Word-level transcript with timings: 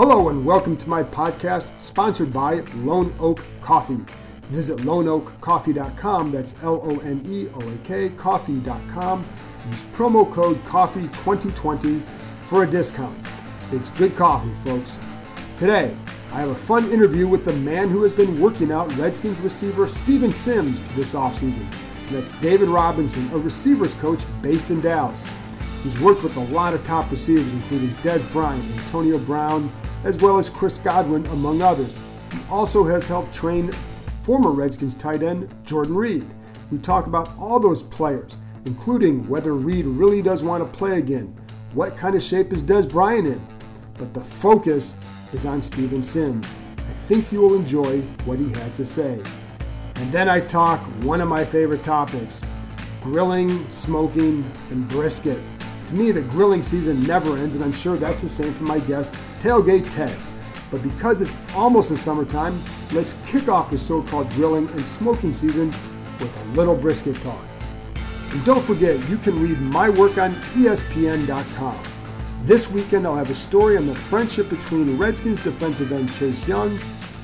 Hello 0.00 0.30
and 0.30 0.46
welcome 0.46 0.78
to 0.78 0.88
my 0.88 1.02
podcast 1.02 1.78
sponsored 1.78 2.32
by 2.32 2.60
Lone 2.76 3.14
Oak 3.20 3.44
Coffee. 3.60 4.02
Visit 4.44 4.78
loneoakcoffee.com, 4.78 6.32
that's 6.32 6.54
L 6.64 6.80
O 6.82 6.98
N 7.00 7.20
E 7.26 7.48
O 7.52 7.60
A 7.60 7.76
K, 7.84 8.08
coffee.com. 8.08 9.28
Use 9.66 9.84
promo 9.84 10.32
code 10.32 10.56
COFFEE2020 10.64 12.02
for 12.46 12.64
a 12.64 12.66
discount. 12.66 13.14
It's 13.72 13.90
good 13.90 14.16
coffee, 14.16 14.54
folks. 14.64 14.96
Today, 15.54 15.94
I 16.32 16.40
have 16.40 16.48
a 16.48 16.54
fun 16.54 16.90
interview 16.90 17.28
with 17.28 17.44
the 17.44 17.52
man 17.52 17.90
who 17.90 18.02
has 18.02 18.14
been 18.14 18.40
working 18.40 18.72
out 18.72 18.90
Redskins 18.96 19.38
receiver 19.42 19.86
Steven 19.86 20.32
Sims 20.32 20.80
this 20.96 21.12
offseason. 21.12 21.70
That's 22.08 22.36
David 22.36 22.70
Robinson, 22.70 23.30
a 23.34 23.38
receivers 23.38 23.94
coach 23.96 24.24
based 24.40 24.70
in 24.70 24.80
Dallas. 24.80 25.26
He's 25.82 26.00
worked 26.00 26.22
with 26.22 26.38
a 26.38 26.44
lot 26.54 26.72
of 26.72 26.82
top 26.84 27.10
receivers, 27.10 27.52
including 27.52 27.90
Dez 27.96 28.30
Bryant, 28.32 28.64
Antonio 28.78 29.18
Brown, 29.18 29.70
as 30.04 30.18
well 30.18 30.38
as 30.38 30.50
Chris 30.50 30.78
Godwin, 30.78 31.26
among 31.26 31.62
others. 31.62 32.00
He 32.32 32.38
also 32.48 32.84
has 32.84 33.06
helped 33.06 33.34
train 33.34 33.72
former 34.22 34.50
Redskins 34.50 34.94
tight 34.94 35.22
end 35.22 35.52
Jordan 35.64 35.94
Reed. 35.94 36.28
We 36.70 36.78
talk 36.78 37.06
about 37.06 37.28
all 37.38 37.58
those 37.58 37.82
players, 37.82 38.38
including 38.64 39.28
whether 39.28 39.54
Reed 39.54 39.86
really 39.86 40.22
does 40.22 40.44
want 40.44 40.62
to 40.62 40.78
play 40.78 40.98
again, 40.98 41.36
what 41.74 41.96
kind 41.96 42.14
of 42.14 42.22
shape 42.22 42.52
is 42.52 42.62
Dez 42.62 42.88
Bryant 42.88 43.26
in. 43.26 43.46
But 43.98 44.14
the 44.14 44.20
focus 44.20 44.96
is 45.32 45.46
on 45.46 45.62
Steven 45.62 46.02
Sims. 46.02 46.52
I 46.76 46.92
think 47.10 47.32
you 47.32 47.40
will 47.40 47.54
enjoy 47.54 48.00
what 48.24 48.38
he 48.38 48.50
has 48.60 48.76
to 48.76 48.84
say. 48.84 49.20
And 49.96 50.12
then 50.12 50.28
I 50.28 50.40
talk 50.40 50.80
one 51.02 51.20
of 51.20 51.28
my 51.28 51.44
favorite 51.44 51.82
topics 51.82 52.40
grilling, 53.02 53.68
smoking, 53.70 54.44
and 54.70 54.86
brisket. 54.88 55.40
To 55.90 55.96
me, 55.96 56.12
the 56.12 56.22
grilling 56.22 56.62
season 56.62 57.02
never 57.02 57.36
ends, 57.36 57.56
and 57.56 57.64
I'm 57.64 57.72
sure 57.72 57.96
that's 57.96 58.22
the 58.22 58.28
same 58.28 58.54
for 58.54 58.62
my 58.62 58.78
guest, 58.78 59.12
Tailgate 59.40 59.90
Ted. 59.90 60.16
But 60.70 60.84
because 60.84 61.20
it's 61.20 61.36
almost 61.52 61.88
the 61.88 61.96
summertime, 61.96 62.62
let's 62.92 63.16
kick 63.26 63.48
off 63.48 63.70
the 63.70 63.76
so 63.76 64.00
called 64.00 64.30
grilling 64.30 64.68
and 64.68 64.86
smoking 64.86 65.32
season 65.32 65.74
with 66.20 66.32
a 66.44 66.48
little 66.50 66.76
brisket 66.76 67.16
talk. 67.22 67.44
And 68.30 68.44
don't 68.44 68.64
forget, 68.64 69.08
you 69.08 69.16
can 69.16 69.42
read 69.42 69.60
my 69.60 69.90
work 69.90 70.16
on 70.16 70.32
ESPN.com. 70.54 71.82
This 72.44 72.70
weekend, 72.70 73.04
I'll 73.04 73.16
have 73.16 73.30
a 73.30 73.34
story 73.34 73.76
on 73.76 73.86
the 73.86 73.94
friendship 73.96 74.48
between 74.48 74.96
Redskins 74.96 75.42
defensive 75.42 75.90
end 75.90 76.14
Chase 76.14 76.46
Young 76.46 76.78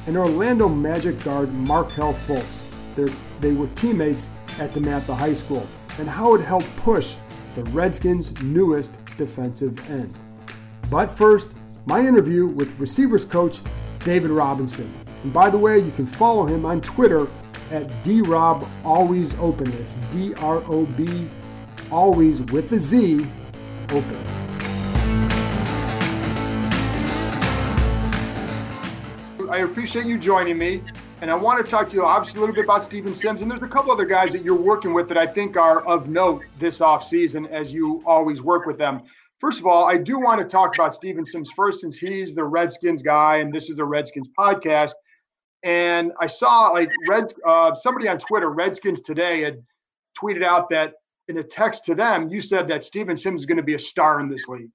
and 0.09 0.17
Orlando 0.17 0.69
Magic 0.69 1.23
guard 1.23 1.55
Markelle 1.55 2.15
Fultz. 2.15 2.65
They're, 2.97 3.07
they 3.39 3.53
were 3.53 3.69
teammates 3.77 4.29
at 4.59 4.73
DeMatha 4.73 5.17
High 5.17 5.35
School, 5.35 5.69
and 6.01 6.09
how 6.09 6.35
it 6.35 6.41
helped 6.41 6.75
push 6.79 7.15
the 7.57 7.65
Redskins' 7.71 8.39
newest 8.43 9.03
defensive 9.17 9.91
end. 9.91 10.15
But 10.91 11.11
first, 11.11 11.55
my 11.87 12.01
interview 12.01 12.47
with 12.47 12.79
receivers 12.79 13.25
coach 13.25 13.61
David 14.01 14.31
Robinson. 14.31 14.93
And 15.23 15.33
by 15.33 15.49
the 15.49 15.57
way, 15.57 15.79
you 15.79 15.91
can 15.93 16.07
follow 16.07 16.45
him 16.45 16.67
on 16.67 16.83
Twitter 16.83 17.27
at 17.71 17.89
drobAlwaysOpen. 18.05 19.73
It's 19.81 19.97
D 20.11 20.35
R 20.35 20.63
O 20.67 20.85
B, 20.85 21.31
always 21.91 22.43
with 22.43 22.71
a 22.73 22.79
Z, 22.79 23.27
open. 23.85 24.19
I 29.51 29.61
appreciate 29.61 30.05
you 30.05 30.19
joining 30.19 30.59
me. 30.59 30.83
And 31.23 31.31
I 31.31 31.35
want 31.35 31.65
to 31.65 31.71
talk 31.71 31.89
to 31.89 31.97
you 31.97 32.05
obviously 32.05 32.39
a 32.39 32.41
little 32.41 32.55
bit 32.55 32.65
about 32.65 32.85
Steven 32.85 33.15
Sims. 33.15 33.41
And 33.41 33.51
there's 33.51 33.63
a 33.63 33.69
couple 33.69 33.91
other 33.91 34.05
guys 34.05 34.33
that 34.33 34.45
you're 34.45 34.55
working 34.55 34.93
with 34.93 35.09
that 35.09 35.17
I 35.17 35.27
think 35.27 35.57
are 35.57 35.81
of 35.87 36.09
note 36.09 36.43
this 36.59 36.81
offseason 36.81 37.49
as 37.49 37.73
you 37.73 38.03
always 38.05 38.43
work 38.43 38.67
with 38.67 38.77
them. 38.77 39.03
First 39.41 39.59
of 39.59 39.67
all, 39.67 39.87
I 39.87 39.97
do 39.97 40.19
want 40.19 40.41
to 40.41 40.47
talk 40.47 40.75
about 40.75 40.95
Steven 40.95 41.25
Sims 41.25 41.51
first, 41.57 41.81
since 41.81 41.97
he's 41.97 42.35
the 42.35 42.45
Redskins 42.45 43.03
guy 43.03 43.37
and 43.37 43.53
this 43.53 43.71
is 43.71 43.79
a 43.79 43.85
Redskins 43.85 44.29
podcast. 44.39 44.93
And 45.63 46.13
I 46.21 46.27
saw 46.27 46.69
like 46.69 46.91
Red 47.09 47.33
uh, 47.47 47.75
somebody 47.75 48.09
on 48.09 48.19
Twitter, 48.19 48.51
Redskins 48.51 49.01
today, 49.01 49.41
had 49.41 49.63
tweeted 50.23 50.45
out 50.45 50.69
that 50.71 50.95
in 51.29 51.39
a 51.39 51.43
text 51.43 51.85
to 51.87 51.95
them, 51.95 52.29
you 52.29 52.43
said 52.43 52.69
that 52.69 52.85
Steven 52.85 53.17
Sims 53.17 53.41
is 53.41 53.47
going 53.47 53.57
to 53.57 53.63
be 53.63 53.75
a 53.75 53.79
star 53.79 54.21
in 54.21 54.29
this 54.29 54.49
league. 54.49 54.71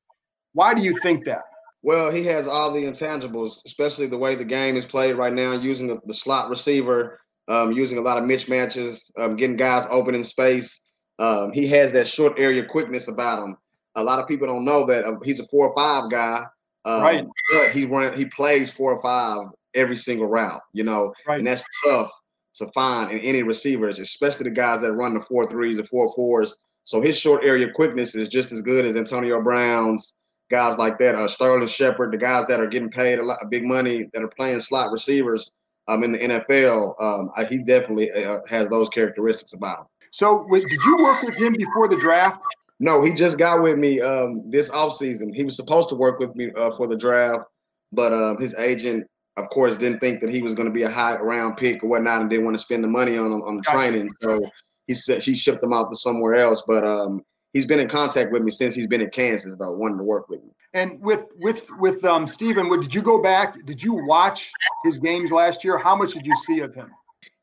Why 0.53 0.73
do 0.73 0.81
you 0.81 0.97
think 0.99 1.23
that? 1.25 1.43
Well, 1.83 2.11
he 2.11 2.23
has 2.25 2.47
all 2.47 2.71
the 2.71 2.83
intangibles, 2.83 3.65
especially 3.65 4.07
the 4.07 4.17
way 4.17 4.35
the 4.35 4.45
game 4.45 4.77
is 4.77 4.85
played 4.85 5.15
right 5.15 5.33
now, 5.33 5.53
using 5.53 5.87
the, 5.87 5.99
the 6.05 6.13
slot 6.13 6.49
receiver, 6.49 7.19
um, 7.47 7.71
using 7.71 7.97
a 7.97 8.01
lot 8.01 8.17
of 8.17 8.23
mismatches, 8.23 9.11
um, 9.17 9.35
getting 9.35 9.57
guys 9.57 9.87
open 9.89 10.13
in 10.13 10.23
space. 10.23 10.85
Um, 11.19 11.51
he 11.51 11.67
has 11.67 11.91
that 11.93 12.07
short 12.07 12.39
area 12.39 12.63
quickness 12.63 13.07
about 13.07 13.43
him. 13.43 13.57
A 13.95 14.03
lot 14.03 14.19
of 14.19 14.27
people 14.27 14.47
don't 14.47 14.63
know 14.63 14.85
that 14.85 15.05
uh, 15.05 15.15
he's 15.23 15.39
a 15.39 15.47
four 15.47 15.69
or 15.69 15.75
five 15.75 16.09
guy, 16.11 16.43
um, 16.85 17.01
Right. 17.01 17.27
but 17.53 17.71
he 17.71 17.85
run 17.85 18.13
he 18.17 18.25
plays 18.25 18.69
four 18.69 18.93
or 18.95 19.01
five 19.01 19.47
every 19.73 19.95
single 19.95 20.27
route, 20.27 20.61
you 20.73 20.83
know, 20.83 21.13
Right. 21.27 21.39
and 21.39 21.47
that's 21.47 21.65
tough 21.85 22.11
to 22.55 22.69
find 22.73 23.11
in 23.11 23.19
any 23.19 23.43
receivers, 23.43 23.99
especially 23.99 24.45
the 24.45 24.55
guys 24.55 24.81
that 24.81 24.93
run 24.93 25.13
the 25.13 25.21
four 25.21 25.45
threes, 25.45 25.77
the 25.77 25.83
four 25.85 26.13
fours. 26.15 26.57
So 26.83 27.01
his 27.01 27.17
short 27.19 27.43
area 27.45 27.71
quickness 27.71 28.15
is 28.15 28.27
just 28.27 28.51
as 28.51 28.61
good 28.61 28.85
as 28.85 28.95
Antonio 28.95 29.41
Brown's, 29.41 30.17
guys 30.51 30.77
like 30.77 30.99
that, 30.99 31.15
uh, 31.15 31.27
Sterling 31.27 31.67
Shepard, 31.67 32.11
the 32.11 32.17
guys 32.17 32.45
that 32.47 32.59
are 32.59 32.67
getting 32.67 32.89
paid 32.89 33.17
a 33.17 33.23
lot 33.23 33.41
of 33.41 33.49
big 33.49 33.63
money 33.63 34.09
that 34.13 34.21
are 34.21 34.27
playing 34.27 34.59
slot 34.59 34.91
receivers 34.91 35.49
um, 35.87 36.03
in 36.03 36.11
the 36.11 36.19
NFL. 36.19 37.01
Um, 37.01 37.31
he 37.49 37.59
definitely 37.63 38.11
uh, 38.11 38.39
has 38.47 38.69
those 38.69 38.89
characteristics 38.89 39.53
about 39.53 39.79
him. 39.79 39.85
So, 40.11 40.45
was, 40.49 40.65
did 40.65 40.79
you 40.83 40.97
work 40.97 41.23
with 41.23 41.35
him 41.35 41.53
before 41.53 41.87
the 41.87 41.97
draft? 41.97 42.41
No, 42.79 43.01
he 43.01 43.13
just 43.13 43.37
got 43.37 43.61
with 43.61 43.77
me 43.77 44.01
um, 44.01 44.43
this 44.49 44.69
offseason. 44.71 45.33
He 45.33 45.43
was 45.43 45.55
supposed 45.55 45.87
to 45.89 45.95
work 45.95 46.19
with 46.19 46.35
me 46.35 46.51
uh, 46.55 46.71
for 46.71 46.87
the 46.87 46.97
draft, 46.97 47.43
but 47.91 48.11
um, 48.11 48.37
his 48.39 48.55
agent, 48.55 49.07
of 49.37 49.49
course, 49.49 49.77
didn't 49.77 49.99
think 49.99 50.19
that 50.21 50.29
he 50.29 50.41
was 50.41 50.53
going 50.53 50.67
to 50.67 50.73
be 50.73 50.83
a 50.83 50.89
high 50.89 51.17
round 51.17 51.57
pick 51.57 51.83
or 51.83 51.89
whatnot, 51.89 52.21
and 52.21 52.29
didn't 52.29 52.43
want 52.43 52.57
to 52.57 52.61
spend 52.61 52.83
the 52.83 52.87
money 52.87 53.17
on 53.17 53.31
on 53.31 53.57
the 53.57 53.61
Gotcha. 53.61 53.77
training. 53.77 54.09
So 54.19 54.41
he 54.87 54.93
said 54.93 55.23
she 55.23 55.33
shipped 55.33 55.63
him 55.63 55.73
out 55.73 55.89
to 55.91 55.95
somewhere 55.95 56.33
else. 56.33 56.63
But 56.67 56.83
um, 56.85 57.23
he's 57.53 57.65
been 57.65 57.79
in 57.79 57.89
contact 57.89 58.31
with 58.31 58.41
me 58.41 58.51
since 58.51 58.75
he's 58.75 58.87
been 58.87 59.01
in 59.01 59.09
Kansas, 59.09 59.55
though, 59.57 59.73
wanting 59.73 59.97
to 59.97 60.03
work 60.03 60.29
with 60.29 60.43
me. 60.43 60.49
And 60.73 61.01
with 61.01 61.25
with 61.37 61.69
with 61.79 62.03
um 62.05 62.27
Steven, 62.27 62.69
did 62.79 62.93
you 62.93 63.01
go 63.01 63.21
back? 63.21 63.55
Did 63.65 63.83
you 63.83 63.93
watch 63.93 64.51
his 64.85 64.97
games 64.97 65.31
last 65.31 65.63
year? 65.63 65.77
How 65.77 65.95
much 65.95 66.13
did 66.13 66.25
you 66.25 66.35
see 66.35 66.59
of 66.59 66.73
him? 66.73 66.89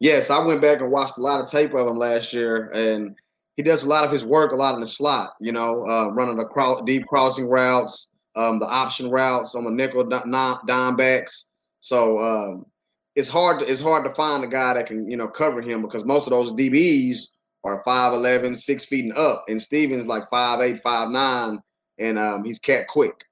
Yes, 0.00 0.30
I 0.30 0.42
went 0.44 0.62
back 0.62 0.80
and 0.80 0.90
watched 0.90 1.18
a 1.18 1.20
lot 1.20 1.42
of 1.42 1.50
tape 1.50 1.74
of 1.74 1.86
him 1.86 1.98
last 1.98 2.32
year, 2.32 2.70
and 2.70 3.16
he 3.56 3.62
does 3.62 3.84
a 3.84 3.88
lot 3.88 4.04
of 4.04 4.12
his 4.12 4.24
work, 4.24 4.52
a 4.52 4.56
lot 4.56 4.74
in 4.74 4.80
the 4.80 4.86
slot. 4.86 5.34
You 5.40 5.52
know, 5.52 5.84
uh, 5.86 6.10
running 6.12 6.38
the 6.38 6.46
cro- 6.46 6.82
deep 6.86 7.06
crossing 7.06 7.48
routes, 7.48 8.08
um, 8.36 8.58
the 8.58 8.66
option 8.66 9.10
routes 9.10 9.54
on 9.54 9.64
the 9.64 9.70
nickel 9.70 10.04
dime 10.04 10.96
backs. 10.96 11.50
So 11.80 12.18
um, 12.18 12.66
it's 13.14 13.28
hard. 13.28 13.58
To, 13.60 13.70
it's 13.70 13.80
hard 13.80 14.04
to 14.04 14.14
find 14.14 14.42
a 14.42 14.48
guy 14.48 14.74
that 14.74 14.86
can 14.86 15.10
you 15.10 15.18
know 15.18 15.28
cover 15.28 15.60
him 15.60 15.82
because 15.82 16.04
most 16.04 16.26
of 16.26 16.30
those 16.30 16.52
DBs 16.52 17.32
are 17.64 17.82
5'11", 17.84 18.56
6 18.56 18.84
feet 18.84 19.04
and 19.04 19.14
up, 19.14 19.44
and 19.48 19.60
Stevens 19.60 20.06
like 20.06 20.30
5'8", 20.30 20.82
5'9", 20.82 21.58
and 21.98 22.18
um, 22.18 22.44
he's 22.44 22.58
cat 22.58 22.86
quick. 22.88 23.24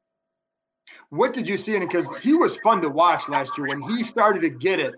What 1.11 1.33
did 1.33 1.47
you 1.47 1.57
see 1.57 1.77
in 1.77 1.83
it? 1.83 1.87
Because 1.87 2.07
he 2.21 2.35
was 2.35 2.57
fun 2.59 2.81
to 2.83 2.89
watch 2.89 3.29
last 3.29 3.57
year. 3.57 3.69
When 3.69 3.83
he 3.83 4.03
started 4.03 4.43
to 4.43 4.51
get 4.51 4.81
it, 4.81 4.95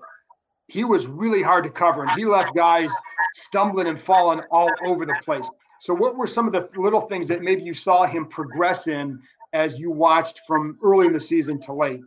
he 0.66 0.84
was 0.84 1.06
really 1.06 1.42
hard 1.42 1.64
to 1.64 1.70
cover, 1.70 2.02
and 2.02 2.10
he 2.12 2.24
left 2.24 2.54
guys 2.54 2.90
stumbling 3.34 3.86
and 3.86 4.00
falling 4.00 4.40
all 4.50 4.70
over 4.84 5.04
the 5.04 5.14
place. 5.24 5.48
So, 5.80 5.94
what 5.94 6.16
were 6.16 6.26
some 6.26 6.46
of 6.46 6.52
the 6.52 6.68
little 6.76 7.02
things 7.02 7.28
that 7.28 7.42
maybe 7.42 7.62
you 7.62 7.74
saw 7.74 8.04
him 8.04 8.26
progress 8.26 8.86
in 8.86 9.20
as 9.52 9.78
you 9.78 9.90
watched 9.90 10.40
from 10.46 10.78
early 10.82 11.06
in 11.06 11.12
the 11.12 11.20
season 11.20 11.60
to 11.62 11.72
late? 11.72 12.00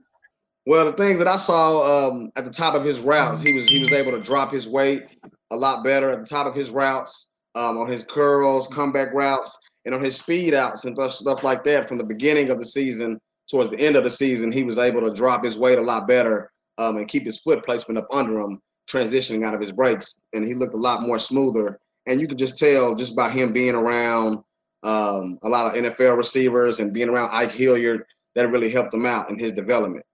Well, 0.65 0.85
the 0.85 0.93
thing 0.93 1.17
that 1.17 1.27
I 1.27 1.37
saw 1.37 2.09
um, 2.09 2.31
at 2.35 2.45
the 2.45 2.51
top 2.51 2.75
of 2.75 2.83
his 2.83 2.99
routes, 2.99 3.41
he 3.41 3.53
was 3.53 3.67
he 3.67 3.79
was 3.79 3.91
able 3.91 4.11
to 4.11 4.21
drop 4.21 4.51
his 4.51 4.67
weight 4.67 5.03
a 5.51 5.55
lot 5.55 5.83
better 5.83 6.09
at 6.09 6.19
the 6.19 6.25
top 6.25 6.47
of 6.47 6.55
his 6.55 6.71
routes 6.71 7.29
um, 7.55 7.77
on 7.77 7.89
his 7.89 8.03
curls, 8.03 8.67
comeback 8.67 9.13
routes, 9.13 9.57
And 9.85 9.93
on 9.93 10.03
his 10.03 10.17
speed 10.17 10.53
outs 10.53 10.85
and 10.85 10.97
stuff 11.11 11.43
like 11.43 11.63
that 11.65 11.87
from 11.87 11.97
the 11.97 12.03
beginning 12.03 12.49
of 12.49 12.59
the 12.59 12.65
season 12.65 13.19
towards 13.49 13.69
the 13.69 13.79
end 13.79 13.95
of 13.95 14.03
the 14.03 14.09
season, 14.09 14.51
he 14.51 14.63
was 14.63 14.77
able 14.77 15.01
to 15.01 15.13
drop 15.13 15.43
his 15.43 15.59
weight 15.59 15.77
a 15.77 15.81
lot 15.81 16.07
better 16.07 16.51
um, 16.77 16.97
and 16.97 17.07
keep 17.07 17.25
his 17.25 17.39
foot 17.39 17.65
placement 17.65 17.97
up 17.97 18.07
under 18.11 18.39
him, 18.39 18.59
transitioning 18.89 19.45
out 19.45 19.53
of 19.53 19.59
his 19.59 19.71
breaks. 19.71 20.21
And 20.33 20.45
he 20.45 20.53
looked 20.53 20.75
a 20.75 20.77
lot 20.77 21.01
more 21.01 21.19
smoother. 21.19 21.79
And 22.07 22.19
you 22.19 22.27
could 22.27 22.37
just 22.37 22.57
tell 22.57 22.95
just 22.95 23.15
by 23.15 23.29
him 23.29 23.53
being 23.53 23.75
around 23.75 24.39
um, 24.83 25.37
a 25.43 25.49
lot 25.49 25.67
of 25.67 25.83
NFL 25.83 26.17
receivers 26.17 26.79
and 26.79 26.93
being 26.93 27.09
around 27.09 27.29
Ike 27.31 27.51
Hilliard, 27.51 28.05
that 28.35 28.49
really 28.49 28.69
helped 28.69 28.93
him 28.93 29.05
out 29.05 29.29
in 29.29 29.37
his 29.37 29.51
development. 29.51 30.05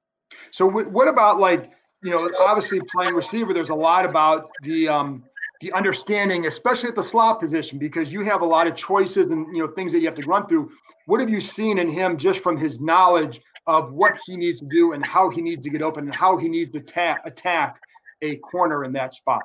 So, 0.51 0.68
what 0.68 1.07
about 1.07 1.40
like, 1.40 1.72
you 2.02 2.12
know, 2.12 2.32
obviously 2.40 2.80
playing 2.82 3.14
receiver, 3.14 3.54
there's 3.54 3.70
a 3.70 3.76
lot 3.76 4.06
about 4.06 4.50
the, 4.62 4.88
um, 4.88 5.24
the 5.62 5.72
understanding, 5.74 6.46
especially 6.46 6.90
at 6.90 6.96
the 6.96 7.04
slot 7.04 7.40
position, 7.40 7.80
because 7.80 8.14
you 8.14 8.22
have 8.22 8.42
a 8.42 8.46
lot 8.46 8.68
of 8.68 8.76
choices 8.76 9.28
and 9.28 9.56
you 9.56 9.66
know 9.66 9.72
things 9.74 9.92
that 9.92 10.00
you 10.00 10.06
have 10.06 10.16
to 10.16 10.28
run 10.28 10.46
through. 10.48 10.72
What 11.06 11.20
have 11.20 11.30
you 11.30 11.42
seen 11.42 11.80
in 11.80 11.90
him 11.90 12.18
just 12.18 12.42
from 12.42 12.58
his 12.58 12.80
knowledge 12.80 13.42
of 13.66 13.92
what 13.92 14.20
he 14.26 14.38
needs 14.38 14.60
to 14.60 14.66
do 14.66 14.94
and 14.94 15.06
how 15.06 15.30
he 15.30 15.42
needs 15.42 15.64
to 15.66 15.70
get 15.70 15.82
open 15.82 16.06
and 16.06 16.14
how 16.14 16.38
he 16.38 16.48
needs 16.48 16.70
to 16.72 16.82
ta- 16.82 17.20
attack 17.26 17.80
a 18.22 18.36
corner 18.38 18.84
in 18.84 18.94
that 18.94 19.14
spot? 19.14 19.44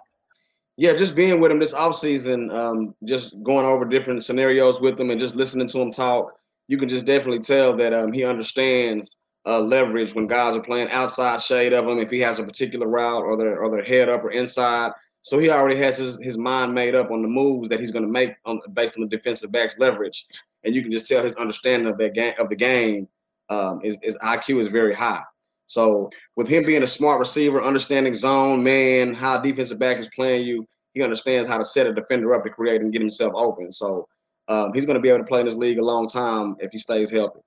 Yeah, 0.76 0.94
just 0.94 1.14
being 1.14 1.40
with 1.40 1.50
him 1.50 1.58
this 1.58 1.74
offseason, 1.74 2.52
um, 2.52 2.94
just 3.04 3.34
going 3.42 3.66
over 3.66 3.84
different 3.84 4.24
scenarios 4.24 4.80
with 4.80 4.98
him 4.98 5.10
and 5.10 5.20
just 5.20 5.34
listening 5.34 5.68
to 5.68 5.80
him 5.80 5.92
talk, 5.92 6.32
you 6.68 6.78
can 6.78 6.88
just 6.88 7.04
definitely 7.04 7.40
tell 7.40 7.76
that 7.76 7.92
um, 7.92 8.12
he 8.12 8.24
understands 8.24 9.16
uh, 9.46 9.60
leverage 9.60 10.14
when 10.14 10.26
guys 10.26 10.56
are 10.56 10.62
playing 10.62 10.90
outside 10.90 11.40
shade 11.40 11.72
of 11.72 11.88
him. 11.88 11.98
If 11.98 12.10
he 12.10 12.20
has 12.20 12.38
a 12.38 12.44
particular 12.44 12.86
route 12.86 13.22
or 13.22 13.36
they're, 13.36 13.58
or 13.58 13.70
they're 13.70 13.84
head 13.84 14.08
up 14.08 14.24
or 14.24 14.30
inside, 14.30 14.92
so 15.22 15.38
he 15.38 15.50
already 15.50 15.76
has 15.76 15.98
his, 15.98 16.18
his 16.20 16.36
mind 16.36 16.74
made 16.74 16.94
up 16.94 17.10
on 17.10 17.22
the 17.22 17.28
moves 17.28 17.68
that 17.68 17.80
he's 17.80 17.92
going 17.92 18.04
to 18.04 18.10
make 18.10 18.34
on, 18.44 18.60
based 18.74 18.96
on 18.96 19.02
the 19.02 19.16
defensive 19.16 19.52
back's 19.52 19.78
leverage, 19.78 20.26
and 20.64 20.74
you 20.74 20.82
can 20.82 20.90
just 20.90 21.06
tell 21.06 21.22
his 21.22 21.34
understanding 21.34 21.88
of 21.88 21.96
that 21.98 22.14
game 22.14 22.34
of 22.38 22.48
the 22.48 22.56
game. 22.56 23.08
Um, 23.48 23.80
his, 23.82 23.98
his 24.02 24.16
IQ 24.18 24.60
is 24.60 24.68
very 24.68 24.94
high. 24.94 25.22
So 25.66 26.10
with 26.36 26.48
him 26.48 26.66
being 26.66 26.82
a 26.82 26.86
smart 26.86 27.18
receiver, 27.18 27.62
understanding 27.62 28.14
zone, 28.14 28.62
man, 28.62 29.14
how 29.14 29.40
defensive 29.40 29.78
back 29.78 29.98
is 29.98 30.08
playing 30.14 30.44
you, 30.44 30.66
he 30.94 31.02
understands 31.02 31.48
how 31.48 31.56
to 31.56 31.64
set 31.64 31.86
a 31.86 31.92
defender 31.92 32.34
up 32.34 32.44
to 32.44 32.50
create 32.50 32.80
and 32.80 32.92
get 32.92 33.00
himself 33.00 33.32
open. 33.34 33.72
So 33.72 34.06
um, 34.48 34.72
he's 34.74 34.84
going 34.84 34.96
to 34.96 35.00
be 35.00 35.08
able 35.08 35.20
to 35.20 35.24
play 35.24 35.40
in 35.40 35.46
this 35.46 35.54
league 35.54 35.78
a 35.78 35.84
long 35.84 36.08
time 36.08 36.56
if 36.58 36.70
he 36.72 36.78
stays 36.78 37.10
healthy. 37.10 37.40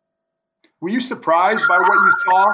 Were 0.85 0.91
you 0.91 0.99
surprised 0.99 1.67
by 1.67 1.79
what 1.79 1.93
you 1.95 2.13
saw 2.27 2.45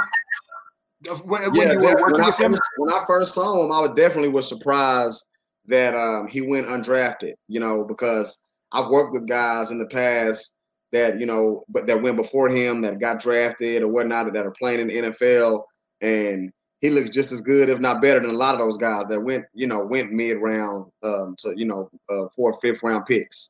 when, 1.25 1.41
when 1.41 1.53
yeah, 1.53 1.73
you 1.73 1.79
were 1.79 1.83
working 1.83 2.03
when 2.03 2.25
with 2.27 2.39
I 2.39 2.43
him? 2.43 2.51
First, 2.53 2.61
when 2.77 2.93
I 2.93 3.03
first 3.05 3.33
saw 3.33 3.65
him, 3.65 3.73
I 3.73 3.81
was 3.81 3.91
definitely 3.97 4.29
was 4.29 4.47
surprised 4.47 5.27
that 5.65 5.95
um, 5.95 6.27
he 6.27 6.39
went 6.39 6.67
undrafted. 6.67 7.33
You 7.49 7.59
know, 7.59 7.83
because 7.83 8.41
I've 8.71 8.89
worked 8.89 9.11
with 9.11 9.27
guys 9.27 9.71
in 9.71 9.79
the 9.79 9.87
past 9.87 10.55
that 10.93 11.19
you 11.19 11.25
know, 11.25 11.65
but 11.67 11.87
that 11.87 12.01
went 12.01 12.15
before 12.15 12.47
him 12.47 12.81
that 12.83 13.01
got 13.01 13.19
drafted 13.19 13.83
or 13.83 13.89
whatnot 13.89 14.33
that 14.33 14.45
are 14.45 14.51
playing 14.51 14.79
in 14.79 14.87
the 14.87 15.11
NFL, 15.11 15.63
and 15.99 16.53
he 16.79 16.89
looks 16.89 17.09
just 17.09 17.33
as 17.33 17.41
good, 17.41 17.67
if 17.67 17.81
not 17.81 18.01
better, 18.01 18.21
than 18.21 18.29
a 18.29 18.33
lot 18.33 18.55
of 18.55 18.61
those 18.61 18.77
guys 18.77 19.07
that 19.07 19.19
went, 19.19 19.43
you 19.53 19.67
know, 19.67 19.83
went 19.83 20.13
mid 20.13 20.37
round 20.37 20.89
um, 21.03 21.35
to 21.39 21.53
you 21.57 21.65
know, 21.65 21.89
uh, 22.09 22.29
fourth, 22.33 22.59
fifth 22.61 22.81
round 22.81 23.05
picks. 23.07 23.49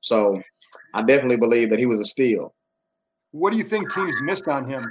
So 0.00 0.40
I 0.94 1.02
definitely 1.02 1.36
believe 1.36 1.68
that 1.68 1.78
he 1.78 1.84
was 1.84 2.00
a 2.00 2.06
steal. 2.06 2.54
What 3.32 3.50
do 3.50 3.56
you 3.56 3.64
think 3.64 3.92
teams 3.92 4.14
missed 4.22 4.48
on 4.48 4.68
him? 4.68 4.86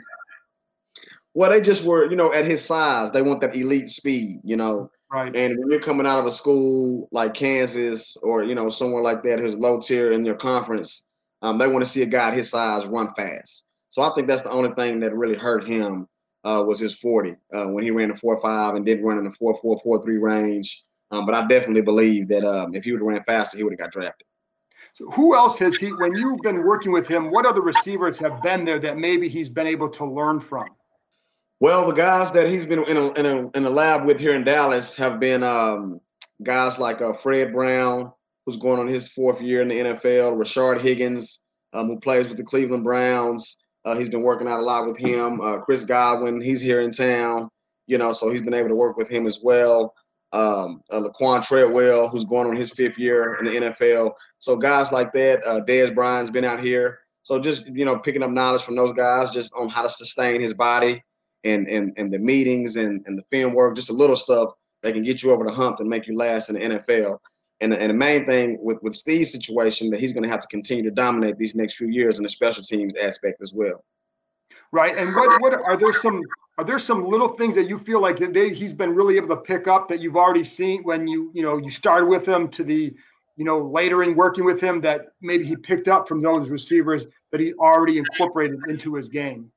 Well, 1.34 1.50
they 1.50 1.62
just 1.62 1.86
were, 1.86 2.10
you 2.10 2.16
know, 2.16 2.34
at 2.34 2.46
his 2.46 2.64
size, 2.64 3.12
they 3.12 3.22
want 3.22 3.40
that 3.42 3.56
elite 3.56 3.90
speed, 3.90 4.42
you 4.44 4.58
know. 4.58 4.92
Right. 5.12 5.36
And 5.36 5.58
when 5.58 5.70
you're 5.70 5.80
coming 5.80 6.06
out 6.06 6.20
of 6.20 6.26
a 6.26 6.32
school 6.32 7.08
like 7.12 7.34
Kansas 7.34 8.18
or 8.22 8.44
you 8.44 8.56
know 8.56 8.70
somewhere 8.70 9.02
like 9.02 9.24
that, 9.24 9.40
who's 9.40 9.58
low 9.58 9.80
tier 9.80 10.12
in 10.12 10.24
your 10.24 10.36
conference, 10.36 11.08
um, 11.42 11.58
they 11.58 11.68
want 11.68 11.84
to 11.84 11.90
see 11.90 12.02
a 12.02 12.06
guy 12.06 12.34
his 12.34 12.50
size 12.50 12.88
run 12.88 13.14
fast. 13.16 13.68
So 13.90 14.02
I 14.02 14.14
think 14.16 14.28
that's 14.28 14.44
the 14.44 14.52
only 14.52 14.74
thing 14.74 15.02
that 15.02 15.14
really 15.14 15.38
hurt 15.38 15.68
him 15.68 16.08
uh, 16.46 16.64
was 16.66 16.80
his 16.80 16.98
40 16.98 17.36
uh, 17.54 17.66
when 17.68 17.84
he 17.84 17.92
ran 17.92 18.10
the 18.10 18.16
four 18.16 18.42
five 18.42 18.76
and 18.76 18.86
didn't 18.86 19.04
run 19.04 19.18
in 19.18 19.26
the 19.26 19.32
four 19.32 19.58
four 19.62 19.78
four 19.80 20.02
three 20.02 20.18
range. 20.18 20.82
Um, 21.12 21.26
but 21.26 21.36
I 21.36 21.46
definitely 21.46 21.82
believe 21.82 22.30
that 22.30 22.46
um, 22.46 22.74
if 22.74 22.86
he 22.86 22.94
would 22.94 23.02
have 23.02 23.08
ran 23.08 23.24
faster, 23.26 23.58
he 23.58 23.66
would 23.66 23.74
have 23.74 23.80
got 23.80 23.92
drafted. 23.92 24.26
So 24.94 25.06
who 25.12 25.36
else 25.36 25.58
has 25.60 25.78
he? 25.78 25.90
When 25.90 26.16
you've 26.16 26.42
been 26.42 26.64
working 26.64 26.92
with 26.92 27.08
him, 27.08 27.32
what 27.32 27.46
other 27.46 27.62
receivers 27.62 28.20
have 28.20 28.42
been 28.42 28.66
there 28.66 28.80
that 28.80 28.98
maybe 28.98 29.30
he's 29.30 29.50
been 29.50 29.68
able 29.68 29.90
to 29.90 30.06
learn 30.06 30.40
from? 30.40 30.68
Well, 31.60 31.88
the 31.88 31.94
guys 31.94 32.32
that 32.34 32.48
he's 32.48 32.66
been 32.66 32.84
in 32.84 32.98
a, 32.98 33.12
in 33.14 33.26
a, 33.26 33.50
in 33.58 33.66
a 33.66 33.70
lab 33.70 34.06
with 34.06 34.20
here 34.20 34.34
in 34.34 34.44
Dallas 34.44 34.96
have 34.96 35.20
been 35.20 35.44
um, 35.44 36.02
guys 36.44 36.80
like 36.80 37.02
uh, 37.02 37.14
Fred 37.14 37.54
Brown, 37.54 38.12
who's 38.46 38.58
going 38.58 38.80
on 38.80 38.88
his 38.88 39.08
fourth 39.08 39.42
year 39.42 39.62
in 39.62 39.68
the 39.68 39.76
NFL, 39.76 40.38
Rashard 40.38 40.82
Higgins, 40.82 41.44
um, 41.74 41.88
who 41.88 42.00
plays 42.00 42.28
with 42.28 42.38
the 42.38 42.44
Cleveland 42.44 42.84
Browns. 42.84 43.64
Uh, 43.86 43.96
he's 43.96 44.10
been 44.10 44.24
working 44.24 44.48
out 44.48 44.60
a 44.60 44.64
lot 44.64 44.86
with 44.86 44.98
him. 44.98 45.40
Uh, 45.42 45.60
Chris 45.60 45.86
Godwin, 45.86 46.42
he's 46.42 46.62
here 46.62 46.82
in 46.82 46.92
town, 46.92 47.50
you 47.88 47.98
know, 47.98 48.12
so 48.12 48.30
he's 48.30 48.42
been 48.42 48.54
able 48.54 48.70
to 48.70 48.76
work 48.76 48.98
with 48.98 49.10
him 49.10 49.26
as 49.26 49.40
well. 49.42 49.94
Um, 50.34 50.82
uh, 50.90 51.02
Laquan 51.02 51.46
Treadwell, 51.46 52.08
who's 52.08 52.24
going 52.26 52.48
on 52.48 52.56
his 52.56 52.72
fifth 52.72 52.98
year 52.98 53.36
in 53.36 53.46
the 53.46 53.52
NFL. 53.52 54.14
So 54.40 54.56
guys 54.56 54.92
like 54.92 55.12
that. 55.14 55.46
Uh, 55.46 55.62
Dez 55.62 55.94
Bryant's 55.94 56.30
been 56.30 56.46
out 56.46 56.64
here. 56.64 57.00
So 57.24 57.40
just 57.40 57.66
you 57.68 57.86
know, 57.86 57.98
picking 57.98 58.24
up 58.24 58.32
knowledge 58.32 58.64
from 58.64 58.76
those 58.76 58.94
guys, 58.94 59.30
just 59.30 59.54
on 59.54 59.70
how 59.70 59.84
to 59.84 59.90
sustain 59.90 60.42
his 60.42 60.54
body 60.54 61.04
and 61.44 61.68
and 61.70 61.94
and 61.98 62.12
the 62.12 62.20
meetings 62.20 62.78
and 62.78 63.04
and 63.06 63.18
the 63.18 63.24
film 63.30 63.54
work, 63.54 63.76
just 63.76 63.90
a 63.90 63.94
little 63.94 64.16
stuff 64.16 64.54
that 64.84 64.94
can 64.94 65.04
get 65.04 65.22
you 65.22 65.32
over 65.32 65.46
the 65.46 65.52
hump 65.52 65.80
and 65.80 65.90
make 65.90 66.08
you 66.08 66.18
last 66.18 66.50
in 66.50 66.56
the 66.56 66.80
NFL. 66.80 67.20
And, 67.62 67.74
and 67.74 67.92
the 67.92 67.94
main 67.94 68.26
thing 68.26 68.58
with, 68.60 68.82
with 68.82 68.96
Steve's 68.96 69.32
situation 69.32 69.92
that 69.92 70.00
he's 70.00 70.14
going 70.14 70.24
to 70.24 70.30
have 70.30 70.40
to 70.40 70.48
continue 70.48 70.84
to 70.84 70.90
dominate 70.90 71.38
these 71.38 71.54
next 71.54 71.76
few 71.76 71.90
years 71.90 72.18
in 72.18 72.24
the 72.24 72.30
special 72.30 72.64
teams 72.64 72.96
aspect 72.96 73.40
as 73.40 73.54
well. 73.54 73.84
Right. 74.72 74.98
And 74.98 75.14
what 75.14 75.42
what 75.42 75.54
are 75.54 75.78
there 75.78 75.94
some 75.94 76.22
are 76.62 76.64
there 76.64 76.78
some 76.78 77.08
little 77.08 77.30
things 77.30 77.56
that 77.56 77.68
you 77.68 77.80
feel 77.80 78.00
like 78.00 78.20
they, 78.20 78.54
he's 78.54 78.72
been 78.72 78.94
really 78.94 79.18
able 79.18 79.30
to 79.30 79.36
pick 79.36 79.68
up 79.68 79.90
that 79.90 80.00
you've 80.00 80.16
already 80.16 80.44
seen 80.44 80.84
when 80.84 81.08
you 81.08 81.32
you 81.34 81.42
know 81.42 81.58
you 81.58 81.72
started 81.72 82.06
with 82.06 82.24
him 82.24 82.48
to 82.50 82.64
the 82.64 82.94
you 83.36 83.44
know 83.44 83.58
later 83.58 84.04
in 84.04 84.16
working 84.16 84.46
with 84.46 84.62
him 84.62 84.80
that 84.80 85.08
maybe 85.22 85.44
he 85.44 85.56
picked 85.56 85.88
up 85.88 86.08
from 86.08 86.22
those 86.22 86.52
receivers 86.52 87.08
that 87.32 87.42
he 87.42 87.52
already 87.56 87.98
incorporated 87.98 88.60
into 88.70 88.94
his 88.94 89.10
game? 89.10 89.52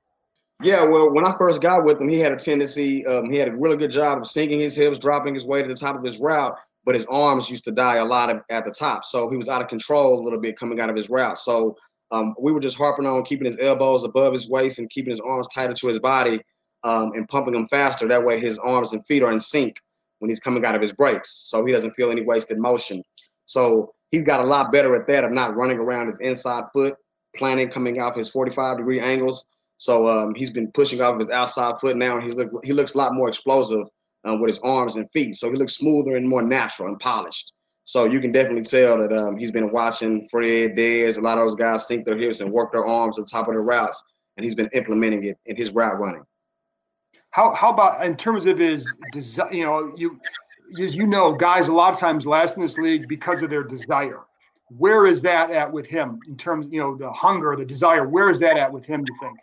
Yeah, 0.63 0.83
well, 0.85 1.13
when 1.13 1.27
I 1.27 1.37
first 1.39 1.61
got 1.61 1.85
with 1.85 2.01
him, 2.01 2.09
he 2.09 2.19
had 2.19 2.33
a 2.33 2.37
tendency. 2.37 3.05
Um, 3.05 3.31
he 3.31 3.37
had 3.37 3.49
a 3.49 3.53
really 3.53 3.77
good 3.77 3.93
job 3.93 4.17
of 4.17 4.27
sinking 4.27 4.61
his 4.61 4.75
hips, 4.75 4.99
dropping 4.99 5.35
his 5.35 5.47
weight 5.47 5.65
to 5.65 5.69
the 5.69 5.75
top 5.75 5.97
of 5.97 6.05
his 6.05 6.21
route, 6.21 6.57
but 6.87 6.95
his 6.95 7.05
arms 7.11 7.51
used 7.51 7.65
to 7.65 7.73
die 7.73 7.97
a 7.97 8.05
lot 8.05 8.35
at 8.49 8.65
the 8.65 8.71
top. 8.71 9.05
So 9.05 9.29
he 9.29 9.37
was 9.37 9.51
out 9.51 9.61
of 9.61 9.69
control 9.69 10.19
a 10.19 10.23
little 10.23 10.41
bit 10.41 10.59
coming 10.59 10.81
out 10.81 10.89
of 10.89 10.97
his 10.97 11.11
route. 11.11 11.37
So 11.37 11.77
um, 12.13 12.35
we 12.41 12.51
were 12.51 12.61
just 12.61 12.79
harping 12.79 13.05
on 13.05 13.25
keeping 13.25 13.45
his 13.45 13.59
elbows 13.61 14.05
above 14.05 14.33
his 14.33 14.49
waist 14.49 14.79
and 14.79 14.89
keeping 14.89 15.11
his 15.11 15.21
arms 15.21 15.49
tighter 15.49 15.75
to 15.75 15.89
his 15.89 15.99
body 15.99 16.41
um, 16.85 17.13
and 17.15 17.29
pumping 17.29 17.55
him 17.55 17.67
faster. 17.69 18.07
That 18.07 18.25
way, 18.25 18.39
his 18.39 18.59
arms 18.59 18.93
and 18.93 19.05
feet 19.07 19.23
are 19.23 19.33
in 19.33 19.41
sync 19.41 19.81
when 20.21 20.31
he's 20.31 20.41
coming 20.41 20.65
out 20.65 20.75
of 20.75 20.81
his 20.81 20.93
breaks, 20.93 21.31
so 21.49 21.65
he 21.65 21.73
doesn't 21.73 21.95
feel 21.95 22.11
any 22.11 22.23
wasted 22.23 22.59
motion. 22.59 23.03
So 23.47 23.93
he's 24.11 24.23
got 24.23 24.41
a 24.41 24.45
lot 24.45 24.73
better 24.73 24.95
at 24.95 25.07
that 25.09 25.25
of 25.25 25.33
not 25.33 25.57
running 25.57 25.79
around 25.79 26.09
his 26.09 26.21
inside 26.21 26.65
foot, 26.73 26.95
planning 27.37 27.69
coming 27.69 28.01
off 28.01 28.17
his 28.17 28.31
45 28.31 28.79
degree 28.79 29.01
angles. 29.01 29.47
So 29.77 30.07
um, 30.07 30.35
he's 30.35 30.51
been 30.51 30.71
pushing 30.73 31.01
off 31.01 31.19
his 31.19 31.31
outside 31.31 31.79
foot 31.81 31.97
now, 31.97 32.17
and 32.17 32.25
he 32.25 32.31
look 32.31 32.51
he 32.65 32.73
looks 32.73 32.95
a 32.95 32.99
lot 32.99 33.15
more 33.15 33.29
explosive 33.29 33.87
uh, 34.25 34.37
with 34.41 34.49
his 34.49 34.61
arms 34.63 34.97
and 34.97 35.11
feet. 35.13 35.37
So 35.37 35.51
he 35.51 35.57
looks 35.57 35.75
smoother 35.75 36.17
and 36.17 36.29
more 36.29 36.43
natural 36.43 36.89
and 36.89 36.99
polished. 37.01 37.53
So 37.85 38.07
you 38.07 38.21
can 38.21 38.33
definitely 38.33 38.63
tell 38.63 38.99
that 38.99 39.13
um, 39.13 39.37
he's 39.37 39.51
been 39.51 39.71
watching 39.71 40.27
Fred, 40.31 40.75
Dez, 40.75 41.19
a 41.19 41.21
lot 41.21 41.37
of 41.37 41.45
those 41.45 41.55
guys 41.55 41.87
sink 41.87 42.07
their 42.07 42.17
hips 42.17 42.41
and 42.41 42.51
work 42.51 42.73
their 42.73 42.87
arms 42.87 43.19
at 43.19 43.27
the 43.27 43.31
top 43.31 43.47
of 43.47 43.53
their 43.53 43.63
routes, 43.63 44.03
and 44.37 44.45
he's 44.45 44.55
been 44.55 44.71
implementing 44.73 45.25
it 45.25 45.37
in 45.45 45.55
his 45.55 45.73
route 45.75 45.99
running. 45.99 46.25
How 47.35 47.53
how 47.53 47.71
about 47.71 48.07
in 48.07 48.17
terms 48.17 48.47
of 48.47 48.59
his 48.59 48.89
desire? 49.11 49.53
You 49.53 49.67
know, 49.67 49.93
you 49.97 50.21
as 50.81 50.95
you 50.95 51.05
know, 51.05 51.33
guys 51.33 51.67
a 51.67 51.73
lot 51.73 51.93
of 51.93 51.99
times 51.99 52.25
last 52.25 52.57
in 52.57 52.63
this 52.63 52.79
league 52.79 53.09
because 53.09 53.43
of 53.43 53.51
their 53.51 53.65
desire. 53.65 54.21
Where 54.79 55.05
is 55.07 55.21
that 55.23 55.51
at 55.51 55.71
with 55.71 55.85
him 55.85 56.21
in 56.29 56.37
terms, 56.37 56.69
you 56.71 56.79
know, 56.79 56.97
the 56.97 57.11
hunger, 57.11 57.57
the 57.57 57.65
desire? 57.65 58.09
Where 58.09 58.31
is 58.31 58.39
that 58.39 58.57
at 58.57 58.73
with 58.73 58.87
him? 58.87 59.05
You 59.05 59.15
think? 59.21 59.37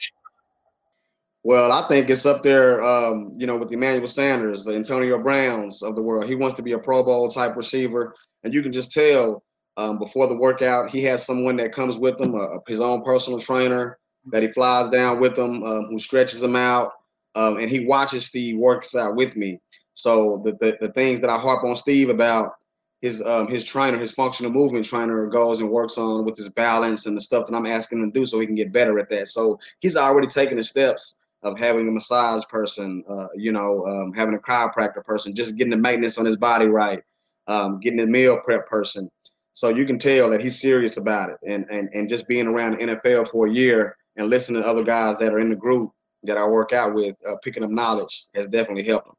Well, 1.43 1.73
I 1.73 1.85
think 1.89 2.09
it's 2.09 2.25
up 2.25 2.43
there, 2.43 2.81
um, 2.81 3.33
you 3.35 3.45
know, 3.45 3.57
with 3.57 3.73
Emmanuel 3.73 4.07
Sanders, 4.07 4.63
the 4.63 4.73
Antonio 4.73 5.21
Browns 5.21 5.83
of 5.83 5.95
the 5.95 6.01
world. 6.01 6.27
He 6.27 6.35
wants 6.35 6.55
to 6.55 6.63
be 6.63 6.71
a 6.71 6.79
Pro 6.79 7.03
Bowl 7.03 7.27
type 7.27 7.57
receiver, 7.57 8.15
and 8.45 8.53
you 8.53 8.63
can 8.63 8.71
just 8.71 8.93
tell 8.93 9.43
um, 9.75 9.99
before 9.99 10.27
the 10.27 10.37
workout 10.37 10.91
he 10.91 11.03
has 11.03 11.25
someone 11.25 11.57
that 11.57 11.73
comes 11.73 11.97
with 11.97 12.19
him, 12.21 12.35
uh, 12.35 12.59
his 12.69 12.79
own 12.79 13.03
personal 13.03 13.39
trainer 13.39 13.97
that 14.31 14.43
he 14.43 14.51
flies 14.51 14.87
down 14.87 15.19
with 15.19 15.37
him, 15.37 15.61
um, 15.63 15.87
who 15.89 15.99
stretches 15.99 16.41
him 16.41 16.55
out, 16.55 16.93
um, 17.35 17.57
and 17.57 17.69
he 17.69 17.85
watches 17.85 18.25
Steve 18.25 18.57
works 18.57 18.95
out 18.95 19.15
with 19.15 19.35
me. 19.35 19.59
So 19.93 20.41
the, 20.43 20.53
the, 20.53 20.77
the 20.81 20.93
things 20.93 21.19
that 21.19 21.29
I 21.29 21.37
harp 21.37 21.63
on 21.63 21.75
Steve 21.75 22.09
about 22.09 22.53
his 23.01 23.21
um, 23.23 23.47
his 23.47 23.63
trainer, 23.63 23.97
his 23.97 24.11
functional 24.11 24.51
movement 24.51 24.85
trainer, 24.85 25.25
goes 25.27 25.59
and 25.59 25.69
works 25.69 25.97
on 25.97 26.23
with 26.23 26.37
his 26.37 26.49
balance 26.49 27.07
and 27.07 27.15
the 27.15 27.21
stuff 27.21 27.47
that 27.47 27.55
I'm 27.55 27.65
asking 27.65 27.99
him 27.99 28.11
to 28.11 28.19
do, 28.19 28.25
so 28.25 28.39
he 28.39 28.45
can 28.45 28.55
get 28.55 28.71
better 28.71 28.99
at 28.99 29.09
that. 29.09 29.27
So 29.27 29.59
he's 29.79 29.97
already 29.97 30.27
taken 30.27 30.55
the 30.55 30.63
steps 30.63 31.19
of 31.43 31.57
having 31.57 31.87
a 31.87 31.91
massage 31.91 32.43
person, 32.45 33.03
uh, 33.09 33.27
you 33.35 33.51
know, 33.51 33.83
um, 33.87 34.13
having 34.13 34.35
a 34.35 34.37
chiropractor 34.37 35.03
person, 35.03 35.33
just 35.33 35.55
getting 35.55 35.71
the 35.71 35.77
maintenance 35.77 36.19
on 36.19 36.25
his 36.25 36.37
body 36.37 36.67
right, 36.67 37.01
um, 37.47 37.79
getting 37.79 37.97
the 37.97 38.05
meal 38.05 38.39
prep 38.45 38.67
person. 38.67 39.09
So 39.53 39.69
you 39.69 39.85
can 39.85 39.97
tell 39.97 40.29
that 40.29 40.41
he's 40.41 40.61
serious 40.61 40.97
about 40.97 41.29
it. 41.29 41.37
And 41.47 41.65
and 41.71 41.89
and 41.93 42.07
just 42.07 42.27
being 42.27 42.47
around 42.47 42.73
the 42.73 42.85
NFL 42.85 43.29
for 43.29 43.47
a 43.47 43.51
year 43.51 43.97
and 44.17 44.29
listening 44.29 44.61
to 44.61 44.67
other 44.67 44.83
guys 44.83 45.17
that 45.17 45.33
are 45.33 45.39
in 45.39 45.49
the 45.49 45.55
group 45.55 45.91
that 46.23 46.37
I 46.37 46.47
work 46.47 46.73
out 46.73 46.93
with, 46.93 47.15
uh, 47.27 47.35
picking 47.43 47.63
up 47.63 47.69
knowledge 47.69 48.25
has 48.35 48.47
definitely 48.47 48.83
helped 48.83 49.07
him. 49.07 49.15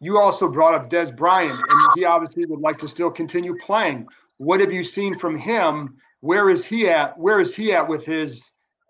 You 0.00 0.18
also 0.18 0.48
brought 0.48 0.74
up 0.74 0.88
Dez 0.88 1.14
Bryant, 1.14 1.52
and 1.52 1.92
he 1.94 2.04
obviously 2.04 2.46
would 2.46 2.60
like 2.60 2.78
to 2.78 2.88
still 2.88 3.10
continue 3.10 3.56
playing. 3.58 4.06
What 4.38 4.60
have 4.60 4.72
you 4.72 4.82
seen 4.82 5.18
from 5.18 5.36
him? 5.36 5.96
Where 6.20 6.48
is 6.48 6.64
he 6.64 6.88
at? 6.88 7.18
Where 7.18 7.40
is 7.40 7.54
he 7.54 7.72
at 7.72 7.86
with 7.86 8.04
his, 8.06 8.42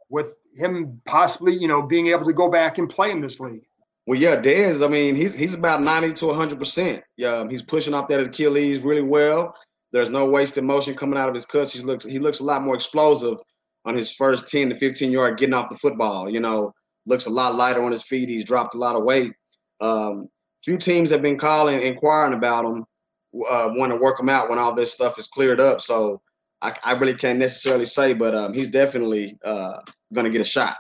with 0.09 0.35
him 0.55 1.01
possibly, 1.07 1.55
you 1.55 1.67
know, 1.67 1.83
being 1.83 2.09
able 2.09 2.27
to 2.27 2.33
go 2.33 2.49
back 2.49 2.79
and 2.79 2.89
play 2.89 3.11
in 3.11 3.21
this 3.21 3.41
league? 3.41 3.67
Well, 4.07 4.19
yeah, 4.19 4.41
Dez. 4.41 4.85
I 4.85 4.89
mean, 4.89 5.15
he's 5.17 5.35
he's 5.35 5.55
about 5.55 5.83
ninety 5.83 6.13
to 6.15 6.33
hundred 6.33 6.59
percent. 6.59 7.03
Yeah, 7.17 7.47
he's 7.49 7.63
pushing 7.63 7.95
off 7.95 8.09
that 8.09 8.21
Achilles 8.21 8.81
really 8.81 9.03
well. 9.03 9.55
There's 9.93 10.11
no 10.11 10.29
wasted 10.29 10.65
motion 10.65 10.95
coming 10.95 11.19
out 11.19 11.29
of 11.29 11.35
his 11.35 11.47
cuts. 11.47 11.73
He 11.73 11.83
looks 11.83 12.05
he 12.05 12.19
looks 12.19 12.41
a 12.41 12.45
lot 12.45 12.63
more 12.63 12.75
explosive 12.75 13.39
on 13.85 13.95
his 13.95 14.13
first 14.13 14.49
ten 14.49 14.69
to 14.69 14.77
fifteen 14.77 15.11
yard 15.13 15.39
getting 15.39 15.55
off 15.55 15.71
the 15.71 15.77
football. 15.77 16.29
You 16.29 16.41
know, 16.41 16.73
looks 17.07 17.27
a 17.27 17.31
lot 17.31 17.55
lighter 17.55 17.83
on 17.83 17.93
his 17.93 18.03
feet. 18.03 18.29
He's 18.29 18.45
dropped 18.45 18.75
a 18.75 18.79
lot 18.79 18.97
of 18.97 19.05
weight. 19.05 19.33
Um, 19.81 20.29
few 20.65 20.77
teams 20.77 21.11
have 21.11 21.23
been 21.23 21.39
calling, 21.39 21.81
inquiring 21.83 22.35
about 22.35 22.67
him, 22.67 22.85
uh, 23.49 23.71
want 23.75 23.93
to 23.93 23.97
work 23.97 24.21
him 24.21 24.29
out 24.29 24.51
when 24.51 24.59
all 24.59 24.75
this 24.75 24.93
stuff 24.93 25.19
is 25.19 25.27
cleared 25.27 25.61
up. 25.61 25.81
So 25.81 26.21
I, 26.61 26.75
I 26.85 26.93
really 26.93 27.15
can't 27.15 27.39
necessarily 27.39 27.87
say, 27.87 28.13
but 28.13 28.35
um, 28.35 28.53
he's 28.53 28.69
definitely 28.69 29.39
uh, 29.45 29.79
going 30.13 30.27
to 30.27 30.31
get 30.31 30.41
a 30.41 30.45
shot. 30.45 30.77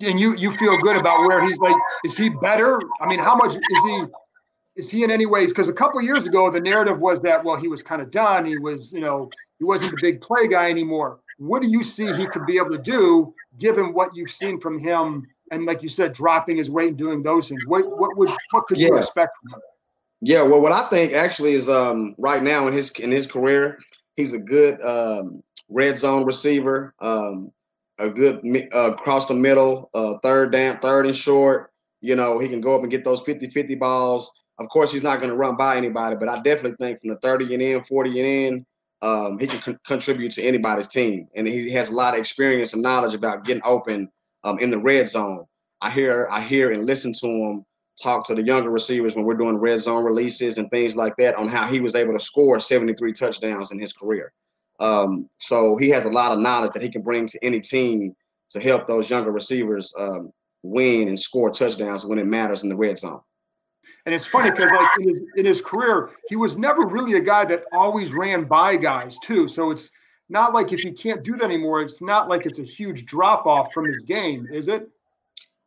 And 0.00 0.18
you 0.18 0.36
you 0.36 0.52
feel 0.52 0.78
good 0.78 0.96
about 0.96 1.26
where 1.26 1.44
he's 1.44 1.58
like? 1.58 1.74
Is 2.04 2.16
he 2.16 2.28
better? 2.28 2.80
I 3.00 3.06
mean, 3.06 3.18
how 3.18 3.34
much 3.34 3.56
is 3.56 3.84
he? 3.84 4.04
Is 4.76 4.88
he 4.88 5.02
in 5.02 5.10
any 5.10 5.26
ways? 5.26 5.48
Because 5.48 5.68
a 5.68 5.72
couple 5.72 6.00
years 6.00 6.24
ago, 6.24 6.48
the 6.50 6.60
narrative 6.60 7.00
was 7.00 7.20
that 7.22 7.44
well, 7.44 7.56
he 7.56 7.66
was 7.66 7.82
kind 7.82 8.00
of 8.00 8.12
done. 8.12 8.46
He 8.46 8.58
was, 8.58 8.92
you 8.92 9.00
know, 9.00 9.28
he 9.58 9.64
wasn't 9.64 9.90
the 9.90 9.98
big 10.00 10.20
play 10.20 10.46
guy 10.46 10.70
anymore. 10.70 11.18
What 11.38 11.62
do 11.62 11.68
you 11.68 11.82
see 11.82 12.12
he 12.12 12.26
could 12.26 12.46
be 12.46 12.58
able 12.58 12.70
to 12.70 12.78
do, 12.78 13.34
given 13.58 13.94
what 13.94 14.14
you've 14.14 14.30
seen 14.30 14.60
from 14.60 14.78
him 14.78 15.26
and 15.50 15.64
like 15.66 15.82
you 15.82 15.88
said, 15.88 16.12
dropping 16.12 16.56
his 16.56 16.70
weight 16.70 16.88
and 16.88 16.98
doing 16.98 17.22
those 17.22 17.48
things. 17.48 17.64
What 17.66 17.98
what 17.98 18.16
would 18.16 18.30
what 18.50 18.66
could 18.66 18.78
yeah. 18.78 18.88
you 18.88 18.96
expect 18.96 19.36
from 19.40 19.54
him? 19.54 19.60
Yeah, 20.20 20.42
well, 20.42 20.60
what 20.60 20.72
I 20.72 20.88
think 20.88 21.12
actually 21.12 21.54
is 21.54 21.68
um, 21.68 22.14
right 22.18 22.42
now 22.42 22.66
in 22.66 22.74
his 22.74 22.90
in 22.90 23.10
his 23.10 23.26
career, 23.26 23.78
he's 24.16 24.32
a 24.32 24.38
good 24.38 24.82
um, 24.84 25.42
red 25.68 25.96
zone 25.96 26.24
receiver, 26.24 26.94
um, 27.00 27.52
a 27.98 28.10
good 28.10 28.40
uh, 28.74 28.92
across 28.92 29.26
the 29.26 29.34
middle, 29.34 29.90
uh, 29.94 30.14
third 30.22 30.52
down, 30.52 30.78
third 30.80 31.06
and 31.06 31.16
short. 31.16 31.70
You 32.00 32.16
know, 32.16 32.38
he 32.38 32.48
can 32.48 32.60
go 32.60 32.76
up 32.76 32.82
and 32.82 32.90
get 32.90 33.04
those 33.04 33.22
50-50 33.22 33.78
balls. 33.78 34.32
Of 34.60 34.68
course, 34.68 34.92
he's 34.92 35.02
not 35.02 35.18
going 35.18 35.30
to 35.30 35.36
run 35.36 35.56
by 35.56 35.76
anybody, 35.76 36.14
but 36.14 36.28
I 36.28 36.40
definitely 36.40 36.76
think 36.80 37.00
from 37.00 37.10
the 37.10 37.16
30 37.16 37.54
and 37.54 37.62
in, 37.62 37.84
40 37.84 38.20
and 38.20 38.28
in, 38.28 38.66
um, 39.02 39.38
he 39.38 39.46
can 39.46 39.60
con- 39.60 39.78
contribute 39.86 40.32
to 40.32 40.42
anybody's 40.42 40.88
team. 40.88 41.28
And 41.34 41.46
he 41.46 41.70
has 41.70 41.90
a 41.90 41.94
lot 41.94 42.14
of 42.14 42.20
experience 42.20 42.72
and 42.72 42.82
knowledge 42.82 43.14
about 43.14 43.44
getting 43.44 43.62
open 43.64 44.10
um, 44.44 44.58
in 44.58 44.70
the 44.70 44.78
red 44.78 45.08
zone. 45.08 45.44
I 45.80 45.90
hear 45.90 46.28
I 46.30 46.40
hear 46.42 46.72
and 46.72 46.84
listen 46.84 47.12
to 47.20 47.26
him 47.26 47.64
talk 48.00 48.24
to 48.24 48.34
the 48.34 48.44
younger 48.44 48.70
receivers 48.70 49.16
when 49.16 49.24
we're 49.24 49.34
doing 49.34 49.56
red 49.56 49.80
zone 49.80 50.04
releases 50.04 50.58
and 50.58 50.70
things 50.70 50.96
like 50.96 51.16
that 51.16 51.34
on 51.36 51.48
how 51.48 51.66
he 51.66 51.80
was 51.80 51.94
able 51.94 52.12
to 52.12 52.20
score 52.24 52.60
73 52.60 53.12
touchdowns 53.12 53.72
in 53.72 53.78
his 53.78 53.92
career. 53.92 54.32
Um, 54.80 55.28
so 55.38 55.76
he 55.76 55.88
has 55.90 56.04
a 56.04 56.10
lot 56.12 56.32
of 56.32 56.38
knowledge 56.38 56.72
that 56.74 56.82
he 56.82 56.90
can 56.90 57.02
bring 57.02 57.26
to 57.26 57.44
any 57.44 57.60
team 57.60 58.14
to 58.50 58.60
help 58.60 58.86
those 58.86 59.10
younger 59.10 59.32
receivers 59.32 59.92
um, 59.98 60.30
win 60.62 61.08
and 61.08 61.18
score 61.18 61.50
touchdowns 61.50 62.06
when 62.06 62.18
it 62.18 62.26
matters 62.26 62.62
in 62.62 62.68
the 62.68 62.76
red 62.76 62.98
zone. 62.98 63.20
And 64.08 64.14
it's 64.14 64.24
funny 64.24 64.50
because 64.50 64.70
like 64.70 64.88
in 65.00 65.08
his, 65.10 65.20
in 65.36 65.44
his 65.44 65.60
career, 65.60 66.12
he 66.30 66.36
was 66.36 66.56
never 66.56 66.86
really 66.86 67.18
a 67.18 67.20
guy 67.20 67.44
that 67.44 67.66
always 67.72 68.14
ran 68.14 68.44
by 68.44 68.74
guys 68.74 69.18
too. 69.18 69.46
So 69.46 69.70
it's 69.70 69.90
not 70.30 70.54
like 70.54 70.72
if 70.72 70.80
he 70.80 70.92
can't 70.92 71.22
do 71.22 71.36
that 71.36 71.44
anymore, 71.44 71.82
it's 71.82 72.00
not 72.00 72.26
like 72.26 72.46
it's 72.46 72.58
a 72.58 72.62
huge 72.62 73.04
drop 73.04 73.44
off 73.44 73.70
from 73.74 73.84
his 73.84 74.04
game, 74.04 74.48
is 74.50 74.68
it? 74.68 74.88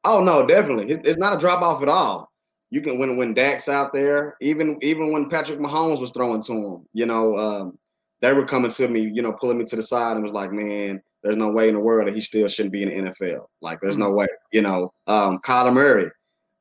Oh 0.06 0.24
no, 0.24 0.48
definitely. 0.48 0.92
It's 0.92 1.20
not 1.20 1.36
a 1.36 1.38
drop 1.38 1.62
off 1.62 1.84
at 1.84 1.88
all. 1.88 2.32
You 2.72 2.82
can 2.82 2.98
when 2.98 3.16
when 3.16 3.36
Dak's 3.36 3.70
out 3.70 3.94
there, 3.94 4.38
even 4.42 4.80
even 4.82 5.14
when 5.14 5.30
Patrick 5.30 5.60
Mahomes 5.60 6.02
was 6.02 6.10
throwing 6.10 6.42
to 6.42 6.52
him, 6.52 6.88
you 6.94 7.06
know, 7.06 7.38
um, 7.38 7.78
they 8.22 8.34
were 8.34 8.48
coming 8.48 8.72
to 8.72 8.88
me, 8.88 9.02
you 9.02 9.22
know, 9.22 9.34
pulling 9.34 9.60
me 9.60 9.66
to 9.66 9.76
the 9.76 9.84
side 9.84 10.16
and 10.16 10.26
was 10.26 10.34
like, 10.34 10.52
man, 10.52 11.00
there's 11.22 11.38
no 11.38 11.52
way 11.52 11.70
in 11.70 11.76
the 11.76 11.80
world 11.80 12.08
that 12.08 12.16
he 12.16 12.22
still 12.22 12.48
shouldn't 12.48 12.74
be 12.74 12.82
in 12.82 12.90
the 12.90 13.12
NFL. 13.12 13.46
Like, 13.62 13.82
there's 13.82 13.98
mm-hmm. 13.98 14.10
no 14.10 14.18
way, 14.18 14.28
you 14.52 14.64
know. 14.64 14.92
Um, 15.06 15.38
Kyler 15.46 15.72
Murray, 15.72 16.10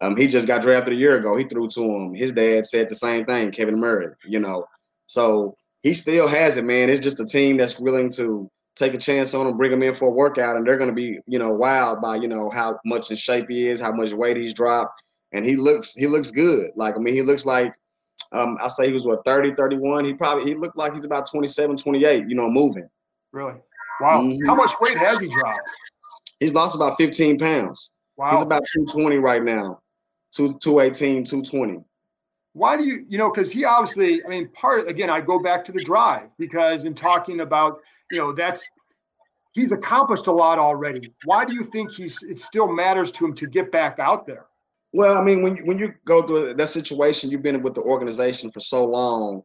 um, 0.00 0.16
he 0.16 0.26
just 0.26 0.46
got 0.46 0.62
drafted 0.62 0.94
a 0.94 0.96
year 0.96 1.16
ago. 1.16 1.36
He 1.36 1.44
threw 1.44 1.68
to 1.68 1.82
him. 1.82 2.14
His 2.14 2.32
dad 2.32 2.66
said 2.66 2.88
the 2.88 2.94
same 2.94 3.24
thing, 3.24 3.50
Kevin 3.50 3.78
Murray, 3.78 4.14
you 4.24 4.40
know. 4.40 4.66
So 5.06 5.56
he 5.82 5.92
still 5.92 6.26
has 6.26 6.56
it, 6.56 6.64
man. 6.64 6.88
It's 6.90 7.00
just 7.00 7.20
a 7.20 7.26
team 7.26 7.56
that's 7.56 7.78
willing 7.78 8.10
to 8.12 8.50
take 8.76 8.94
a 8.94 8.98
chance 8.98 9.34
on 9.34 9.46
him, 9.46 9.56
bring 9.56 9.72
him 9.72 9.82
in 9.82 9.94
for 9.94 10.08
a 10.08 10.12
workout, 10.12 10.56
and 10.56 10.66
they're 10.66 10.78
going 10.78 10.90
to 10.90 10.94
be, 10.94 11.18
you 11.26 11.38
know, 11.38 11.50
wild 11.50 12.00
by, 12.00 12.16
you 12.16 12.28
know, 12.28 12.50
how 12.50 12.78
much 12.84 13.10
in 13.10 13.16
shape 13.16 13.46
he 13.48 13.66
is, 13.66 13.80
how 13.80 13.92
much 13.92 14.12
weight 14.12 14.36
he's 14.36 14.54
dropped, 14.54 15.02
and 15.32 15.44
he 15.44 15.56
looks 15.56 15.94
he 15.94 16.06
looks 16.06 16.30
good. 16.30 16.70
Like 16.76 16.94
I 16.96 16.98
mean, 16.98 17.14
he 17.14 17.22
looks 17.22 17.44
like 17.44 17.74
um, 18.32 18.56
I 18.62 18.68
say 18.68 18.86
he 18.86 18.92
was 18.92 19.06
what 19.06 19.24
30, 19.24 19.54
31. 19.54 20.04
He 20.04 20.14
probably 20.14 20.50
he 20.50 20.54
looked 20.54 20.76
like 20.76 20.94
he's 20.94 21.04
about 21.04 21.30
27, 21.30 21.76
28, 21.76 22.24
you 22.28 22.34
know, 22.34 22.48
moving. 22.48 22.88
Really? 23.32 23.54
Wow. 24.00 24.22
Mm-hmm. 24.22 24.46
How 24.46 24.54
much 24.54 24.72
weight 24.80 24.96
has 24.96 25.20
he 25.20 25.28
dropped? 25.28 25.68
He's 26.38 26.54
lost 26.54 26.74
about 26.74 26.96
15 26.96 27.38
pounds. 27.38 27.92
Wow. 28.16 28.32
He's 28.32 28.42
about 28.42 28.62
220 28.72 29.18
right 29.18 29.42
now. 29.42 29.80
Two, 30.32 30.56
218, 30.58 31.24
220 31.24 31.84
why 32.52 32.76
do 32.76 32.84
you 32.84 33.06
you 33.08 33.16
know 33.16 33.30
because 33.30 33.52
he 33.52 33.64
obviously 33.64 34.24
i 34.24 34.28
mean 34.28 34.48
part 34.48 34.88
again 34.88 35.08
i 35.08 35.20
go 35.20 35.38
back 35.38 35.64
to 35.64 35.70
the 35.70 35.80
drive 35.84 36.28
because 36.36 36.84
in 36.84 36.94
talking 36.94 37.42
about 37.42 37.78
you 38.10 38.18
know 38.18 38.32
that's 38.32 38.68
he's 39.52 39.72
accomplished 39.72 40.26
a 40.26 40.32
lot 40.32 40.58
already. 40.58 41.12
Why 41.24 41.44
do 41.44 41.54
you 41.54 41.62
think 41.62 41.90
he's 41.90 42.22
it 42.22 42.38
still 42.38 42.70
matters 42.72 43.10
to 43.12 43.24
him 43.24 43.34
to 43.34 43.46
get 43.46 43.72
back 43.72 43.98
out 43.98 44.26
there? 44.26 44.46
Well 44.92 45.16
i 45.16 45.22
mean 45.22 45.42
when, 45.42 45.56
when 45.66 45.78
you 45.78 45.94
go 46.04 46.22
through 46.22 46.54
that 46.54 46.66
situation 46.68 47.30
you've 47.30 47.42
been 47.42 47.62
with 47.62 47.74
the 47.74 47.82
organization 47.82 48.50
for 48.50 48.60
so 48.60 48.84
long 48.84 49.42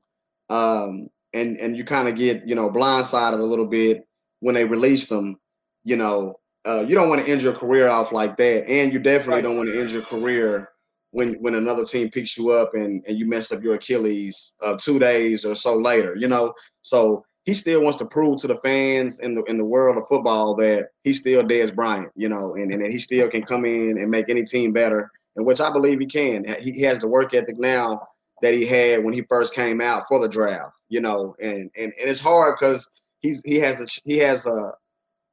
um, 0.50 1.08
and 1.34 1.58
and 1.58 1.78
you 1.78 1.84
kind 1.84 2.08
of 2.08 2.16
get 2.16 2.48
you 2.48 2.56
know 2.56 2.70
blindsided 2.70 3.40
a 3.40 3.46
little 3.46 3.68
bit 3.68 4.08
when 4.40 4.56
they 4.56 4.66
release 4.66 5.06
them 5.06 5.36
you 5.84 5.98
know 5.98 6.40
uh, 6.66 6.84
you 6.88 6.96
don't 6.96 7.10
want 7.10 7.24
to 7.24 7.32
end 7.32 7.44
your 7.44 7.54
career 7.54 7.88
off 7.88 8.12
like 8.12 8.38
that 8.38 8.68
and 8.68 8.92
you 8.92 8.98
definitely 8.98 9.44
don't 9.44 9.56
want 9.56 9.70
to 9.70 9.80
end 9.80 9.92
your 9.92 10.02
career 10.02 10.72
when 11.16 11.36
when 11.36 11.56
another 11.56 11.86
team 11.86 12.10
picks 12.10 12.38
you 12.38 12.50
up 12.52 12.74
and, 12.74 13.02
and 13.08 13.18
you 13.18 13.26
messed 13.26 13.54
up 13.54 13.64
your 13.64 13.76
Achilles 13.76 14.54
uh, 14.62 14.76
two 14.78 15.00
days 15.00 15.46
or 15.46 15.56
so 15.56 15.76
later, 15.78 16.14
you 16.18 16.28
know. 16.28 16.54
So 16.82 17.24
he 17.46 17.54
still 17.54 17.82
wants 17.82 17.98
to 18.00 18.06
prove 18.06 18.42
to 18.42 18.48
the 18.48 18.60
fans 18.66 19.22
in 19.22 19.34
the 19.34 19.44
in 19.44 19.58
the 19.58 19.64
world 19.64 19.98
of 19.98 20.08
football 20.10 20.56
that 20.56 20.90
he's 21.06 21.22
still 21.22 21.42
Dez 21.42 21.74
Bryant, 21.74 22.12
you 22.16 22.28
know, 22.28 22.56
and, 22.56 22.72
and 22.74 22.84
that 22.84 22.92
he 22.92 23.00
still 23.00 23.30
can 23.30 23.44
come 23.44 23.64
in 23.64 23.98
and 23.98 24.12
make 24.12 24.30
any 24.30 24.44
team 24.44 24.74
better, 24.74 25.10
and 25.38 25.46
which 25.46 25.62
I 25.62 25.72
believe 25.72 26.00
he 26.02 26.06
can. 26.06 26.46
He 26.60 26.82
has 26.82 27.00
the 27.00 27.08
work 27.08 27.34
ethic 27.34 27.58
now 27.58 28.06
that 28.42 28.54
he 28.54 28.66
had 28.66 29.02
when 29.02 29.14
he 29.14 29.22
first 29.30 29.56
came 29.56 29.80
out 29.80 30.04
for 30.10 30.20
the 30.20 30.28
draft, 30.28 30.74
you 30.90 31.00
know, 31.00 31.34
and 31.42 31.72
and, 31.78 31.94
and 31.98 32.10
it's 32.10 32.20
hard 32.20 32.56
because 32.60 32.92
he's 33.22 33.42
he 33.46 33.56
has 33.60 33.80
a 33.80 33.86
he 34.04 34.18
has 34.18 34.46
a 34.46 34.74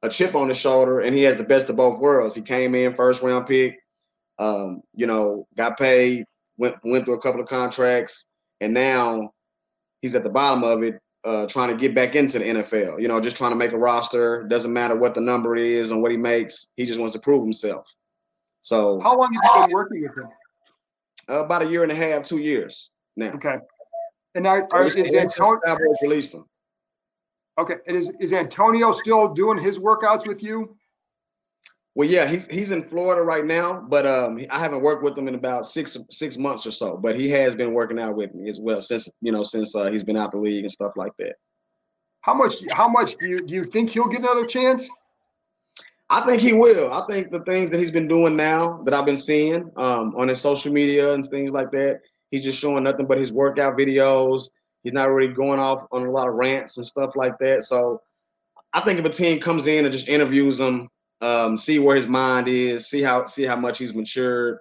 a 0.03 0.09
chip 0.09 0.33
on 0.33 0.47
his 0.47 0.57
shoulder 0.57 1.01
and 1.01 1.13
he 1.13 1.23
has 1.23 1.35
the 1.35 1.43
best 1.43 1.69
of 1.69 1.75
both 1.75 1.99
worlds. 1.99 2.35
He 2.35 2.41
came 2.41 2.73
in 2.73 2.95
first 2.95 3.21
round 3.21 3.47
pick 3.47 3.82
um, 4.39 4.81
you 4.95 5.07
know, 5.07 5.47
got 5.55 5.77
paid, 5.77 6.25
went 6.57 6.75
went 6.83 7.05
through 7.05 7.15
a 7.15 7.21
couple 7.21 7.41
of 7.41 7.47
contracts, 7.47 8.29
and 8.61 8.73
now 8.73 9.31
he's 10.01 10.15
at 10.15 10.23
the 10.23 10.29
bottom 10.29 10.63
of 10.63 10.83
it, 10.83 10.99
uh, 11.23 11.47
trying 11.47 11.69
to 11.69 11.77
get 11.77 11.95
back 11.95 12.15
into 12.15 12.39
the 12.39 12.45
NFL. 12.45 13.01
You 13.01 13.07
know, 13.07 13.19
just 13.19 13.35
trying 13.35 13.51
to 13.51 13.57
make 13.57 13.71
a 13.71 13.77
roster. 13.77 14.43
Doesn't 14.43 14.73
matter 14.73 14.95
what 14.95 15.13
the 15.13 15.21
number 15.21 15.55
is 15.55 15.91
and 15.91 16.01
what 16.01 16.11
he 16.11 16.17
makes. 16.17 16.69
He 16.75 16.85
just 16.85 16.99
wants 16.99 17.13
to 17.13 17.19
prove 17.19 17.43
himself. 17.43 17.85
So, 18.61 18.99
how 19.01 19.17
long 19.17 19.33
have 19.33 19.43
you 19.43 19.61
been 19.61 19.73
working 19.73 20.03
with 20.03 20.17
him? 20.17 20.29
Uh, 21.29 21.45
about 21.45 21.61
a 21.61 21.69
year 21.69 21.83
and 21.83 21.91
a 21.91 21.95
half, 21.95 22.23
two 22.23 22.39
years 22.39 22.89
now. 23.15 23.31
Okay. 23.31 23.57
And 24.35 24.43
now, 24.43 24.67
are, 24.71 24.85
is 24.85 24.97
Antonio 24.97 25.59
released 26.01 26.33
him? 26.33 26.45
Okay. 27.57 27.75
And 27.87 27.95
is 27.95 28.11
is 28.19 28.33
Antonio 28.33 28.91
still 28.91 29.33
doing 29.33 29.57
his 29.57 29.79
workouts 29.79 30.27
with 30.27 30.41
you? 30.41 30.75
Well, 31.95 32.07
yeah, 32.07 32.27
he's 32.27 32.47
he's 32.47 32.71
in 32.71 32.81
Florida 32.81 33.21
right 33.21 33.45
now, 33.45 33.85
but 33.87 34.07
um, 34.07 34.39
I 34.49 34.59
haven't 34.59 34.81
worked 34.81 35.03
with 35.03 35.17
him 35.17 35.27
in 35.27 35.35
about 35.35 35.67
six 35.67 35.95
six 36.09 36.37
months 36.37 36.65
or 36.65 36.71
so. 36.71 36.97
But 36.97 37.15
he 37.15 37.29
has 37.29 37.55
been 37.55 37.73
working 37.73 37.99
out 37.99 38.15
with 38.15 38.33
me 38.33 38.49
as 38.49 38.59
well 38.59 38.81
since 38.81 39.09
you 39.21 39.31
know 39.31 39.43
since 39.43 39.75
uh, 39.75 39.91
he's 39.91 40.03
been 40.03 40.17
out 40.17 40.31
the 40.31 40.39
league 40.39 40.63
and 40.63 40.71
stuff 40.71 40.93
like 40.95 41.11
that. 41.19 41.35
How 42.21 42.33
much? 42.33 42.55
How 42.71 42.87
much 42.87 43.15
do 43.17 43.27
you 43.27 43.45
do 43.45 43.53
you 43.53 43.63
think 43.63 43.91
he'll 43.91 44.07
get 44.07 44.21
another 44.21 44.47
chance? 44.47 44.87
I 46.09 46.25
think 46.25 46.41
he 46.41 46.53
will. 46.53 46.91
I 46.91 47.05
think 47.07 47.31
the 47.31 47.41
things 47.41 47.69
that 47.69 47.79
he's 47.79 47.91
been 47.91 48.07
doing 48.07 48.35
now 48.35 48.81
that 48.85 48.93
I've 48.93 49.05
been 49.05 49.17
seeing 49.17 49.71
um, 49.77 50.13
on 50.15 50.27
his 50.27 50.41
social 50.41 50.73
media 50.73 51.13
and 51.13 51.23
things 51.25 51.51
like 51.51 51.71
that, 51.71 52.01
he's 52.31 52.43
just 52.43 52.59
showing 52.59 52.83
nothing 52.83 53.05
but 53.05 53.17
his 53.17 53.31
workout 53.31 53.77
videos. 53.77 54.49
He's 54.83 54.93
not 54.93 55.09
really 55.09 55.31
going 55.31 55.59
off 55.59 55.85
on 55.91 56.05
a 56.05 56.11
lot 56.11 56.27
of 56.27 56.33
rants 56.33 56.77
and 56.77 56.85
stuff 56.85 57.11
like 57.15 57.37
that. 57.39 57.63
So 57.63 58.01
I 58.73 58.81
think 58.81 58.99
if 58.99 59.05
a 59.05 59.09
team 59.09 59.39
comes 59.39 59.67
in 59.67 59.85
and 59.85 59.91
just 59.91 60.07
interviews 60.07 60.59
him 60.59 60.89
um, 61.23 61.57
see 61.57 61.79
where 61.79 61.95
his 61.95 62.07
mind 62.07 62.49
is, 62.49 62.87
see 62.87 63.01
how 63.01 63.25
see 63.25 63.43
how 63.43 63.55
much 63.55 63.79
he's 63.79 63.93
matured 63.93 64.59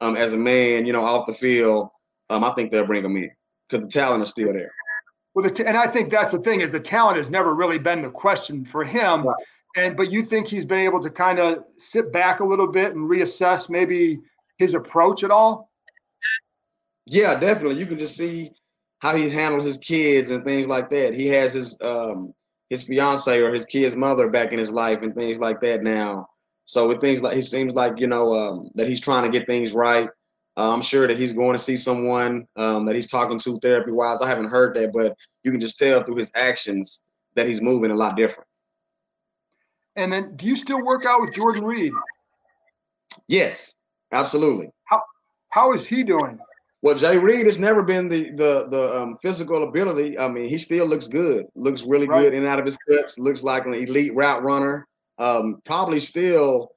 um, 0.00 0.16
as 0.16 0.32
a 0.32 0.38
man, 0.38 0.86
you 0.86 0.92
know, 0.92 1.02
off 1.02 1.26
the 1.26 1.34
field. 1.34 1.88
Um, 2.30 2.44
I 2.44 2.52
think 2.54 2.70
they'll 2.70 2.86
bring 2.86 3.04
him 3.04 3.16
in 3.16 3.30
because 3.68 3.84
the 3.84 3.90
talent 3.90 4.22
is 4.22 4.28
still 4.28 4.52
there. 4.52 4.72
Well, 5.34 5.42
the 5.42 5.50
t- 5.50 5.64
and 5.64 5.76
I 5.76 5.88
think 5.88 6.10
that's 6.10 6.30
the 6.30 6.38
thing 6.38 6.60
is 6.60 6.70
the 6.70 6.78
talent 6.78 7.16
has 7.16 7.30
never 7.30 7.54
really 7.54 7.78
been 7.78 8.00
the 8.00 8.10
question 8.10 8.64
for 8.64 8.84
him. 8.84 9.26
Right. 9.26 9.36
And 9.76 9.96
but 9.96 10.12
you 10.12 10.24
think 10.24 10.46
he's 10.46 10.64
been 10.64 10.78
able 10.78 11.00
to 11.00 11.10
kind 11.10 11.40
of 11.40 11.64
sit 11.78 12.12
back 12.12 12.38
a 12.38 12.44
little 12.44 12.68
bit 12.68 12.94
and 12.94 13.10
reassess 13.10 13.68
maybe 13.68 14.20
his 14.58 14.74
approach 14.74 15.24
at 15.24 15.32
all? 15.32 15.68
Yeah, 17.10 17.38
definitely. 17.40 17.80
You 17.80 17.86
can 17.86 17.98
just 17.98 18.16
see 18.16 18.52
how 19.00 19.16
he 19.16 19.28
handled 19.28 19.64
his 19.64 19.78
kids 19.78 20.30
and 20.30 20.44
things 20.44 20.68
like 20.68 20.90
that. 20.90 21.16
He 21.16 21.26
has 21.26 21.52
his 21.54 21.76
um 21.82 22.32
his 22.74 22.82
fiance 22.82 23.40
or 23.40 23.54
his 23.54 23.66
kid's 23.66 23.94
mother 23.96 24.28
back 24.28 24.52
in 24.52 24.58
his 24.58 24.72
life 24.72 24.98
and 25.02 25.14
things 25.14 25.38
like 25.38 25.60
that 25.60 25.82
now. 25.82 26.28
So 26.64 26.88
with 26.88 27.00
things 27.00 27.22
like 27.22 27.36
it 27.36 27.44
seems 27.44 27.74
like 27.74 27.94
you 27.98 28.08
know 28.08 28.34
um, 28.34 28.70
that 28.74 28.88
he's 28.88 29.00
trying 29.00 29.24
to 29.24 29.38
get 29.38 29.46
things 29.46 29.72
right. 29.72 30.08
Uh, 30.56 30.72
I'm 30.72 30.82
sure 30.82 31.06
that 31.06 31.16
he's 31.16 31.32
going 31.32 31.52
to 31.52 31.58
see 31.58 31.76
someone 31.76 32.46
um, 32.56 32.84
that 32.84 32.94
he's 32.94 33.06
talking 33.06 33.38
to 33.40 33.58
therapy 33.58 33.90
wise. 33.90 34.22
I 34.22 34.28
haven't 34.28 34.50
heard 34.50 34.76
that, 34.76 34.92
but 34.92 35.16
you 35.42 35.50
can 35.50 35.60
just 35.60 35.78
tell 35.78 36.02
through 36.02 36.16
his 36.16 36.30
actions 36.34 37.02
that 37.34 37.46
he's 37.46 37.60
moving 37.60 37.90
a 37.90 37.94
lot 37.94 38.16
different. 38.16 38.48
And 39.96 40.12
then, 40.12 40.36
do 40.36 40.46
you 40.46 40.56
still 40.56 40.82
work 40.82 41.06
out 41.06 41.20
with 41.20 41.32
Jordan 41.32 41.64
Reed? 41.64 41.92
Yes, 43.28 43.76
absolutely. 44.12 44.70
How 44.84 45.02
How 45.50 45.72
is 45.72 45.86
he 45.86 46.02
doing? 46.02 46.38
Well, 46.84 46.94
Jay 46.94 47.16
Reed 47.16 47.46
has 47.46 47.58
never 47.58 47.82
been 47.82 48.10
the 48.10 48.30
the 48.32 48.68
the 48.68 49.00
um, 49.00 49.16
physical 49.22 49.64
ability. 49.64 50.18
I 50.18 50.28
mean, 50.28 50.44
he 50.46 50.58
still 50.58 50.86
looks 50.86 51.06
good. 51.06 51.46
Looks 51.54 51.86
really 51.86 52.06
Right. 52.06 52.20
good 52.20 52.34
in 52.34 52.40
and 52.40 52.46
out 52.46 52.58
of 52.58 52.66
his 52.66 52.76
cuts. 52.76 53.18
Looks 53.18 53.42
like 53.42 53.64
an 53.64 53.72
elite 53.72 54.14
route 54.14 54.42
runner. 54.42 54.86
Um, 55.18 55.62
probably 55.64 55.98
still, 55.98 56.72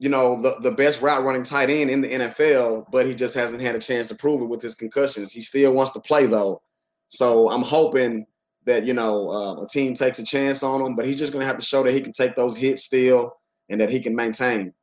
you 0.00 0.08
know, 0.08 0.42
the 0.42 0.56
the 0.62 0.72
best 0.72 1.02
route 1.02 1.22
running 1.22 1.44
tight 1.44 1.70
end 1.70 1.88
in 1.88 2.00
the 2.00 2.08
NFL. 2.08 2.86
But 2.90 3.06
he 3.06 3.14
just 3.14 3.36
hasn't 3.36 3.62
had 3.62 3.76
a 3.76 3.78
chance 3.78 4.08
to 4.08 4.16
prove 4.16 4.42
it 4.42 4.46
with 4.48 4.60
his 4.60 4.74
concussions. 4.74 5.30
He 5.30 5.40
still 5.40 5.72
wants 5.72 5.92
to 5.92 6.00
play 6.00 6.26
though. 6.26 6.60
So 7.06 7.48
I'm 7.48 7.62
hoping 7.62 8.26
that 8.64 8.88
you 8.88 8.94
know 8.94 9.30
uh, 9.30 9.62
a 9.62 9.68
team 9.68 9.94
takes 9.94 10.18
a 10.18 10.24
chance 10.24 10.64
on 10.64 10.84
him. 10.84 10.96
But 10.96 11.06
he's 11.06 11.14
just 11.14 11.30
going 11.30 11.42
to 11.42 11.46
have 11.46 11.58
to 11.58 11.64
show 11.64 11.84
that 11.84 11.92
he 11.92 12.00
can 12.00 12.12
take 12.12 12.34
those 12.34 12.56
hits 12.56 12.82
still 12.82 13.36
and 13.70 13.80
that 13.80 13.88
he 13.88 14.00
can 14.00 14.16
maintain. 14.16 14.74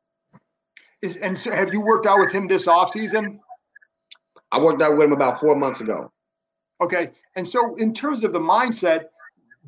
Is 1.02 1.16
and 1.16 1.38
so 1.38 1.50
have 1.50 1.74
you 1.74 1.82
worked 1.82 2.06
out 2.06 2.20
with 2.20 2.32
him 2.32 2.48
this 2.48 2.64
offseason? 2.64 3.38
I 4.52 4.60
worked 4.60 4.82
out 4.82 4.96
with 4.96 5.04
him 5.04 5.12
about 5.12 5.40
four 5.40 5.54
months 5.54 5.80
ago. 5.80 6.12
Okay. 6.80 7.10
And 7.36 7.46
so, 7.46 7.74
in 7.76 7.94
terms 7.94 8.24
of 8.24 8.32
the 8.32 8.40
mindset, 8.40 9.04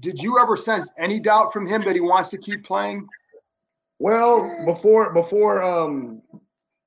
did 0.01 0.21
you 0.21 0.39
ever 0.39 0.57
sense 0.57 0.91
any 0.99 1.21
doubt 1.21 1.53
from 1.53 1.67
him 1.67 1.83
that 1.83 1.95
he 1.95 2.01
wants 2.01 2.31
to 2.31 2.39
keep 2.39 2.65
playing? 2.65 3.07
Well, 3.99 4.65
before 4.67 5.13
before 5.13 5.63
um 5.63 6.23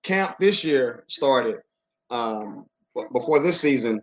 camp 0.03 0.35
this 0.39 0.63
year 0.63 1.05
started, 1.07 1.59
um 2.09 2.65
before 3.13 3.39
this 3.39 3.59
season, 3.59 4.01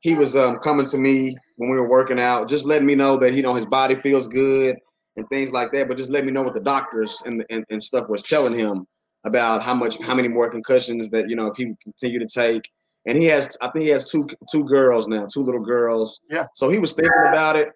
he 0.00 0.14
was 0.14 0.36
um 0.36 0.58
coming 0.60 0.86
to 0.86 0.98
me 0.98 1.36
when 1.56 1.70
we 1.70 1.76
were 1.76 1.88
working 1.88 2.20
out, 2.20 2.48
just 2.48 2.64
letting 2.64 2.86
me 2.86 2.94
know 2.94 3.16
that 3.18 3.34
you 3.34 3.42
know 3.42 3.54
his 3.54 3.66
body 3.66 3.96
feels 3.96 4.28
good 4.28 4.76
and 5.16 5.28
things 5.28 5.52
like 5.52 5.72
that, 5.72 5.88
but 5.88 5.96
just 5.96 6.10
letting 6.10 6.26
me 6.26 6.32
know 6.32 6.42
what 6.42 6.54
the 6.54 6.60
doctors 6.60 7.22
and, 7.26 7.44
and, 7.50 7.64
and 7.70 7.82
stuff 7.82 8.08
was 8.08 8.22
telling 8.22 8.58
him 8.58 8.86
about 9.24 9.62
how 9.62 9.74
much 9.74 10.02
how 10.04 10.14
many 10.14 10.28
more 10.28 10.48
concussions 10.48 11.10
that 11.10 11.28
you 11.28 11.36
know 11.36 11.46
if 11.46 11.56
he 11.56 11.66
would 11.66 11.80
continue 11.80 12.18
to 12.18 12.26
take. 12.26 12.62
And 13.06 13.16
he 13.16 13.26
has 13.26 13.48
I 13.60 13.70
think 13.70 13.84
he 13.84 13.90
has 13.90 14.10
two 14.10 14.26
two 14.50 14.64
girls 14.64 15.06
now, 15.08 15.26
two 15.26 15.42
little 15.42 15.64
girls. 15.64 16.20
Yeah. 16.28 16.46
So 16.54 16.68
he 16.68 16.78
was 16.78 16.92
thinking 16.92 17.12
about 17.28 17.56
it. 17.56 17.70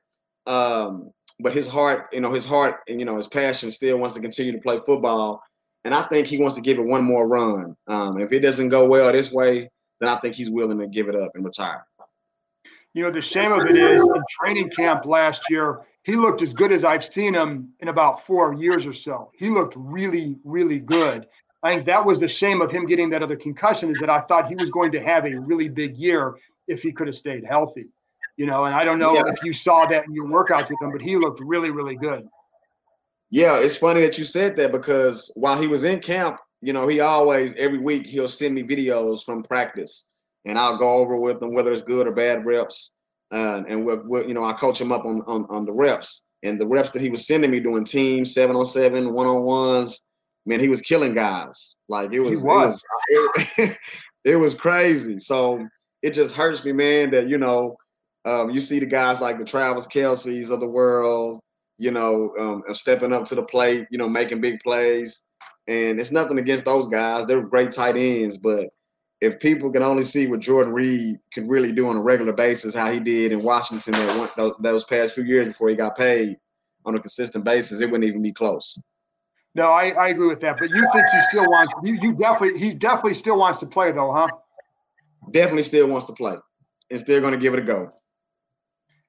Um 0.47 1.11
but 1.43 1.53
his 1.53 1.67
heart, 1.67 2.09
you 2.13 2.21
know, 2.21 2.33
his 2.33 2.45
heart 2.45 2.81
and 2.89 3.01
you 3.01 3.07
know 3.07 3.17
his 3.17 3.29
passion 3.29 3.71
still 3.71 3.99
wants 3.99 4.15
to 4.15 4.21
continue 4.21 4.53
to 4.53 4.59
play 4.59 4.79
football, 4.87 5.43
and 5.85 5.95
I 5.95 6.07
think 6.09 6.27
he 6.27 6.39
wants 6.39 6.57
to 6.57 6.63
give 6.63 6.79
it 6.79 6.85
one 6.85 7.05
more 7.05 7.27
run. 7.27 7.75
Um, 7.87 8.21
if 8.21 8.33
it 8.33 8.41
doesn't 8.41 8.69
go 8.69 8.87
well 8.87 9.11
this 9.13 9.33
way, 9.33 9.71
then 10.01 10.09
I 10.09 10.19
think 10.21 10.35
he's 10.35 10.51
willing 10.51 10.79
to 10.79 10.87
give 10.87 11.09
it 11.09 11.17
up 11.17 11.33
and 11.35 11.45
retire. 11.45 11.87
You 12.93 13.05
know, 13.05 13.11
the 13.11 13.23
shame 13.23 13.53
of 13.53 13.65
it 13.67 13.77
is 13.77 14.03
in 14.03 14.23
training 14.29 14.71
camp 14.71 15.07
last 15.07 15.45
year, 15.49 15.81
he 16.03 16.17
looked 16.17 16.43
as 16.43 16.53
good 16.53 16.73
as 16.73 16.85
I've 16.85 17.05
seen 17.05 17.35
him 17.35 17.73
in 17.81 17.89
about 17.89 18.27
four 18.27 18.53
years 18.55 18.87
or 18.87 18.93
so. 18.93 19.31
He 19.35 19.49
looked 19.49 19.75
really, 19.77 20.37
really 20.45 20.81
good. 20.81 21.27
I 21.63 21.75
think 21.75 21.87
that 21.87 22.05
was 22.05 22.21
the 22.21 22.29
shame 22.29 22.63
of 22.63 22.71
him 22.71 22.87
getting 22.87 23.11
that 23.11 23.23
other 23.23 23.37
concussion 23.37 23.91
is 23.91 24.01
that 24.01 24.09
I 24.09 24.21
thought 24.21 24.49
he 24.49 24.57
was 24.57 24.71
going 24.71 24.93
to 24.93 25.01
have 25.01 25.27
a 25.27 25.35
really 25.39 25.69
big 25.69 25.97
year 25.97 26.37
if 26.69 26.83
he 26.83 26.93
could 26.93 27.07
have 27.07 27.17
stayed 27.17 27.45
healthy. 27.45 27.87
You 28.37 28.47
know, 28.47 28.65
and 28.65 28.75
I 28.75 28.85
don't 28.85 28.99
know 28.99 29.15
Yeah. 29.15 29.27
if 29.27 29.43
you 29.43 29.53
saw 29.53 29.85
that 29.87 30.07
in 30.07 30.15
your 30.15 30.27
workouts 30.27 30.71
with 30.71 30.81
him, 30.81 30.93
but 30.93 31.03
he 31.03 31.17
looked 31.17 31.41
really, 31.41 31.71
really 31.71 31.97
good. 31.97 32.27
Yeah, 33.31 33.59
it's 33.59 33.77
funny 33.77 34.01
that 34.01 34.17
you 34.19 34.25
said 34.25 34.57
that 34.57 34.73
because 34.73 35.31
while 35.37 35.61
he 35.61 35.67
was 35.69 35.85
in 35.85 36.01
camp, 36.01 36.39
you 36.63 36.73
know, 36.73 36.89
he 36.89 37.01
always 37.01 37.55
every 37.55 37.79
week 37.79 38.07
he'll 38.07 38.29
send 38.29 38.55
me 38.55 38.63
videos 38.63 39.25
from 39.25 39.43
practice, 39.43 40.09
and 40.47 40.59
I'll 40.59 40.79
go 40.79 40.95
over 40.95 41.17
with 41.17 41.43
him 41.43 41.55
whether 41.55 41.71
it's 41.71 41.83
good 41.83 42.07
or 42.07 42.13
bad 42.13 42.45
reps, 42.45 42.97
uh, 43.33 43.63
and 43.69 43.85
we'll, 43.85 44.03
we'll 44.05 44.27
you 44.27 44.35
know 44.35 44.45
I 44.45 44.55
coach 44.55 44.81
him 44.81 44.91
up 44.93 45.05
on, 45.05 45.23
on 45.27 45.47
on 45.49 45.65
the 45.65 45.73
reps 45.73 46.25
and 46.43 46.61
the 46.61 46.67
reps 46.67 46.91
that 46.93 47.03
he 47.03 47.11
was 47.11 47.27
sending 47.27 47.51
me 47.51 47.61
doing 47.61 47.85
team 47.85 48.25
seven 48.25 48.57
on 48.57 48.65
seven, 48.65 49.13
one 49.13 49.27
on 49.27 49.43
ones. 49.43 50.03
Man, 50.51 50.59
he 50.59 50.69
was 50.69 50.81
killing 50.81 51.15
guys. 51.15 51.77
Like 51.89 52.13
it 52.13 52.19
was, 52.19 52.43
was. 52.43 52.85
it 53.07 53.31
was, 53.37 53.77
it 54.25 54.35
was 54.35 54.53
crazy. 54.53 55.21
So 55.21 55.65
it 56.03 56.13
just 56.13 56.35
hurts 56.35 56.65
me, 56.65 56.73
man, 56.73 57.13
that 57.13 57.29
you 57.29 57.39
know, 57.39 57.77
um, 58.25 58.51
you 58.51 58.61
see 58.61 58.81
the 58.81 58.87
guys 58.87 59.21
like 59.21 59.39
the 59.39 59.45
Travis 59.45 59.87
Kelces 59.87 60.51
of 60.51 60.59
the 60.59 60.69
world, 60.69 61.39
you 61.79 61.93
know, 61.93 62.35
um, 62.37 62.65
stepping 62.75 63.13
up 63.13 63.23
to 63.27 63.37
the 63.37 63.45
plate, 63.45 63.87
you 63.93 63.99
know, 63.99 64.09
making 64.09 64.41
big 64.41 64.59
plays. 64.59 65.29
And 65.69 66.01
it's 66.01 66.11
nothing 66.11 66.41
against 66.41 66.65
those 66.65 66.89
guys; 66.89 67.27
they're 67.27 67.43
great 67.43 67.71
tight 67.71 67.97
ends. 67.97 68.37
But 68.37 68.71
if 69.21 69.39
people 69.39 69.71
can 69.71 69.85
only 69.85 70.03
see 70.03 70.27
what 70.27 70.41
Jordan 70.41 70.73
Reed 70.73 71.21
could 71.33 71.49
really 71.49 71.71
do 71.71 71.87
on 71.87 71.97
a 71.97 72.03
regular 72.03 72.33
basis, 72.33 72.75
how 72.75 72.91
he 72.91 72.99
did 72.99 73.31
in 73.31 73.45
Washington 73.45 73.93
that 73.93 74.19
one, 74.19 74.31
those, 74.37 74.55
those 74.59 74.85
past 74.85 75.15
few 75.15 75.23
years 75.23 75.47
before 75.47 75.69
he 75.69 75.77
got 75.77 75.97
paid 75.97 76.37
on 76.85 76.97
a 76.97 77.01
consistent 77.01 77.45
basis, 77.45 77.81
it 77.81 77.87
wouldn't 77.87 78.09
even 78.09 78.21
be 78.21 78.33
close. 78.33 78.77
No, 79.55 79.71
I, 79.71 79.91
I 79.91 80.09
agree 80.09 80.29
with 80.29 80.41
that. 80.41 80.57
But 80.59 80.71
you 80.71 80.87
think 80.93 81.07
he 81.13 81.21
still 81.29 81.45
wants 81.45 81.73
you, 81.83 81.95
you 81.95 82.13
definitely 82.13 82.59
he 82.59 82.73
definitely 82.73 83.15
still 83.15 83.39
wants 83.39 83.59
to 83.59 83.67
play 83.67 83.91
though, 83.93 84.13
huh? 84.13 84.29
Definitely 85.33 85.65
still 85.65 85.89
wants 85.89 86.07
to 86.07 86.13
play, 86.13 86.37
and 86.91 87.01
still 87.01 87.21
going 87.21 87.33
to 87.33 87.39
give 87.39 87.55
it 87.55 87.61
a 87.61 87.63
go. 87.63 87.93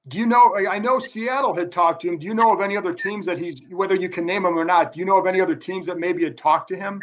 Do 0.08 0.18
you 0.18 0.26
know? 0.26 0.56
I 0.56 0.80
know 0.80 0.98
Seattle 0.98 1.54
had 1.54 1.70
talked 1.70 2.02
to 2.02 2.08
him. 2.08 2.18
Do 2.18 2.26
you 2.26 2.34
know 2.34 2.52
of 2.52 2.60
any 2.60 2.76
other 2.76 2.92
teams 2.92 3.24
that 3.26 3.38
he's, 3.38 3.62
whether 3.70 3.94
you 3.94 4.08
can 4.08 4.26
name 4.26 4.42
them 4.42 4.58
or 4.58 4.64
not? 4.64 4.92
Do 4.92 4.98
you 4.98 5.06
know 5.06 5.16
of 5.16 5.26
any 5.26 5.40
other 5.40 5.54
teams 5.54 5.86
that 5.86 5.96
maybe 5.96 6.24
had 6.24 6.36
talked 6.36 6.68
to 6.68 6.76
him? 6.76 7.00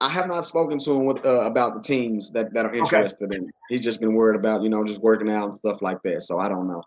I 0.00 0.08
have 0.08 0.26
not 0.26 0.46
spoken 0.46 0.78
to 0.78 0.92
him 0.92 1.04
with, 1.04 1.26
uh, 1.26 1.42
about 1.42 1.74
the 1.74 1.82
teams 1.82 2.30
that, 2.30 2.54
that 2.54 2.64
are 2.64 2.72
interested 2.72 3.34
in. 3.34 3.50
He's 3.68 3.80
just 3.80 4.00
been 4.00 4.14
worried 4.14 4.36
about 4.36 4.62
you 4.62 4.70
know 4.70 4.82
just 4.84 5.00
working 5.00 5.30
out 5.30 5.50
and 5.50 5.58
stuff 5.58 5.82
like 5.82 6.02
that. 6.04 6.24
So 6.24 6.38
I 6.38 6.48
don't 6.48 6.66
know. 6.66 6.82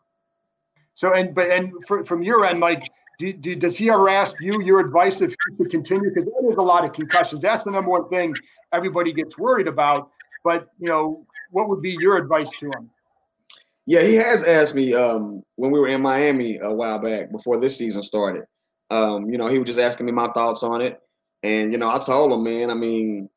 So 0.95 1.13
and 1.13 1.35
but 1.35 1.51
and 1.51 1.71
for, 1.87 2.03
from 2.03 2.23
your 2.23 2.43
end, 2.43 2.59
like, 2.59 2.89
do, 3.19 3.33
do, 3.33 3.55
does 3.55 3.77
he 3.77 3.89
ever 3.89 4.09
ask 4.09 4.39
you 4.39 4.61
your 4.61 4.79
advice 4.79 5.21
if 5.21 5.29
he 5.29 5.55
should 5.57 5.71
continue? 5.71 6.09
Because 6.09 6.25
there 6.25 6.49
is 6.49 6.57
a 6.57 6.61
lot 6.61 6.83
of 6.83 6.93
concussions. 6.93 7.41
That's 7.41 7.63
the 7.63 7.71
number 7.71 7.89
one 7.89 8.09
thing 8.09 8.35
everybody 8.73 9.13
gets 9.13 9.37
worried 9.37 9.67
about. 9.67 10.09
But 10.43 10.67
you 10.79 10.87
know, 10.87 11.25
what 11.51 11.69
would 11.69 11.81
be 11.81 11.91
your 11.91 12.17
advice 12.17 12.51
to 12.59 12.67
him? 12.67 12.89
Yeah, 13.85 14.01
he 14.01 14.15
has 14.15 14.43
asked 14.43 14.75
me 14.75 14.93
um, 14.93 15.43
when 15.55 15.71
we 15.71 15.79
were 15.79 15.87
in 15.87 16.01
Miami 16.01 16.57
a 16.61 16.73
while 16.73 16.99
back 16.99 17.31
before 17.31 17.59
this 17.59 17.77
season 17.77 18.01
started. 18.01 18.45
Um, 18.89 19.29
you 19.29 19.37
know, 19.37 19.47
he 19.47 19.59
was 19.59 19.67
just 19.67 19.79
asking 19.79 20.05
me 20.05 20.11
my 20.11 20.27
thoughts 20.33 20.63
on 20.63 20.81
it, 20.81 20.99
and 21.43 21.71
you 21.71 21.77
know, 21.77 21.89
I 21.89 21.99
told 21.99 22.31
him, 22.31 22.43
man, 22.43 22.69
I 22.69 22.73
mean, 22.73 23.29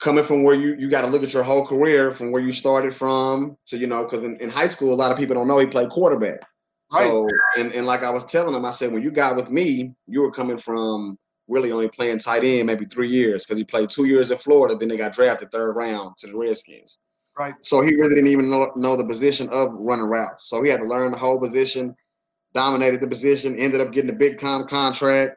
coming 0.00 0.24
from 0.24 0.42
where 0.42 0.54
you 0.54 0.74
you 0.78 0.88
got 0.88 1.02
to 1.02 1.06
look 1.06 1.22
at 1.22 1.32
your 1.32 1.42
whole 1.42 1.66
career 1.66 2.10
from 2.10 2.32
where 2.32 2.42
you 2.42 2.50
started 2.50 2.94
from 2.94 3.56
to 3.66 3.78
you 3.78 3.86
know, 3.86 4.04
because 4.04 4.24
in, 4.24 4.36
in 4.36 4.50
high 4.50 4.66
school 4.66 4.92
a 4.92 4.96
lot 4.96 5.12
of 5.12 5.18
people 5.18 5.34
don't 5.34 5.46
know 5.46 5.58
he 5.58 5.66
played 5.66 5.90
quarterback. 5.90 6.40
So 6.90 7.28
and 7.56 7.72
and 7.72 7.86
like 7.86 8.02
I 8.02 8.10
was 8.10 8.24
telling 8.24 8.54
him, 8.54 8.64
I 8.64 8.70
said 8.70 8.92
when 8.92 9.02
you 9.02 9.10
got 9.10 9.36
with 9.36 9.50
me, 9.50 9.94
you 10.06 10.22
were 10.22 10.32
coming 10.32 10.58
from 10.58 11.18
really 11.50 11.72
only 11.72 11.88
playing 11.88 12.18
tight 12.18 12.44
end 12.44 12.66
maybe 12.66 12.86
three 12.86 13.08
years 13.08 13.44
because 13.44 13.58
he 13.58 13.64
played 13.64 13.90
two 13.90 14.06
years 14.06 14.30
at 14.30 14.42
Florida, 14.42 14.76
then 14.76 14.88
they 14.88 14.96
got 14.96 15.12
drafted 15.12 15.50
third 15.50 15.72
round 15.72 16.16
to 16.16 16.28
the 16.28 16.36
Redskins. 16.36 16.98
Right. 17.36 17.54
So 17.62 17.80
he 17.80 17.94
really 17.94 18.14
didn't 18.14 18.30
even 18.30 18.50
know, 18.50 18.70
know 18.76 18.96
the 18.96 19.04
position 19.04 19.48
of 19.50 19.70
running 19.72 20.06
routes. 20.06 20.48
So 20.48 20.62
he 20.62 20.70
had 20.70 20.80
to 20.80 20.86
learn 20.86 21.10
the 21.10 21.18
whole 21.18 21.40
position, 21.40 21.94
dominated 22.54 23.00
the 23.00 23.08
position, 23.08 23.58
ended 23.58 23.80
up 23.80 23.92
getting 23.92 24.10
a 24.10 24.14
big 24.14 24.38
com 24.38 24.66
contract, 24.66 25.36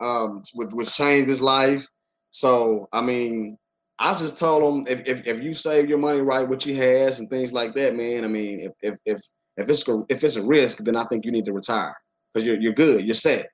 um, 0.00 0.42
which, 0.54 0.70
which 0.72 0.92
changed 0.92 1.28
his 1.28 1.40
life. 1.40 1.86
So, 2.30 2.88
I 2.92 3.00
mean, 3.00 3.58
I 3.98 4.14
just 4.14 4.38
told 4.38 4.62
him 4.62 4.86
if, 4.88 5.06
if, 5.06 5.26
if 5.26 5.42
you 5.42 5.54
save 5.54 5.88
your 5.88 5.98
money 5.98 6.20
right, 6.20 6.48
what 6.48 6.62
he 6.62 6.74
has 6.74 7.20
and 7.20 7.28
things 7.28 7.52
like 7.52 7.74
that, 7.74 7.96
man, 7.96 8.24
I 8.24 8.28
mean, 8.28 8.60
if, 8.60 8.72
if, 8.82 8.94
if, 9.04 9.20
if 9.58 9.68
it's 9.68 9.86
a, 9.88 10.04
if 10.08 10.24
it's 10.24 10.36
a 10.36 10.42
risk, 10.42 10.78
then 10.78 10.96
I 10.96 11.04
think 11.06 11.24
you 11.24 11.30
need 11.30 11.44
to 11.46 11.52
retire 11.52 11.94
because 12.32 12.46
you're, 12.46 12.60
you're 12.60 12.72
good, 12.72 13.04
you're 13.04 13.14
set. 13.14 13.50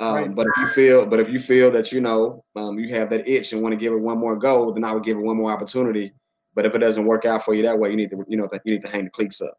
Um, 0.00 0.14
Right. 0.14 0.34
But 0.34 0.46
if 0.46 0.52
you 0.58 0.68
feel, 0.68 1.06
but 1.06 1.20
if 1.20 1.28
you 1.28 1.38
feel 1.38 1.70
that 1.72 1.92
you 1.92 2.00
know 2.00 2.42
um, 2.56 2.78
you 2.78 2.88
have 2.94 3.10
that 3.10 3.28
itch 3.28 3.52
and 3.52 3.62
want 3.62 3.72
to 3.74 3.76
give 3.76 3.92
it 3.92 4.00
one 4.00 4.18
more 4.18 4.36
go, 4.36 4.70
then 4.70 4.82
I 4.84 4.94
would 4.94 5.04
give 5.04 5.18
it 5.18 5.20
one 5.20 5.36
more 5.36 5.50
opportunity. 5.50 6.12
But 6.54 6.64
if 6.66 6.74
it 6.74 6.78
doesn't 6.78 7.04
work 7.04 7.26
out 7.26 7.44
for 7.44 7.54
you 7.54 7.62
that 7.62 7.78
way, 7.78 7.90
you 7.90 7.96
need 7.96 8.10
to 8.10 8.24
you 8.26 8.36
know 8.38 8.48
that 8.50 8.62
you 8.64 8.72
need 8.72 8.82
to 8.82 8.88
hang 8.88 9.04
the 9.04 9.10
cleats 9.10 9.40
up. 9.42 9.54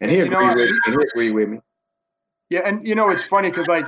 And 0.00 0.10
he 0.10 0.28
know, 0.28 0.54
with 0.54 0.70
I- 0.70 0.90
and 0.90 1.00
he 1.00 1.06
agreed 1.08 1.30
with 1.30 1.48
me. 1.48 1.58
Yeah, 2.50 2.60
and 2.64 2.86
you 2.86 2.94
know 2.94 3.08
it's 3.08 3.22
funny 3.22 3.50
because 3.50 3.66
like 3.66 3.86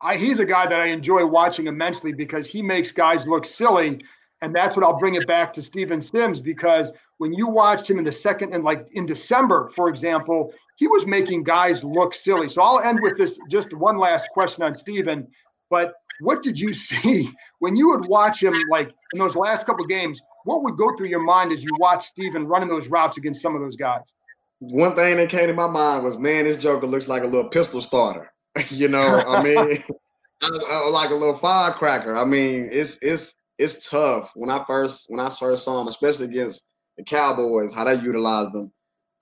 I 0.00 0.16
he's 0.16 0.38
a 0.38 0.44
guy 0.44 0.66
that 0.66 0.80
I 0.80 0.86
enjoy 0.86 1.26
watching 1.26 1.66
immensely 1.66 2.12
because 2.12 2.46
he 2.46 2.62
makes 2.62 2.92
guys 2.92 3.26
look 3.26 3.44
silly, 3.44 4.00
and 4.42 4.54
that's 4.54 4.76
what 4.76 4.84
I'll 4.84 4.98
bring 4.98 5.16
it 5.16 5.26
back 5.26 5.52
to 5.54 5.62
Steven 5.62 6.00
Sims 6.00 6.40
because 6.40 6.92
when 7.20 7.34
you 7.34 7.46
watched 7.46 7.88
him 7.88 7.98
in 7.98 8.04
the 8.04 8.12
second 8.12 8.54
and 8.54 8.64
like 8.64 8.88
in 8.92 9.04
December, 9.04 9.70
for 9.76 9.90
example, 9.90 10.54
he 10.76 10.86
was 10.86 11.06
making 11.06 11.42
guys 11.42 11.84
look 11.84 12.14
silly. 12.14 12.48
So 12.48 12.62
I'll 12.62 12.80
end 12.80 12.98
with 13.02 13.18
this 13.18 13.38
just 13.50 13.74
one 13.74 13.98
last 13.98 14.30
question 14.30 14.62
on 14.62 14.74
Steven. 14.74 15.28
But 15.68 15.92
what 16.20 16.42
did 16.42 16.58
you 16.58 16.72
see 16.88 17.30
when 17.58 17.76
you 17.76 17.90
would 17.90 18.06
watch 18.06 18.42
him 18.42 18.54
like 18.70 18.94
in 19.12 19.18
those 19.18 19.36
last 19.36 19.66
couple 19.66 19.84
games? 19.84 20.18
What 20.44 20.62
would 20.62 20.78
go 20.78 20.96
through 20.96 21.08
your 21.08 21.22
mind 21.22 21.52
as 21.52 21.62
you 21.62 21.68
watched 21.78 22.04
Steven 22.04 22.46
running 22.46 22.70
those 22.70 22.88
routes 22.88 23.18
against 23.18 23.42
some 23.42 23.54
of 23.54 23.60
those 23.60 23.76
guys? 23.76 24.14
One 24.60 24.96
thing 24.96 25.18
that 25.18 25.28
came 25.28 25.48
to 25.48 25.52
my 25.52 25.68
mind 25.68 26.02
was, 26.02 26.16
man, 26.16 26.44
this 26.44 26.56
Joker 26.56 26.86
looks 26.86 27.06
like 27.06 27.22
a 27.22 27.26
little 27.26 27.50
pistol 27.50 27.82
starter. 27.82 28.32
you 28.70 28.88
know, 28.88 29.22
I 29.28 29.42
mean, 29.42 29.58
I, 30.42 30.58
I, 30.70 30.88
like 30.88 31.10
a 31.10 31.14
little 31.14 31.36
firecracker. 31.36 32.16
I 32.16 32.24
mean, 32.24 32.70
it's 32.72 33.02
it's 33.02 33.42
it's 33.58 33.90
tough. 33.90 34.32
When 34.34 34.48
I 34.48 34.64
first 34.64 35.10
when 35.10 35.20
I 35.20 35.28
first 35.28 35.66
saw 35.66 35.82
him, 35.82 35.88
especially 35.88 36.24
against 36.24 36.70
the 36.96 37.04
Cowboys, 37.04 37.72
how 37.72 37.84
they 37.84 37.94
utilized 37.94 38.54
him, 38.54 38.72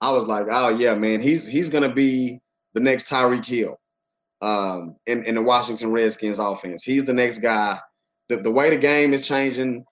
I 0.01 0.11
was 0.11 0.25
like, 0.25 0.47
oh 0.49 0.69
yeah, 0.69 0.95
man, 0.95 1.21
he's 1.21 1.47
he's 1.47 1.69
gonna 1.69 1.93
be 1.93 2.41
the 2.73 2.79
next 2.79 3.09
Tyreek 3.09 3.45
Hill 3.45 3.79
um, 4.41 4.95
in 5.07 5.23
in 5.25 5.35
the 5.35 5.43
Washington 5.43 5.91
Redskins 5.91 6.39
offense. 6.39 6.83
He's 6.83 7.05
the 7.05 7.13
next 7.13 7.39
guy. 7.39 7.79
The, 8.29 8.37
the 8.37 8.51
way 8.51 8.69
the 8.69 8.77
game 8.77 9.13
is 9.13 9.27
changing, 9.27 9.83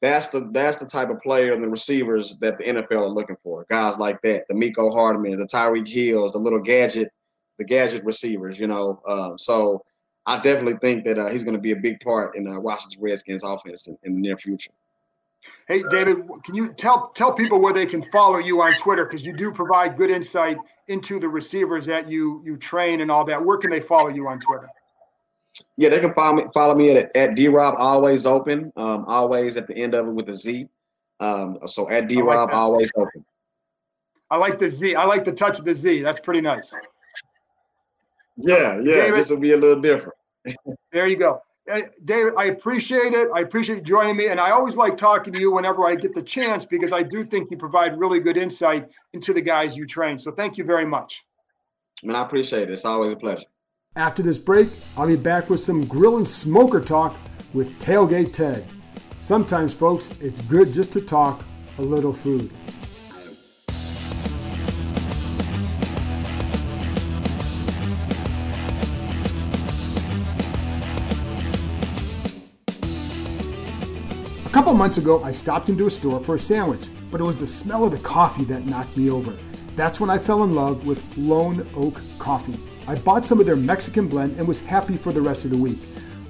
that's 0.00 0.28
the 0.28 0.48
that's 0.52 0.76
the 0.78 0.86
type 0.86 1.10
of 1.10 1.20
player 1.20 1.52
and 1.52 1.62
the 1.62 1.68
receivers 1.68 2.34
that 2.40 2.58
the 2.58 2.64
NFL 2.64 3.02
are 3.02 3.08
looking 3.08 3.36
for. 3.42 3.66
Guys 3.70 3.96
like 3.98 4.20
that, 4.22 4.44
the 4.48 4.54
Mecole 4.54 4.92
Hardman, 4.92 5.38
the 5.38 5.46
Tyreek 5.46 5.88
Hills, 5.88 6.32
the 6.32 6.38
little 6.38 6.60
gadget, 6.60 7.10
the 7.58 7.64
gadget 7.64 8.04
receivers. 8.04 8.58
You 8.58 8.66
know, 8.66 9.00
um, 9.06 9.38
so 9.38 9.84
I 10.26 10.40
definitely 10.40 10.78
think 10.80 11.04
that 11.04 11.18
uh, 11.18 11.28
he's 11.28 11.44
going 11.44 11.56
to 11.56 11.60
be 11.60 11.72
a 11.72 11.76
big 11.76 12.00
part 12.00 12.36
in 12.36 12.48
uh, 12.48 12.58
Washington 12.58 13.02
Redskins 13.02 13.44
offense 13.44 13.86
in, 13.86 13.96
in 14.02 14.14
the 14.14 14.20
near 14.20 14.36
future. 14.36 14.72
Hey, 15.68 15.82
David, 15.88 16.28
can 16.44 16.54
you 16.54 16.72
tell 16.74 17.08
tell 17.14 17.32
people 17.32 17.58
where 17.58 17.72
they 17.72 17.86
can 17.86 18.02
follow 18.02 18.38
you 18.38 18.60
on 18.60 18.74
Twitter 18.74 19.04
because 19.06 19.24
you 19.24 19.32
do 19.32 19.50
provide 19.50 19.96
good 19.96 20.10
insight 20.10 20.58
into 20.88 21.18
the 21.18 21.28
receivers 21.28 21.86
that 21.86 22.08
you 22.08 22.42
you 22.44 22.56
train 22.56 23.00
and 23.00 23.10
all 23.10 23.24
that. 23.24 23.42
Where 23.42 23.56
can 23.56 23.70
they 23.70 23.80
follow 23.80 24.08
you 24.08 24.28
on 24.28 24.40
Twitter? 24.40 24.68
Yeah, 25.76 25.88
they 25.88 26.00
can 26.00 26.12
follow 26.12 26.34
me 26.36 26.44
follow 26.52 26.74
me 26.74 26.90
at 26.90 27.16
at 27.16 27.34
D 27.34 27.48
Rob 27.48 27.74
always 27.78 28.26
open, 28.26 28.72
um, 28.76 29.04
always 29.06 29.56
at 29.56 29.66
the 29.66 29.74
end 29.74 29.94
of 29.94 30.06
it 30.06 30.12
with 30.12 30.28
a 30.28 30.32
Z. 30.32 30.68
Um, 31.20 31.58
so 31.66 31.88
at 31.88 32.08
D 32.08 32.20
Rob 32.20 32.48
like 32.48 32.56
always 32.56 32.90
open. 32.96 33.24
I 34.30 34.36
like 34.36 34.58
the 34.58 34.68
Z. 34.68 34.96
I 34.96 35.04
like 35.04 35.24
the 35.24 35.32
touch 35.32 35.58
of 35.58 35.64
the 35.64 35.74
Z. 35.74 36.02
That's 36.02 36.20
pretty 36.20 36.40
nice. 36.40 36.74
Yeah, 38.36 38.80
yeah, 38.82 38.96
David, 38.96 39.16
just 39.16 39.28
to 39.28 39.36
be 39.36 39.52
a 39.52 39.56
little 39.56 39.80
different. 39.80 40.14
there 40.92 41.06
you 41.06 41.16
go. 41.16 41.40
David, 42.04 42.34
I 42.36 42.44
appreciate 42.44 43.14
it. 43.14 43.28
I 43.34 43.40
appreciate 43.40 43.76
you 43.76 43.82
joining 43.82 44.16
me. 44.16 44.28
And 44.28 44.38
I 44.38 44.50
always 44.50 44.76
like 44.76 44.96
talking 44.96 45.32
to 45.32 45.40
you 45.40 45.50
whenever 45.50 45.86
I 45.86 45.94
get 45.94 46.14
the 46.14 46.22
chance 46.22 46.64
because 46.64 46.92
I 46.92 47.02
do 47.02 47.24
think 47.24 47.50
you 47.50 47.56
provide 47.56 47.98
really 47.98 48.20
good 48.20 48.36
insight 48.36 48.88
into 49.14 49.32
the 49.32 49.40
guys 49.40 49.76
you 49.76 49.86
train. 49.86 50.18
So 50.18 50.30
thank 50.30 50.58
you 50.58 50.64
very 50.64 50.84
much. 50.84 51.22
Man, 52.02 52.16
I 52.16 52.22
appreciate 52.22 52.64
it. 52.64 52.70
It's 52.70 52.84
always 52.84 53.12
a 53.12 53.16
pleasure. 53.16 53.46
After 53.96 54.22
this 54.22 54.38
break, 54.38 54.68
I'll 54.96 55.06
be 55.06 55.16
back 55.16 55.48
with 55.48 55.60
some 55.60 55.86
grill 55.86 56.18
and 56.18 56.28
smoker 56.28 56.80
talk 56.80 57.16
with 57.54 57.78
Tailgate 57.78 58.32
Ted. 58.32 58.66
Sometimes, 59.16 59.72
folks, 59.72 60.10
it's 60.20 60.40
good 60.42 60.72
just 60.72 60.92
to 60.92 61.00
talk 61.00 61.44
a 61.78 61.82
little 61.82 62.12
food. 62.12 62.50
Couple 74.54 74.72
months 74.72 74.98
ago, 74.98 75.20
I 75.24 75.32
stopped 75.32 75.68
into 75.68 75.88
a 75.88 75.90
store 75.90 76.20
for 76.20 76.36
a 76.36 76.38
sandwich, 76.38 76.86
but 77.10 77.20
it 77.20 77.24
was 77.24 77.34
the 77.34 77.44
smell 77.44 77.86
of 77.86 77.90
the 77.90 77.98
coffee 77.98 78.44
that 78.44 78.66
knocked 78.66 78.96
me 78.96 79.10
over. 79.10 79.36
That's 79.74 79.98
when 79.98 80.10
I 80.10 80.16
fell 80.16 80.44
in 80.44 80.54
love 80.54 80.86
with 80.86 81.02
Lone 81.18 81.66
Oak 81.74 82.00
Coffee. 82.20 82.56
I 82.86 82.94
bought 82.94 83.24
some 83.24 83.40
of 83.40 83.46
their 83.46 83.56
Mexican 83.56 84.06
blend 84.06 84.36
and 84.36 84.46
was 84.46 84.60
happy 84.60 84.96
for 84.96 85.10
the 85.10 85.20
rest 85.20 85.44
of 85.44 85.50
the 85.50 85.56
week. 85.56 85.78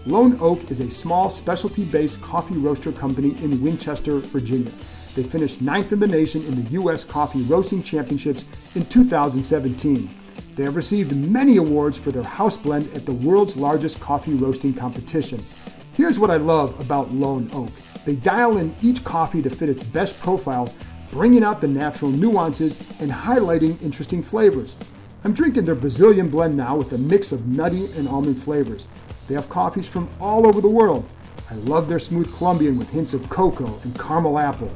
Lone 0.07 0.39
Oak 0.41 0.71
is 0.71 0.81
a 0.81 0.91
small 0.91 1.29
specialty 1.29 1.85
based 1.85 2.19
coffee 2.23 2.57
roaster 2.57 2.93
company 2.93 3.37
in 3.45 3.63
Winchester, 3.63 4.21
Virginia. 4.21 4.73
They 5.15 5.23
finished 5.23 5.61
ninth 5.61 5.93
in 5.93 6.01
the 6.01 6.09
nation 6.09 6.47
in 6.47 6.65
the 6.65 6.71
U.S. 6.71 7.05
Coffee 7.05 7.43
Roasting 7.43 7.83
Championships 7.83 8.47
in 8.75 8.87
2017. 8.87 10.09
They 10.53 10.63
have 10.63 10.77
received 10.77 11.15
many 11.15 11.59
awards 11.59 11.99
for 11.99 12.11
their 12.11 12.23
house 12.23 12.57
blend 12.57 12.91
at 12.95 13.05
the 13.05 13.13
world's 13.13 13.59
largest 13.59 14.01
coffee 14.01 14.33
roasting 14.33 14.73
competition. 14.73 15.45
Here's 15.93 16.19
what 16.19 16.31
I 16.31 16.39
love 16.39 16.81
about 16.81 17.13
Lone 17.13 17.51
Oak 17.53 17.71
they 18.05 18.15
dial 18.17 18.59
in 18.59 18.75
each 18.83 19.05
coffee 19.05 19.43
to 19.43 19.51
fit 19.51 19.69
its 19.69 19.83
best 19.83 20.19
profile, 20.21 20.73
bringing 21.11 21.45
out 21.45 21.61
the 21.61 21.69
natural 21.69 22.11
nuances 22.11 22.79
and 23.01 23.11
highlighting 23.11 23.81
interesting 23.83 24.23
flavors. 24.23 24.77
I'm 25.25 25.33
drinking 25.33 25.65
their 25.65 25.75
Brazilian 25.75 26.29
blend 26.29 26.57
now 26.57 26.77
with 26.77 26.93
a 26.93 26.99
mix 26.99 27.33
of 27.33 27.47
nutty 27.47 27.87
and 27.97 28.09
almond 28.09 28.39
flavors. 28.39 28.89
They 29.27 29.35
have 29.35 29.49
coffees 29.49 29.89
from 29.89 30.09
all 30.21 30.47
over 30.47 30.61
the 30.61 30.69
world. 30.69 31.11
I 31.51 31.55
love 31.55 31.89
their 31.89 31.99
smooth 31.99 32.35
Colombian 32.37 32.79
with 32.79 32.91
hints 32.91 33.15
of 33.15 33.29
cocoa 33.29 33.79
and 33.85 33.99
caramel 33.99 34.39
apple. 34.39 34.71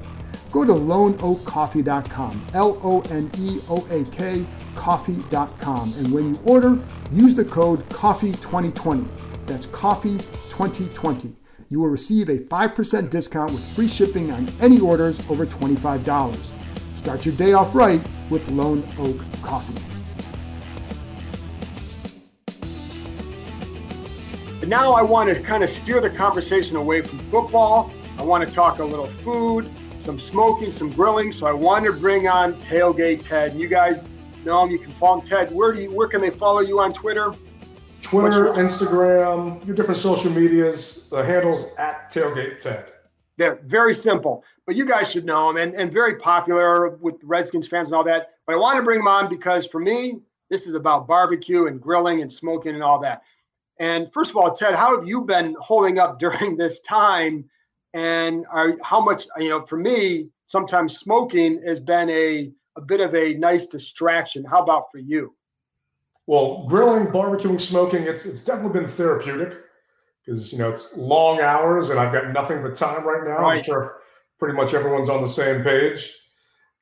Go 0.50 0.64
to 0.64 0.72
loneoakcoffee.com, 0.72 2.46
L 2.54 2.78
O 2.82 3.00
N 3.10 3.30
E 3.38 3.58
O 3.68 3.86
A 3.90 4.04
K 4.10 4.46
coffee.com, 4.74 5.92
and 5.98 6.12
when 6.12 6.34
you 6.34 6.40
order, 6.44 6.78
use 7.10 7.34
the 7.34 7.44
code 7.44 7.80
COFFEE2020. 7.90 9.06
That's 9.46 9.66
COFFEE2020 9.66 11.34
you 11.68 11.81
will 11.81 11.88
receive 11.88 12.28
a 12.28 12.38
5% 12.38 13.11
discount 13.11 13.50
with 13.50 13.64
free 13.74 13.88
shipping 13.88 14.31
on 14.31 14.48
any 14.61 14.81
orders 14.81 15.20
over 15.28 15.44
$25. 15.44 16.52
Start 16.96 17.26
your 17.26 17.35
day 17.35 17.52
off 17.52 17.74
right 17.74 18.00
with 18.31 18.48
Lone 18.48 18.87
Oak 18.98 19.24
Coffee. 19.42 19.83
Now 24.66 24.92
I 24.92 25.00
want 25.00 25.35
to 25.35 25.40
kind 25.40 25.64
of 25.64 25.70
steer 25.70 25.98
the 26.00 26.11
conversation 26.11 26.76
away 26.76 27.00
from 27.00 27.18
football. 27.31 27.90
I 28.18 28.22
want 28.22 28.46
to 28.46 28.54
talk 28.54 28.81
a 28.81 28.85
little 28.85 29.07
food, 29.07 29.70
some 29.96 30.20
smoking, 30.20 30.70
some 30.70 30.90
grilling. 30.90 31.33
So 31.33 31.46
I 31.46 31.52
want 31.52 31.87
to 31.87 31.92
bring 31.92 32.28
on 32.28 32.54
Tailgate 32.61 33.26
Ted. 33.26 33.54
You 33.54 33.66
guys 33.66 34.04
know 34.44 34.62
him. 34.64 34.70
You 34.70 34.78
can 34.78 34.92
follow 34.92 35.20
him, 35.20 35.26
Ted. 35.26 35.50
Where 35.52 35.72
do 35.72 35.81
you? 35.81 35.90
Where 35.90 36.07
can 36.07 36.20
they 36.20 36.28
follow 36.28 36.61
you 36.61 36.81
on 36.81 36.92
Twitter? 36.92 37.33
Twitter, 38.08 38.54
Instagram, 38.54 39.64
your 39.66 39.76
different 39.76 40.00
social 40.00 40.32
medias. 40.32 41.10
The 41.10 41.22
handles 41.22 41.66
at 41.76 42.10
Tailgate 42.10 42.58
Ted. 42.58 42.86
They're 43.36 43.56
very 43.56 43.94
simple, 43.94 44.44
but 44.66 44.74
you 44.76 44.86
guys 44.86 45.10
should 45.10 45.26
know 45.26 45.48
them 45.48 45.58
and, 45.58 45.74
and 45.74 45.92
very 45.92 46.16
popular 46.16 46.88
with 46.88 47.16
Redskins 47.22 47.68
fans 47.68 47.88
and 47.88 47.94
all 47.94 48.04
that. 48.04 48.30
But 48.46 48.54
I 48.54 48.58
want 48.58 48.78
to 48.78 48.82
bring 48.82 49.00
them 49.00 49.08
on 49.08 49.28
because 49.28 49.66
for 49.66 49.78
me, 49.78 50.20
this 50.48 50.66
is 50.66 50.72
about 50.72 51.06
barbecue 51.06 51.66
and 51.66 51.78
grilling 51.78 52.22
and 52.22 52.32
smoking 52.32 52.74
and 52.74 52.82
all 52.82 52.98
that. 53.00 53.20
And 53.78 54.10
first 54.10 54.30
of 54.30 54.38
all, 54.38 54.54
Ted, 54.54 54.74
how 54.74 54.96
have 54.96 55.06
you 55.06 55.20
been 55.20 55.54
holding 55.60 55.98
up 55.98 56.18
during 56.18 56.56
this 56.56 56.80
time? 56.80 57.44
And 57.92 58.46
are, 58.50 58.74
how 58.82 59.02
much, 59.02 59.26
you 59.36 59.50
know, 59.50 59.66
for 59.66 59.76
me, 59.76 60.30
sometimes 60.46 60.96
smoking 60.96 61.60
has 61.66 61.78
been 61.78 62.08
a, 62.08 62.50
a 62.78 62.80
bit 62.80 63.00
of 63.00 63.14
a 63.14 63.34
nice 63.34 63.66
distraction. 63.66 64.44
How 64.44 64.62
about 64.62 64.90
for 64.90 64.98
you? 64.98 65.34
Well, 66.28 66.64
grilling, 66.66 67.06
barbecuing, 67.06 67.58
smoking, 67.58 68.02
it's 68.02 68.26
it's 68.26 68.44
definitely 68.44 68.78
been 68.78 68.88
therapeutic 68.90 69.60
because 70.22 70.52
you 70.52 70.58
know 70.58 70.68
it's 70.68 70.94
long 70.94 71.40
hours 71.40 71.88
and 71.88 71.98
I've 71.98 72.12
got 72.12 72.34
nothing 72.34 72.60
but 72.60 72.74
time 72.74 73.06
right 73.06 73.24
now. 73.24 73.38
Right. 73.38 73.56
I'm 73.56 73.64
sure 73.64 74.00
pretty 74.38 74.54
much 74.54 74.74
everyone's 74.74 75.08
on 75.08 75.22
the 75.22 75.26
same 75.26 75.64
page. 75.64 76.14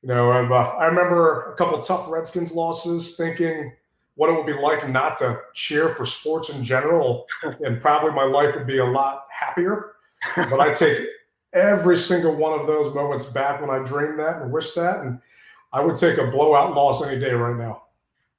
You 0.01 0.09
know, 0.09 0.33
I've, 0.33 0.51
uh, 0.51 0.75
I 0.77 0.87
remember 0.87 1.53
a 1.53 1.55
couple 1.55 1.79
tough 1.79 2.09
Redskins 2.09 2.51
losses, 2.51 3.15
thinking 3.15 3.71
what 4.15 4.29
it 4.29 4.33
would 4.33 4.45
be 4.45 4.51
like 4.51 4.89
not 4.89 5.17
to 5.19 5.39
cheer 5.53 5.89
for 5.89 6.05
sports 6.05 6.49
in 6.49 6.61
general, 6.61 7.25
and 7.61 7.79
probably 7.79 8.11
my 8.11 8.25
life 8.25 8.53
would 8.53 8.67
be 8.67 8.79
a 8.79 8.85
lot 8.85 9.27
happier. 9.31 9.93
But 10.35 10.59
I 10.59 10.73
take 10.73 11.07
every 11.53 11.95
single 11.95 12.35
one 12.35 12.59
of 12.59 12.67
those 12.67 12.93
moments 12.93 13.23
back 13.23 13.61
when 13.61 13.69
I 13.69 13.81
dreamed 13.85 14.19
that 14.19 14.41
and 14.41 14.51
wish 14.51 14.73
that, 14.73 15.05
and 15.05 15.21
I 15.71 15.81
would 15.81 15.95
take 15.95 16.17
a 16.17 16.29
blowout 16.29 16.75
loss 16.75 17.01
any 17.01 17.17
day 17.17 17.31
right 17.31 17.55
now 17.55 17.83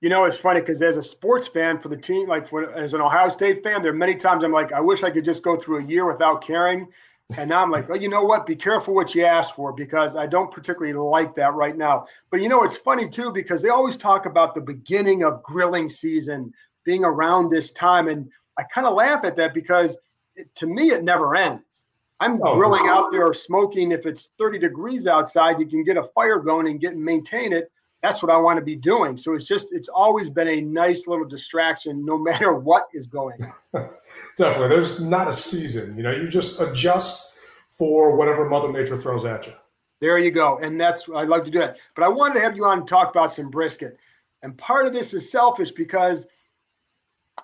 you 0.01 0.09
know, 0.09 0.25
it's 0.25 0.37
funny 0.37 0.61
because 0.61 0.81
as 0.81 0.97
a 0.97 1.03
sports 1.03 1.49
fan 1.49 1.79
for 1.79 1.89
the 1.89 1.97
team, 1.97 2.29
like 2.29 2.49
for, 2.49 2.73
as 2.73 2.95
an 2.95 3.01
Ohio 3.01 3.29
State 3.29 3.65
fan, 3.65 3.83
there 3.83 3.91
are 3.91 3.97
many 3.97 4.15
times 4.15 4.45
I'm 4.45 4.53
like, 4.53 4.73
I 4.73 4.81
wish 4.81 5.03
I 5.03 5.11
could 5.11 5.25
just 5.25 5.43
go 5.43 5.57
through 5.57 5.79
a 5.79 5.85
year 5.85 6.07
without 6.07 6.41
caring. 6.41 6.89
And 7.37 7.51
now 7.51 7.63
I'm 7.63 7.71
like, 7.71 7.91
oh, 7.91 7.95
you 7.95 8.09
know 8.09 8.23
what? 8.23 8.47
Be 8.47 8.57
careful 8.57 8.95
what 8.95 9.15
you 9.15 9.25
ask 9.25 9.55
for 9.55 9.73
because 9.73 10.17
I 10.17 10.27
don't 10.27 10.51
particularly 10.51 10.95
like 10.95 11.35
that 11.35 11.53
right 11.55 11.77
now. 11.77 12.07
But 12.31 12.41
you 12.41 12.49
know, 12.49 12.63
it's 12.63 12.79
funny 12.79 13.09
too 13.09 13.33
because 13.33 13.61
they 13.61 13.69
always 13.69 13.99
talk 13.99 14.25
about 14.25 14.55
the 14.55 14.63
beginning 14.63 15.25
of 15.25 15.43
grilling 15.43 15.89
season 15.89 16.53
being 16.85 17.05
around 17.05 17.51
this 17.51 17.71
time. 17.73 18.09
And 18.09 18.31
I 18.57 18.63
kind 18.63 18.87
of 18.87 18.95
laugh 18.95 19.25
at 19.25 19.37
that 19.37 19.53
because 19.53 19.99
it, 20.37 20.55
to 20.55 20.67
me, 20.67 20.91
it 20.91 21.05
never 21.05 21.35
ends. 21.35 21.87
I'm 22.21 22.41
oh, 22.43 22.55
grilling 22.55 22.89
out 22.89 23.11
there 23.11 23.27
or 23.27 23.35
smoking. 23.35 23.93
If 23.93 24.07
it's 24.07 24.31
30 24.39 24.59
degrees 24.59 25.07
outside, 25.07 25.61
you 25.61 25.67
can 25.67 25.85
get 25.85 25.99
a 25.99 26.05
fire 26.15 26.39
going 26.39 26.69
and 26.69 26.81
get 26.81 26.95
and 26.95 27.05
maintain 27.05 27.53
it 27.53 27.71
that's 28.03 28.23
what 28.23 28.31
I 28.31 28.37
want 28.37 28.59
to 28.59 28.65
be 28.65 28.77
doing. 28.77 29.17
So 29.17 29.35
it's 29.35 29.47
just 29.47 29.73
it's 29.73 29.89
always 29.89 30.31
been 30.31 30.49
a 30.49 30.61
nice 30.61 31.07
little 31.07 31.25
distraction, 31.25 32.05
no 32.05 32.17
matter 32.19 32.55
what 32.55 32.85
is 32.93 33.07
going 33.07 33.53
on. 33.75 33.91
Definitely, 34.37 34.69
there's 34.69 35.01
not 35.01 35.29
a 35.29 35.33
season. 35.33 35.97
You 35.97 36.03
know, 36.05 36.13
you 36.13 36.29
just 36.29 36.61
adjust 36.61 37.35
for 37.71 38.17
whatever 38.17 38.49
Mother 38.49 38.73
Nature 38.73 38.97
throws 38.97 39.25
at 39.25 39.47
you. 39.47 39.53
There 40.01 40.19
you 40.19 40.31
go. 40.31 40.59
And 40.59 40.81
that's 40.81 41.07
I 41.15 41.25
love 41.25 41.45
to 41.45 41.51
do 41.51 41.59
that. 41.59 41.79
But 41.97 42.05
I 42.05 42.09
wanted 42.09 42.35
to 42.35 42.41
have 42.41 42.57
you 42.57 42.65
on 42.65 42.79
and 42.79 42.89
talk 42.89 43.11
about 43.11 43.33
some 43.33 43.51
brisket. 43.51 43.97
And 44.43 44.57
part 44.57 44.87
of 44.87 44.93
this 44.93 45.13
is 45.13 45.31
selfish 45.31 45.73
because 45.73 46.27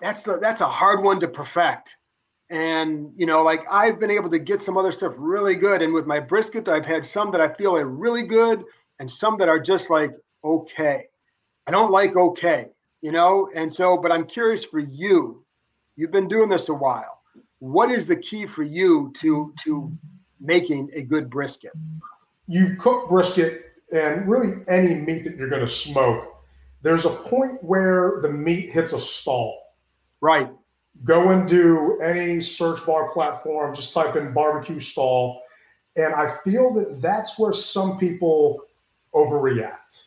that's 0.01 0.23
the 0.23 0.39
that's 0.39 0.61
a 0.61 0.67
hard 0.67 1.03
one 1.03 1.19
to 1.19 1.27
perfect. 1.27 1.97
And 2.49 3.11
you 3.17 3.25
know, 3.25 3.43
like 3.43 3.61
I've 3.69 3.99
been 3.99 4.11
able 4.11 4.29
to 4.29 4.39
get 4.39 4.61
some 4.61 4.77
other 4.77 4.93
stuff 4.93 5.15
really 5.17 5.55
good. 5.55 5.81
And 5.81 5.93
with 5.93 6.05
my 6.05 6.19
brisket, 6.19 6.69
I've 6.69 6.85
had 6.85 7.03
some 7.03 7.31
that 7.31 7.41
I 7.41 7.49
feel 7.49 7.75
are 7.75 7.85
really 7.85 8.23
good 8.23 8.63
and 8.99 9.11
some 9.11 9.37
that 9.39 9.49
are 9.49 9.59
just 9.59 9.89
like 9.89 10.13
okay. 10.45 11.07
I 11.67 11.71
don't 11.71 11.91
like 11.91 12.15
okay, 12.15 12.67
you 13.01 13.11
know, 13.11 13.49
and 13.55 13.73
so, 13.73 13.97
but 13.97 14.11
I'm 14.11 14.25
curious 14.25 14.63
for 14.63 14.79
you. 14.79 15.43
You've 15.95 16.11
been 16.11 16.27
doing 16.27 16.49
this 16.49 16.69
a 16.69 16.73
while. 16.73 17.21
What 17.59 17.89
is 17.89 18.05
the 18.05 18.15
key 18.15 18.45
for 18.45 18.63
you 18.63 19.11
to 19.17 19.53
to 19.63 19.91
making 20.39 20.91
a 20.93 21.01
good 21.01 21.29
brisket? 21.29 21.71
You 22.47 22.75
cook 22.79 23.09
brisket 23.09 23.73
and 23.91 24.27
really 24.27 24.63
any 24.67 24.93
meat 24.93 25.23
that 25.23 25.35
you're 25.35 25.49
going 25.49 25.61
to 25.61 25.67
smoke. 25.67 26.35
There's 26.81 27.05
a 27.05 27.09
point 27.09 27.63
where 27.63 28.19
the 28.21 28.29
meat 28.29 28.69
hits 28.69 28.93
a 28.93 28.99
stall. 28.99 29.73
Right. 30.21 30.49
Go 31.03 31.29
and 31.29 31.47
do 31.47 31.99
any 31.99 32.41
search 32.41 32.85
bar 32.85 33.09
platform, 33.11 33.73
just 33.73 33.93
type 33.93 34.15
in 34.15 34.33
barbecue 34.33 34.79
stall. 34.79 35.41
And 35.95 36.13
I 36.13 36.35
feel 36.43 36.73
that 36.75 37.01
that's 37.01 37.39
where 37.39 37.53
some 37.53 37.97
people 37.97 38.61
overreact. 39.13 40.04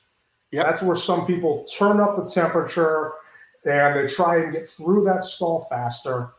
Yep. 0.52 0.66
That's 0.66 0.82
where 0.82 0.96
some 0.96 1.26
people 1.26 1.64
turn 1.64 2.00
up 2.00 2.16
the 2.16 2.28
temperature 2.28 3.12
and 3.64 3.96
they 3.96 4.12
try 4.12 4.38
and 4.38 4.52
get 4.52 4.68
through 4.68 5.04
that 5.04 5.24
stall 5.24 5.66
faster. 5.70 6.30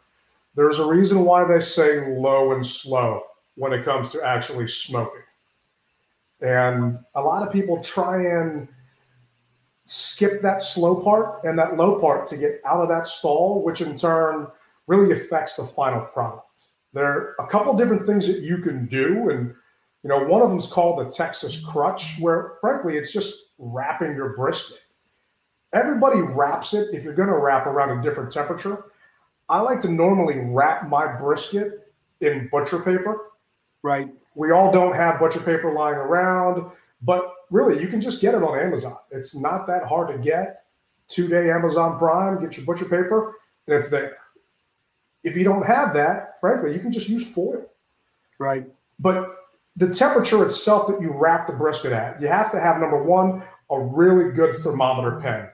There's 0.55 0.79
a 0.79 0.85
reason 0.85 1.25
why 1.25 1.45
they 1.45 1.59
say 1.59 2.17
low 2.17 2.51
and 2.53 2.65
slow 2.65 3.23
when 3.55 3.73
it 3.73 3.85
comes 3.85 4.09
to 4.09 4.23
actually 4.23 4.67
smoking. 4.67 5.21
And 6.41 6.99
a 7.15 7.21
lot 7.21 7.45
of 7.45 7.53
people 7.53 7.83
try 7.83 8.21
and 8.21 8.67
skip 9.83 10.41
that 10.41 10.61
slow 10.61 11.01
part 11.01 11.43
and 11.43 11.57
that 11.59 11.77
low 11.77 11.99
part 11.99 12.27
to 12.27 12.37
get 12.37 12.61
out 12.65 12.81
of 12.81 12.89
that 12.89 13.07
stall, 13.07 13.63
which 13.63 13.81
in 13.81 13.97
turn 13.97 14.47
really 14.87 15.11
affects 15.11 15.55
the 15.55 15.65
final 15.65 16.01
product. 16.01 16.67
There 16.93 17.05
are 17.05 17.35
a 17.39 17.47
couple 17.47 17.73
different 17.75 18.05
things 18.05 18.25
that 18.27 18.39
you 18.39 18.59
can 18.59 18.87
do. 18.87 19.29
And, 19.29 19.53
you 20.03 20.09
know, 20.09 20.23
one 20.23 20.41
of 20.41 20.49
them 20.49 20.57
is 20.57 20.67
called 20.67 20.99
the 20.99 21.11
Texas 21.11 21.63
crutch, 21.65 22.17
where 22.19 22.53
frankly, 22.61 22.97
it's 22.97 23.11
just 23.11 23.53
wrapping 23.57 24.15
your 24.15 24.35
brisket. 24.35 24.79
Everybody 25.73 26.21
wraps 26.21 26.73
it 26.73 26.93
if 26.93 27.03
you're 27.03 27.13
going 27.13 27.29
to 27.29 27.37
wrap 27.37 27.67
around 27.67 27.97
a 27.97 28.01
different 28.01 28.31
temperature. 28.31 28.85
I 29.49 29.59
like 29.59 29.81
to 29.81 29.89
normally 29.89 30.39
wrap 30.39 30.87
my 30.87 31.17
brisket 31.17 31.93
in 32.21 32.47
butcher 32.51 32.79
paper. 32.79 33.31
Right. 33.81 34.09
We 34.35 34.51
all 34.51 34.71
don't 34.71 34.95
have 34.95 35.19
butcher 35.19 35.41
paper 35.41 35.73
lying 35.73 35.97
around, 35.97 36.71
but 37.01 37.33
really, 37.49 37.81
you 37.81 37.87
can 37.87 37.99
just 37.99 38.21
get 38.21 38.35
it 38.35 38.43
on 38.43 38.57
Amazon. 38.57 38.97
It's 39.11 39.35
not 39.35 39.67
that 39.67 39.83
hard 39.83 40.09
to 40.09 40.17
get. 40.17 40.63
Two 41.07 41.27
day 41.27 41.49
Amazon 41.49 41.97
Prime, 41.97 42.39
get 42.39 42.55
your 42.55 42.65
butcher 42.65 42.85
paper, 42.85 43.35
and 43.67 43.75
it's 43.75 43.89
there. 43.89 44.17
If 45.23 45.35
you 45.35 45.43
don't 45.43 45.65
have 45.65 45.93
that, 45.95 46.39
frankly, 46.39 46.73
you 46.73 46.79
can 46.79 46.91
just 46.91 47.09
use 47.09 47.31
foil. 47.33 47.65
Right. 48.37 48.67
But 48.99 49.38
the 49.79 49.87
temperature 49.93 50.43
itself 50.43 50.87
that 50.87 51.01
you 51.01 51.11
wrap 51.13 51.47
the 51.47 51.53
brisket 51.53 51.93
at, 51.93 52.21
you 52.21 52.27
have 52.27 52.51
to 52.51 52.59
have 52.59 52.79
number 52.79 53.01
one, 53.01 53.41
a 53.71 53.79
really 53.79 54.31
good 54.33 54.55
thermometer 54.55 55.19
pen. 55.19 55.47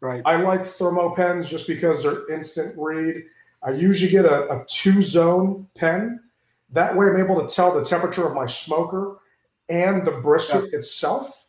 Right. 0.00 0.22
I 0.24 0.36
like 0.36 0.64
thermo 0.64 1.12
pens 1.14 1.48
just 1.48 1.66
because 1.66 2.02
they're 2.02 2.30
instant 2.32 2.74
read. 2.78 3.24
I 3.64 3.70
usually 3.70 4.10
get 4.10 4.24
a, 4.24 4.44
a 4.52 4.64
two 4.68 5.02
zone 5.02 5.66
pen. 5.74 6.20
That 6.70 6.94
way, 6.96 7.06
I'm 7.06 7.16
able 7.16 7.44
to 7.44 7.52
tell 7.52 7.74
the 7.74 7.84
temperature 7.84 8.24
of 8.24 8.34
my 8.34 8.46
smoker 8.46 9.18
and 9.68 10.06
the 10.06 10.12
brisket 10.12 10.66
yeah. 10.70 10.78
itself. 10.78 11.48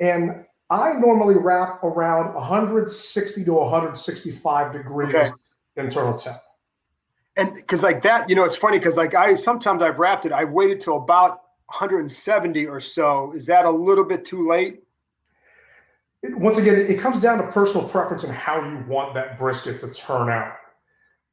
And 0.00 0.44
I 0.68 0.94
normally 0.94 1.36
wrap 1.36 1.84
around 1.84 2.34
160 2.34 3.44
to 3.44 3.52
165 3.52 4.72
degrees 4.72 5.14
okay. 5.14 5.30
internal 5.76 6.18
temp. 6.18 6.38
And 7.36 7.54
because 7.54 7.82
like 7.82 8.02
that, 8.02 8.28
you 8.28 8.36
know, 8.36 8.44
it's 8.44 8.56
funny 8.56 8.78
because 8.78 8.96
like 8.96 9.14
I 9.14 9.34
sometimes 9.34 9.82
I've 9.82 9.98
wrapped 9.98 10.24
it, 10.24 10.32
I've 10.32 10.50
waited 10.50 10.80
till 10.80 10.96
about 10.96 11.42
170 11.66 12.66
or 12.66 12.80
so. 12.80 13.32
Is 13.32 13.46
that 13.46 13.64
a 13.64 13.70
little 13.70 14.04
bit 14.04 14.24
too 14.24 14.48
late? 14.48 14.82
It, 16.22 16.36
once 16.38 16.58
again, 16.58 16.76
it 16.76 16.98
comes 17.00 17.20
down 17.20 17.38
to 17.38 17.50
personal 17.50 17.88
preference 17.88 18.24
and 18.24 18.32
how 18.32 18.64
you 18.64 18.84
want 18.86 19.14
that 19.14 19.38
brisket 19.38 19.80
to 19.80 19.88
turn 19.88 20.30
out. 20.30 20.54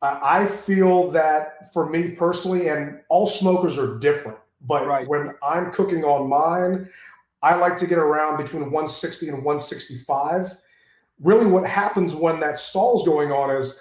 Uh, 0.02 0.20
I 0.22 0.48
feel 0.48 1.12
that 1.12 1.72
for 1.74 1.88
me 1.88 2.12
personally, 2.12 2.70
and 2.70 3.00
all 3.08 3.28
smokers 3.28 3.78
are 3.78 4.00
different, 4.00 4.38
but 4.62 4.88
right. 4.88 5.08
when 5.08 5.36
I'm 5.44 5.72
cooking 5.72 6.04
on 6.04 6.28
mine, 6.28 6.90
I 7.44 7.56
like 7.56 7.78
to 7.78 7.88
get 7.88 8.00
around 8.00 8.38
between 8.38 8.64
160 8.64 9.30
and 9.30 9.38
165. 9.44 10.58
Really, 11.20 11.46
what 11.46 11.68
happens 11.68 12.16
when 12.16 12.40
that 12.40 12.58
stall's 12.58 13.06
going 13.06 13.32
on 13.32 13.56
is 13.56 13.80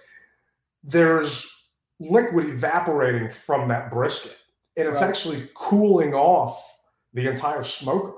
there's 0.85 1.60
liquid 2.01 2.49
evaporating 2.49 3.29
from 3.29 3.69
that 3.69 3.91
brisket, 3.91 4.37
and 4.77 4.89
it's 4.89 5.01
right. 5.01 5.09
actually 5.09 5.49
cooling 5.55 6.15
off 6.15 6.65
the 7.13 7.29
entire 7.29 7.63
smoker. 7.63 8.15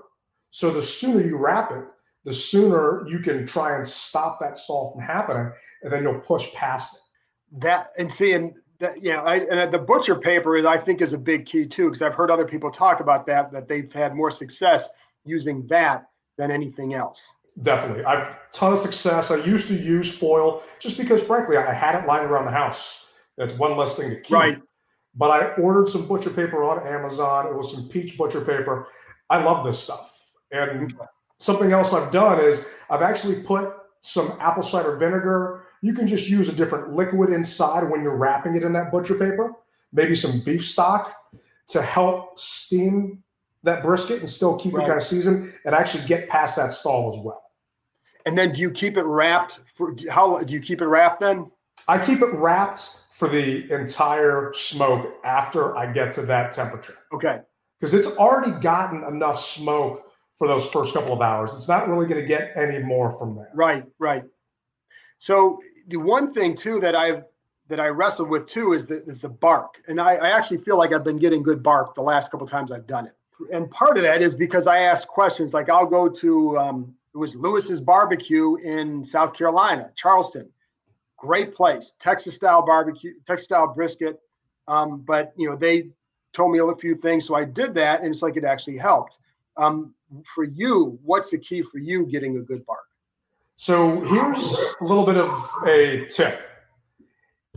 So 0.50 0.70
the 0.70 0.82
sooner 0.82 1.20
you 1.26 1.36
wrap 1.36 1.72
it, 1.72 1.84
the 2.24 2.32
sooner 2.32 3.04
you 3.08 3.18
can 3.18 3.46
try 3.46 3.74
and 3.74 3.86
stop 3.86 4.38
that 4.40 4.56
stall 4.56 4.92
from 4.92 5.02
happening, 5.02 5.52
and 5.82 5.92
then 5.92 6.02
you'll 6.04 6.20
push 6.20 6.52
past 6.52 6.94
it. 6.94 7.60
That 7.60 7.88
and 7.98 8.10
seeing 8.10 8.54
that, 8.78 9.02
yeah, 9.02 9.20
I, 9.22 9.36
and 9.36 9.60
uh, 9.60 9.66
the 9.66 9.78
butcher 9.78 10.14
paper 10.14 10.56
is, 10.56 10.64
I 10.64 10.78
think, 10.78 11.00
is 11.00 11.12
a 11.12 11.18
big 11.18 11.46
key 11.46 11.66
too, 11.66 11.86
because 11.86 12.02
I've 12.02 12.14
heard 12.14 12.30
other 12.30 12.46
people 12.46 12.70
talk 12.70 13.00
about 13.00 13.26
that 13.26 13.52
that 13.52 13.68
they've 13.68 13.92
had 13.92 14.14
more 14.14 14.30
success 14.30 14.88
using 15.24 15.66
that 15.66 16.06
than 16.38 16.50
anything 16.50 16.94
else. 16.94 17.34
Definitely, 17.60 18.04
I've 18.04 18.36
ton 18.52 18.72
of 18.72 18.78
success. 18.78 19.30
I 19.30 19.36
used 19.36 19.68
to 19.68 19.74
use 19.74 20.16
foil 20.16 20.62
just 20.78 20.96
because, 20.96 21.22
frankly, 21.22 21.56
I 21.56 21.72
had 21.72 21.94
it 21.96 22.06
lying 22.06 22.26
around 22.26 22.44
the 22.44 22.52
house. 22.52 23.06
It's 23.38 23.54
one 23.54 23.76
less 23.76 23.96
thing 23.96 24.10
to 24.10 24.20
keep. 24.20 24.32
Right. 24.32 24.62
But 25.14 25.30
I 25.30 25.54
ordered 25.60 25.88
some 25.88 26.06
butcher 26.06 26.30
paper 26.30 26.64
on 26.64 26.86
Amazon. 26.86 27.46
It 27.46 27.54
was 27.54 27.72
some 27.72 27.88
peach 27.88 28.16
butcher 28.16 28.40
paper. 28.40 28.88
I 29.28 29.42
love 29.42 29.64
this 29.64 29.78
stuff. 29.78 30.18
And 30.50 30.94
something 31.38 31.72
else 31.72 31.92
I've 31.92 32.12
done 32.12 32.40
is 32.40 32.64
I've 32.90 33.02
actually 33.02 33.42
put 33.42 33.74
some 34.00 34.32
apple 34.40 34.62
cider 34.62 34.96
vinegar. 34.96 35.64
You 35.82 35.94
can 35.94 36.06
just 36.06 36.28
use 36.28 36.48
a 36.48 36.52
different 36.52 36.92
liquid 36.94 37.30
inside 37.30 37.88
when 37.88 38.02
you're 38.02 38.16
wrapping 38.16 38.56
it 38.56 38.62
in 38.62 38.72
that 38.74 38.90
butcher 38.90 39.14
paper, 39.14 39.52
maybe 39.92 40.14
some 40.14 40.40
beef 40.40 40.64
stock 40.64 41.14
to 41.68 41.82
help 41.82 42.38
steam 42.38 43.22
that 43.62 43.82
brisket 43.82 44.20
and 44.20 44.28
still 44.28 44.58
keep 44.58 44.74
Right. 44.74 44.84
it 44.84 44.88
kind 44.88 45.00
of 45.00 45.06
seasoned 45.06 45.52
and 45.64 45.74
actually 45.74 46.04
get 46.06 46.28
past 46.28 46.56
that 46.56 46.72
stall 46.72 47.12
as 47.12 47.18
well. 47.24 47.42
And 48.26 48.36
then 48.36 48.52
do 48.52 48.60
you 48.60 48.70
keep 48.70 48.96
it 48.96 49.04
wrapped 49.04 49.60
for 49.74 49.94
how 50.10 50.38
do 50.38 50.52
you 50.52 50.60
keep 50.60 50.80
it 50.80 50.86
wrapped 50.86 51.20
then? 51.20 51.50
I 51.88 51.98
keep 51.98 52.22
it 52.22 52.32
wrapped 52.34 52.98
for 53.12 53.28
the 53.28 53.70
entire 53.72 54.52
smoke 54.54 55.14
after 55.24 55.76
I 55.76 55.92
get 55.92 56.12
to 56.14 56.22
that 56.22 56.52
temperature 56.52 56.96
Okay. 57.12 57.40
because 57.78 57.94
it's 57.94 58.08
already 58.16 58.52
gotten 58.60 59.04
enough 59.04 59.38
smoke 59.38 60.10
for 60.38 60.48
those 60.48 60.66
first 60.66 60.94
couple 60.94 61.12
of 61.12 61.20
hours. 61.20 61.52
It's 61.54 61.68
not 61.68 61.88
really 61.88 62.06
going 62.06 62.20
to 62.20 62.26
get 62.26 62.52
any 62.56 62.78
more 62.78 63.10
from 63.18 63.36
there. 63.36 63.50
Right, 63.54 63.84
right. 63.98 64.24
So 65.18 65.60
the 65.88 65.98
one 65.98 66.32
thing 66.32 66.56
too 66.56 66.80
that 66.80 66.94
I've 66.96 67.24
that 67.68 67.78
I 67.78 67.88
wrestled 67.88 68.28
with 68.28 68.46
too 68.46 68.72
is 68.72 68.86
the 68.86 68.96
is 69.04 69.20
the 69.20 69.28
bark, 69.28 69.80
and 69.88 70.00
I, 70.00 70.14
I 70.16 70.30
actually 70.30 70.58
feel 70.58 70.76
like 70.76 70.92
I've 70.92 71.04
been 71.04 71.16
getting 71.18 71.42
good 71.42 71.62
bark 71.62 71.94
the 71.94 72.02
last 72.02 72.30
couple 72.30 72.46
times 72.46 72.72
I've 72.72 72.86
done 72.86 73.06
it. 73.06 73.14
And 73.52 73.70
part 73.70 73.96
of 73.96 74.02
that 74.02 74.20
is 74.20 74.34
because 74.34 74.66
I 74.66 74.78
ask 74.80 75.06
questions. 75.06 75.54
Like 75.54 75.68
I'll 75.68 75.86
go 75.86 76.08
to 76.08 76.58
um, 76.58 76.94
it 77.14 77.18
was 77.18 77.34
Lewis's 77.36 77.80
Barbecue 77.80 78.56
in 78.56 79.04
South 79.04 79.32
Carolina, 79.34 79.92
Charleston. 79.94 80.48
Great 81.22 81.54
place, 81.54 81.94
Texas 82.00 82.34
style 82.34 82.66
barbecue, 82.66 83.12
Texas 83.28 83.44
style 83.44 83.72
brisket. 83.72 84.18
Um, 84.66 85.04
but 85.06 85.32
you 85.36 85.48
know 85.48 85.54
they 85.54 85.90
told 86.32 86.50
me 86.50 86.58
a 86.58 86.74
few 86.74 86.96
things, 86.96 87.24
so 87.24 87.36
I 87.36 87.44
did 87.44 87.74
that, 87.74 88.00
and 88.00 88.10
it's 88.10 88.22
like 88.22 88.36
it 88.36 88.44
actually 88.44 88.76
helped. 88.76 89.18
Um, 89.56 89.94
for 90.34 90.42
you, 90.42 90.98
what's 91.04 91.30
the 91.30 91.38
key 91.38 91.62
for 91.62 91.78
you 91.78 92.06
getting 92.06 92.38
a 92.38 92.40
good 92.40 92.66
bark? 92.66 92.80
So 93.54 94.00
here's 94.00 94.52
a 94.80 94.84
little 94.84 95.06
bit 95.06 95.16
of 95.16 95.50
a 95.64 96.06
tip. 96.06 96.40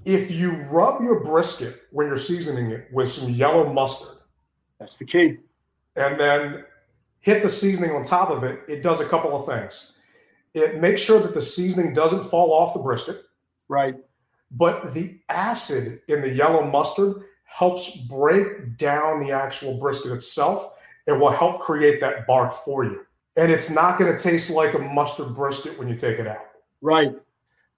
If 0.06 0.30
you 0.30 0.52
rub 0.66 1.02
your 1.02 1.24
brisket 1.24 1.82
when 1.90 2.06
you're 2.06 2.20
seasoning 2.20 2.70
it 2.70 2.88
with 2.94 3.10
some 3.10 3.32
yellow 3.32 3.74
mustard 3.74 4.20
That's 4.80 5.00
the 5.00 5.06
key. 5.06 5.38
and 5.96 6.20
then 6.20 6.66
hit 7.22 7.42
the 7.42 7.50
seasoning 7.50 7.92
on 7.92 8.04
top 8.04 8.30
of 8.30 8.44
it, 8.44 8.60
it 8.68 8.84
does 8.84 9.00
a 9.00 9.06
couple 9.06 9.36
of 9.36 9.48
things. 9.48 9.94
It 10.54 10.80
makes 10.80 11.02
sure 11.02 11.20
that 11.20 11.34
the 11.34 11.42
seasoning 11.42 11.94
doesn't 11.94 12.30
fall 12.30 12.54
off 12.54 12.76
the 12.76 12.80
brisket, 12.80 13.25
Right. 13.68 13.96
but 14.52 14.94
the 14.94 15.20
acid 15.30 16.02
in 16.08 16.22
the 16.22 16.30
yellow 16.30 16.64
mustard 16.64 17.24
helps 17.46 17.98
break 17.98 18.78
down 18.78 19.20
the 19.20 19.32
actual 19.32 19.78
brisket 19.78 20.12
itself. 20.12 20.74
It 21.08 21.14
will 21.14 21.32
help 21.32 21.60
create 21.60 22.00
that 22.02 22.26
bark 22.26 22.54
for 22.54 22.84
you. 22.84 23.06
And 23.38 23.52
it's 23.52 23.70
not 23.70 24.00
going 24.00 24.16
to 24.16 24.22
taste 24.22 24.50
like 24.50 24.74
a 24.74 24.80
mustard 24.80 25.36
brisket 25.36 25.78
when 25.78 25.88
you 25.88 25.96
take 25.96 26.20
it 26.20 26.28
out. 26.28 26.46
Right. 26.82 27.14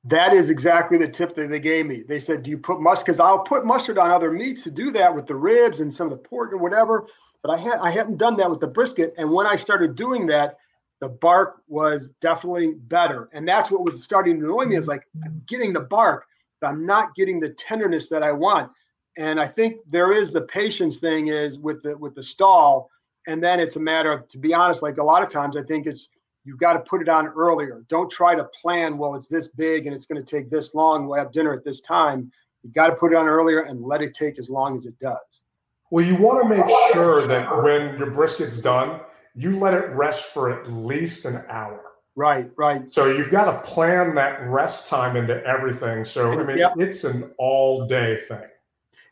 That 0.03 0.33
is 0.33 0.49
exactly 0.49 0.97
the 0.97 1.07
tip 1.07 1.33
that 1.35 1.49
they 1.49 1.59
gave 1.59 1.85
me. 1.85 2.03
They 2.07 2.19
said, 2.19 2.43
"Do 2.43 2.51
you 2.51 2.57
put 2.57 2.79
mustard?" 2.79 3.05
Because 3.05 3.19
I'll 3.19 3.39
put 3.39 3.65
mustard 3.65 3.97
on 3.97 4.11
other 4.11 4.31
meats 4.31 4.63
to 4.63 4.71
do 4.71 4.91
that 4.91 5.13
with 5.13 5.25
the 5.25 5.35
ribs 5.35 5.79
and 5.79 5.93
some 5.93 6.07
of 6.07 6.11
the 6.11 6.29
pork 6.29 6.51
and 6.51 6.61
whatever. 6.61 7.07
But 7.41 7.51
I 7.51 7.57
had 7.57 7.79
I 7.81 7.91
hadn't 7.91 8.17
done 8.17 8.37
that 8.37 8.49
with 8.49 8.59
the 8.59 8.67
brisket, 8.67 9.13
and 9.17 9.29
when 9.31 9.47
I 9.47 9.55
started 9.57 9.95
doing 9.95 10.27
that, 10.27 10.57
the 10.99 11.09
bark 11.09 11.61
was 11.67 12.13
definitely 12.21 12.73
better. 12.73 13.29
And 13.33 13.47
that's 13.47 13.69
what 13.69 13.83
was 13.83 14.03
starting 14.03 14.39
to 14.39 14.45
annoy 14.45 14.65
me 14.65 14.75
is 14.75 14.87
like 14.87 15.03
I'm 15.23 15.41
getting 15.47 15.73
the 15.73 15.81
bark, 15.81 16.25
but 16.59 16.67
I'm 16.67 16.85
not 16.85 17.15
getting 17.15 17.39
the 17.39 17.49
tenderness 17.49 18.09
that 18.09 18.23
I 18.23 18.31
want. 18.31 18.71
And 19.17 19.39
I 19.39 19.47
think 19.47 19.79
there 19.89 20.11
is 20.11 20.31
the 20.31 20.41
patience 20.41 20.99
thing 20.99 21.27
is 21.27 21.57
with 21.57 21.81
the 21.81 21.97
with 21.97 22.15
the 22.15 22.23
stall, 22.23 22.89
and 23.27 23.43
then 23.43 23.59
it's 23.59 23.75
a 23.75 23.79
matter 23.79 24.11
of 24.11 24.27
to 24.29 24.37
be 24.37 24.53
honest, 24.53 24.81
like 24.81 24.97
a 24.97 25.03
lot 25.03 25.23
of 25.23 25.29
times 25.29 25.57
I 25.57 25.63
think 25.63 25.87
it's 25.87 26.09
you've 26.47 26.59
got 26.59 26.73
to 26.73 26.79
put 26.79 27.01
it 27.01 27.09
on 27.09 27.27
earlier. 27.27 27.83
Don't 27.89 28.09
try 28.09 28.33
to 28.35 28.45
plan, 28.61 28.97
well, 28.97 29.15
it's 29.15 29.27
this 29.27 29.49
big 29.49 29.85
and 29.85 29.93
it's 29.93 30.05
going 30.05 30.23
to 30.23 30.29
take 30.29 30.49
this 30.49 30.73
long. 30.73 31.07
We'll 31.07 31.19
have 31.19 31.31
dinner 31.31 31.53
at 31.53 31.65
this 31.65 31.81
time. 31.81 32.31
You 32.63 32.71
got 32.71 32.87
to 32.87 32.95
put 32.95 33.11
it 33.11 33.17
on 33.17 33.27
earlier 33.27 33.61
and 33.61 33.83
let 33.83 34.01
it 34.01 34.13
take 34.13 34.39
as 34.39 34.49
long 34.49 34.73
as 34.73 34.85
it 34.85 34.97
does. 34.99 35.43
Well, 35.91 36.05
you 36.05 36.15
want 36.15 36.43
to 36.43 36.49
make 36.49 36.69
sure 36.93 37.27
that 37.27 37.63
when 37.63 37.97
your 37.97 38.11
brisket's 38.11 38.59
done, 38.59 39.01
you 39.37 39.57
let 39.57 39.75
it 39.75 39.85
rest 39.91 40.25
for 40.25 40.51
at 40.51 40.69
least 40.69 41.25
an 41.25 41.43
hour. 41.47 41.83
Right, 42.15 42.49
right. 42.57 42.91
So 42.91 43.05
you've 43.05 43.29
got 43.29 43.45
to 43.45 43.59
plan 43.69 44.15
that 44.15 44.41
rest 44.49 44.87
time 44.87 45.15
into 45.15 45.41
everything. 45.45 46.03
So 46.03 46.31
I 46.31 46.43
mean, 46.43 46.57
yep. 46.57 46.73
it's 46.77 47.03
an 47.03 47.31
all 47.37 47.87
day 47.87 48.19
thing. 48.27 48.47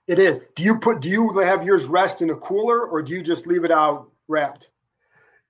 It 0.07 0.17
is. 0.17 0.39
Do 0.55 0.63
you 0.63 0.79
put? 0.79 1.01
Do 1.01 1.09
you 1.09 1.38
have 1.39 1.63
yours 1.63 1.85
rest 1.85 2.23
in 2.23 2.31
a 2.31 2.35
cooler, 2.35 2.88
or 2.88 3.03
do 3.03 3.13
you 3.13 3.21
just 3.21 3.45
leave 3.45 3.63
it 3.63 3.71
out 3.71 4.09
wrapped? 4.27 4.69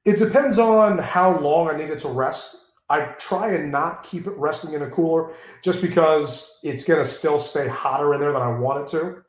It 0.03 0.17
depends 0.17 0.59
on 0.59 0.97
how 0.97 1.39
long 1.39 1.69
I 1.69 1.77
need 1.77 1.89
it 1.89 1.99
to 1.99 2.09
rest. 2.09 2.57
I 2.89 3.01
try 3.17 3.53
and 3.53 3.71
not 3.71 4.03
keep 4.03 4.27
it 4.27 4.33
resting 4.38 4.73
in 4.73 4.81
a 4.81 4.89
cooler 4.89 5.33
just 5.63 5.81
because 5.81 6.59
it's 6.63 6.83
going 6.83 6.99
to 6.99 7.09
still 7.09 7.39
stay 7.39 7.67
hotter 7.67 8.13
in 8.13 8.19
there 8.19 8.33
than 8.33 8.41
I 8.41 8.59
want 8.59 8.81
it 8.81 8.88
to. 8.89 9.23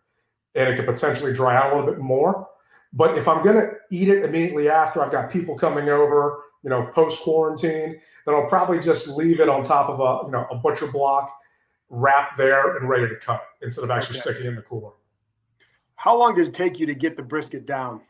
And 0.54 0.68
it 0.68 0.76
could 0.76 0.84
potentially 0.84 1.32
dry 1.32 1.56
out 1.56 1.72
a 1.72 1.76
little 1.76 1.90
bit 1.90 2.00
more. 2.00 2.46
But 2.96 3.18
if 3.18 3.28
I'm 3.28 3.42
going 3.42 3.56
to 3.56 3.72
eat 3.90 4.08
it 4.08 4.24
immediately 4.24 4.70
after, 4.70 5.04
I've 5.04 5.12
got 5.12 5.30
people 5.30 5.54
coming 5.54 5.90
over, 5.90 6.44
you 6.64 6.70
know, 6.70 6.90
post 6.94 7.20
quarantine, 7.20 8.00
then 8.24 8.34
I'll 8.34 8.48
probably 8.48 8.80
just 8.80 9.08
leave 9.08 9.38
it 9.40 9.50
on 9.50 9.62
top 9.62 9.90
of 9.90 10.00
a, 10.00 10.26
you 10.26 10.32
know, 10.32 10.46
a 10.50 10.56
butcher 10.56 10.86
block, 10.86 11.30
wrapped 11.90 12.38
there 12.38 12.78
and 12.78 12.88
ready 12.88 13.06
to 13.06 13.16
cut 13.16 13.42
instead 13.60 13.84
of 13.84 13.90
actually 13.90 14.18
okay. 14.18 14.30
sticking 14.30 14.46
in 14.46 14.56
the 14.56 14.62
cooler. 14.62 14.92
How 15.96 16.18
long 16.18 16.34
did 16.34 16.48
it 16.48 16.54
take 16.54 16.80
you 16.80 16.86
to 16.86 16.94
get 16.94 17.16
the 17.16 17.22
brisket 17.22 17.66
down? 17.66 18.00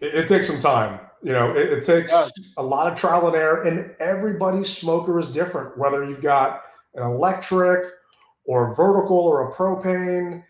It, 0.00 0.14
it 0.14 0.28
takes 0.28 0.46
some 0.46 0.58
time. 0.58 1.00
You 1.22 1.34
know, 1.34 1.54
it, 1.54 1.70
it 1.70 1.84
takes 1.84 2.12
a 2.56 2.62
lot 2.62 2.90
of 2.90 2.98
trial 2.98 3.26
and 3.26 3.36
error, 3.36 3.62
and 3.64 3.94
everybody's 4.00 4.70
smoker 4.70 5.18
is 5.18 5.28
different. 5.28 5.76
Whether 5.76 6.02
you've 6.04 6.22
got 6.22 6.62
an 6.94 7.02
electric 7.02 7.92
or 8.46 8.74
vertical 8.74 9.18
or 9.18 9.50
a 9.50 9.52
propane, 9.52 10.42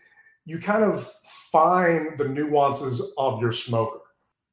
you 0.45 0.59
kind 0.59 0.83
of 0.83 1.11
find 1.51 2.17
the 2.17 2.27
nuances 2.27 3.01
of 3.17 3.41
your 3.41 3.51
smoker. 3.51 3.99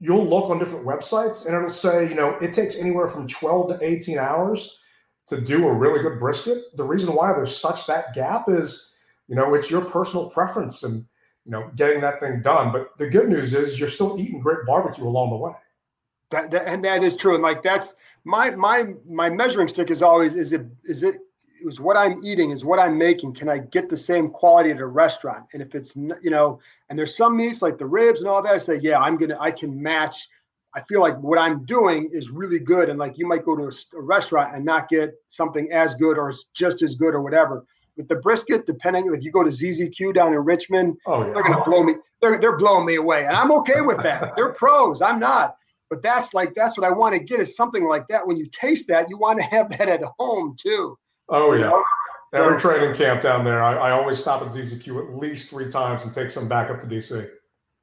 You'll 0.01 0.27
look 0.27 0.51
on 0.51 0.59
different 0.59 0.87
websites, 0.87 1.47
and 1.47 1.55
it'll 1.55 1.71
say, 1.71 2.09
you 2.09 2.15
know, 2.15 2.37
it 2.37 2.53
takes 2.53 2.79
anywhere 2.79 3.09
from 3.09 3.27
12 3.27 3.71
to 3.71 3.85
18 3.85 4.19
hours 4.19 4.79
to 5.27 5.41
do 5.41 5.67
a 5.67 5.73
really 5.73 6.03
good 6.03 6.19
brisket. 6.19 6.65
The 6.77 6.85
reason 6.85 7.15
why 7.15 7.33
there's 7.33 7.57
such 7.57 7.87
that 7.87 8.15
gap 8.15 8.49
is, 8.49 8.93
you 9.27 9.35
know, 9.35 9.55
it's 9.55 9.71
your 9.71 9.85
personal 9.85 10.31
preference 10.31 10.83
and 10.83 11.05
you 11.49 11.53
know 11.53 11.71
getting 11.77 12.01
that 12.03 12.21
thing 12.21 12.43
done. 12.43 12.73
But 12.73 12.97
the 12.99 13.09
good 13.09 13.29
news 13.29 13.55
is 13.55 13.81
you're 13.81 13.89
still 13.89 14.21
eating 14.21 14.39
great 14.39 14.67
barbecue 14.67 15.07
along 15.07 15.31
the 15.31 15.37
way. 15.37 15.53
That, 16.31 16.51
that, 16.51 16.67
and 16.67 16.85
that 16.85 17.03
is 17.03 17.17
true. 17.17 17.35
And 17.35 17.43
like 17.43 17.63
that's 17.63 17.95
my 18.25 18.51
my 18.51 18.95
my 19.09 19.31
measuring 19.31 19.69
stick 19.69 19.91
is 19.91 20.03
always 20.03 20.35
is 20.35 20.53
it 20.53 20.67
is 20.85 21.03
it 21.03 21.17
is 21.61 21.81
what 21.81 21.97
I'm 21.97 22.25
eating 22.25 22.51
is 22.51 22.65
what 22.65 22.79
I'm 22.79 22.97
making. 22.97 23.35
Can 23.35 23.49
I 23.49 23.59
get 23.59 23.89
the 23.89 23.97
same 23.97 24.31
quality 24.31 24.71
at 24.71 24.79
a 24.79 24.87
restaurant? 24.87 25.47
And 25.53 25.63
if 25.63 25.75
it's 25.75 25.97
you 25.97 26.31
know, 26.31 26.61
and 26.89 26.99
there's 26.99 27.17
some 27.17 27.37
meats 27.37 27.63
like 27.63 27.79
the 27.79 27.87
ribs 27.87 28.21
and 28.21 28.29
all 28.29 28.43
that, 28.43 28.53
I 28.53 28.59
say 28.59 28.79
yeah, 28.79 28.99
I'm 28.99 29.17
gonna 29.17 29.37
I 29.41 29.51
can 29.51 29.81
match. 29.81 30.29
I 30.75 30.83
feel 30.83 31.01
like 31.01 31.19
what 31.21 31.39
I'm 31.39 31.65
doing 31.65 32.11
is 32.13 32.31
really 32.31 32.59
good, 32.59 32.89
and 32.89 32.99
like 32.99 33.19
you 33.19 33.27
might 33.27 33.45
go 33.45 33.57
to 33.57 33.65
a, 33.65 33.99
a 33.99 34.03
restaurant 34.03 34.55
and 34.55 34.65
not 34.65 34.89
get 34.89 35.15
something 35.29 35.73
as 35.73 35.95
good 35.95 36.19
or 36.19 36.33
just 36.55 36.83
as 36.83 36.95
good 36.95 37.15
or 37.15 37.23
whatever. 37.23 37.65
With 37.97 38.09
the 38.09 38.17
brisket, 38.17 38.65
depending 38.65 39.11
like 39.11 39.25
you 39.25 39.33
go 39.33 39.43
to 39.43 39.51
ZZQ 39.51 40.15
down 40.15 40.33
in 40.33 40.39
Richmond, 40.39 40.97
oh, 41.07 41.27
yeah. 41.27 41.33
they're 41.33 41.43
gonna 41.43 41.65
blow 41.65 41.83
me. 41.83 41.95
They're 42.21 42.39
they're 42.39 42.57
blowing 42.57 42.87
me 42.87 42.97
away, 42.97 43.25
and 43.27 43.37
I'm 43.37 43.51
okay 43.53 43.81
with 43.81 44.03
that. 44.03 44.33
they're 44.37 44.53
pros. 44.53 45.03
I'm 45.03 45.19
not. 45.19 45.57
But 45.91 46.03
that's 46.03 46.35
like 46.35 46.55
that's 46.55 46.77
what 46.77 46.87
I 46.87 46.93
want 46.93 47.15
to 47.15 47.19
get 47.19 47.41
is 47.41 47.57
something 47.57 47.85
like 47.85 48.07
that. 48.09 48.27
When 48.27 48.37
you 48.37 48.47
taste 48.47 48.89
that, 48.89 49.09
you 49.09 49.17
want 49.17 49.39
to 49.39 49.45
have 49.57 49.71
that 49.71 49.89
at 49.89 50.03
home 50.19 50.55
too. 50.59 50.97
Oh 51.29 51.53
yeah. 51.53 51.73
Every 52.33 52.59
training 52.59 52.95
camp 52.95 53.23
down 53.23 53.45
there, 53.45 53.63
I, 53.63 53.89
I, 53.89 53.91
always 53.93 54.19
stop 54.19 54.43
at 54.43 54.49
ZZQ 54.49 55.09
at 55.09 55.19
least 55.19 55.49
three 55.49 55.71
times 55.71 56.03
and 56.03 56.13
take 56.13 56.31
some 56.31 56.47
back 56.47 56.69
up 56.69 56.79
to 56.83 56.87
DC. 56.87 57.27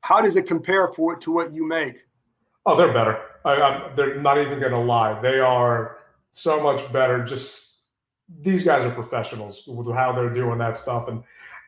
How 0.02 0.22
does 0.22 0.36
it 0.36 0.46
compare 0.46 0.88
for 0.88 1.16
to 1.16 1.32
what 1.32 1.52
you 1.52 1.68
make? 1.68 2.06
Oh, 2.68 2.76
they're 2.76 2.94
better. 2.94 3.20
I, 3.44 3.90
they're 3.96 4.22
not 4.22 4.40
even 4.40 4.60
going 4.60 4.72
to 4.72 4.80
lie. 4.80 5.20
They 5.20 5.40
are 5.40 5.98
so 6.32 6.62
much 6.62 6.92
better. 6.94 7.24
Just 7.24 7.80
these 8.42 8.62
guys 8.62 8.86
are 8.86 8.92
professionals 8.92 9.66
with 9.68 9.92
how 9.96 10.12
they're 10.12 10.34
doing 10.34 10.60
that 10.60 10.76
stuff, 10.78 11.08
and 11.08 11.24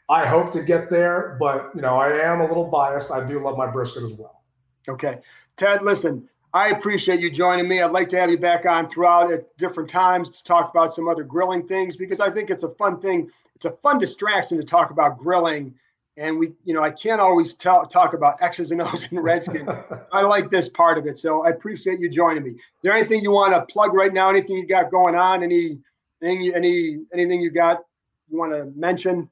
I 0.10 0.28
hope 0.28 0.52
to 0.52 0.62
get 0.62 0.92
there. 0.92 1.36
But 1.40 1.72
you 1.74 1.82
know, 1.82 1.98
I 1.98 2.10
am 2.10 2.42
a 2.42 2.48
little 2.48 2.66
biased. 2.66 3.12
I 3.12 3.26
do 3.26 3.44
love 3.44 3.58
my 3.58 3.68
brisket 3.68 4.04
as 4.04 4.14
well. 4.14 4.44
Okay. 4.88 5.20
Ted, 5.56 5.82
listen, 5.82 6.30
I 6.54 6.70
appreciate 6.70 7.20
you 7.20 7.30
joining 7.30 7.68
me. 7.68 7.82
I'd 7.82 7.92
like 7.92 8.10
to 8.10 8.20
have 8.20 8.30
you 8.30 8.38
back 8.38 8.66
on 8.66 8.90
throughout 8.90 9.32
at 9.32 9.56
different 9.58 9.90
times 9.90 10.30
to 10.30 10.44
talk 10.44 10.70
about 10.70 10.94
some 10.94 11.08
other 11.08 11.24
grilling 11.24 11.68
things 11.68 11.96
because 11.96 12.20
I 12.20 12.30
think 12.30 12.50
it's 12.50 12.64
a 12.64 12.70
fun 12.70 13.00
thing. 13.00 13.30
It's 13.56 13.66
a 13.66 13.72
fun 13.72 14.00
distraction 14.00 14.58
to 14.58 14.64
talk 14.64 14.92
about 14.92 15.18
grilling. 15.18 15.74
And 16.16 16.40
we, 16.40 16.54
you 16.64 16.74
know, 16.74 16.82
I 16.82 16.90
can't 16.90 17.22
always 17.22 17.54
tell, 17.54 17.86
talk 17.86 18.14
about 18.14 18.42
X's 18.42 18.72
and 18.72 18.82
O's 18.82 19.08
and 19.12 19.24
Redskins. 19.24 19.70
I 20.14 20.22
like 20.22 20.50
this 20.50 20.68
part 20.68 20.98
of 20.98 21.06
it. 21.06 21.20
So 21.20 21.46
I 21.46 21.50
appreciate 21.50 22.00
you 22.00 22.10
joining 22.10 22.44
me. 22.44 22.52
Is 22.52 22.58
there 22.82 22.94
anything 22.94 23.22
you 23.22 23.32
want 23.32 23.54
to 23.54 23.62
plug 23.72 23.94
right 23.94 24.14
now? 24.14 24.30
Anything 24.30 24.58
you 24.58 24.66
got 24.66 24.90
going 24.90 25.16
on? 25.16 25.44
Any, 25.44 25.80
any, 26.24 26.54
any 26.56 27.00
anything 27.14 27.42
you 27.42 27.52
got 27.52 27.84
you 28.30 28.38
want 28.40 28.52
to 28.54 28.72
mention? 28.76 29.30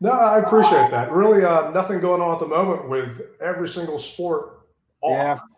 No, 0.00 0.10
I 0.10 0.38
appreciate 0.38 0.90
that. 0.90 1.12
Really, 1.12 1.44
uh, 1.44 1.70
nothing 1.70 2.00
going 2.00 2.20
on 2.20 2.34
at 2.34 2.40
the 2.40 2.48
moment 2.48 2.88
with 2.88 3.20
every 3.40 3.68
single 3.68 3.98
sport 3.98 4.60
off. 5.02 5.12
Yeah. 5.12 5.53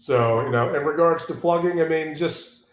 So, 0.00 0.40
you 0.46 0.50
know, 0.50 0.74
in 0.74 0.82
regards 0.86 1.26
to 1.26 1.34
plugging, 1.34 1.82
I 1.82 1.86
mean, 1.86 2.14
just 2.14 2.68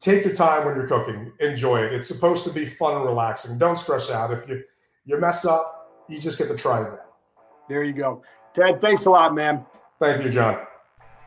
take 0.00 0.24
your 0.24 0.32
time 0.32 0.64
when 0.64 0.76
you're 0.76 0.88
cooking, 0.88 1.30
enjoy 1.40 1.82
it. 1.82 1.92
It's 1.92 2.08
supposed 2.08 2.42
to 2.44 2.50
be 2.50 2.64
fun 2.64 2.96
and 2.96 3.04
relaxing. 3.04 3.58
Don't 3.58 3.76
stress 3.76 4.10
out. 4.10 4.30
If 4.30 4.48
you 4.48 4.62
you 5.04 5.20
mess 5.20 5.44
up, 5.44 6.06
you 6.08 6.18
just 6.18 6.38
get 6.38 6.48
to 6.48 6.56
try 6.56 6.82
it. 6.82 6.98
There 7.68 7.82
you 7.82 7.92
go. 7.92 8.22
Ted, 8.54 8.80
thanks 8.80 9.04
a 9.04 9.10
lot, 9.10 9.34
man. 9.34 9.66
Thank 10.00 10.24
you, 10.24 10.30
John. 10.30 10.60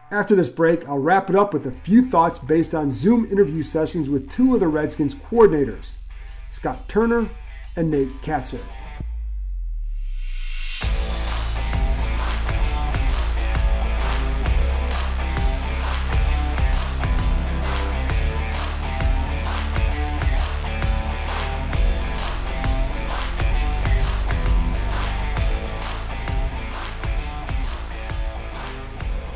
After 0.10 0.34
this 0.34 0.50
break, 0.50 0.90
I'll 0.90 0.98
wrap 0.98 1.30
it 1.30 1.36
up 1.36 1.54
with 1.54 1.68
a 1.68 1.72
few 1.72 2.02
thoughts 2.02 2.40
based 2.40 2.74
on 2.74 2.90
Zoom 2.90 3.26
interview 3.26 3.62
sessions 3.62 4.10
with 4.10 4.28
two 4.28 4.56
of 4.56 4.60
the 4.60 4.68
Redskins 4.68 5.14
coordinators, 5.14 5.98
Scott 6.50 6.90
Turner 6.90 7.30
and 7.78 7.92
Nate 7.92 8.10
Kaczor. 8.24 8.60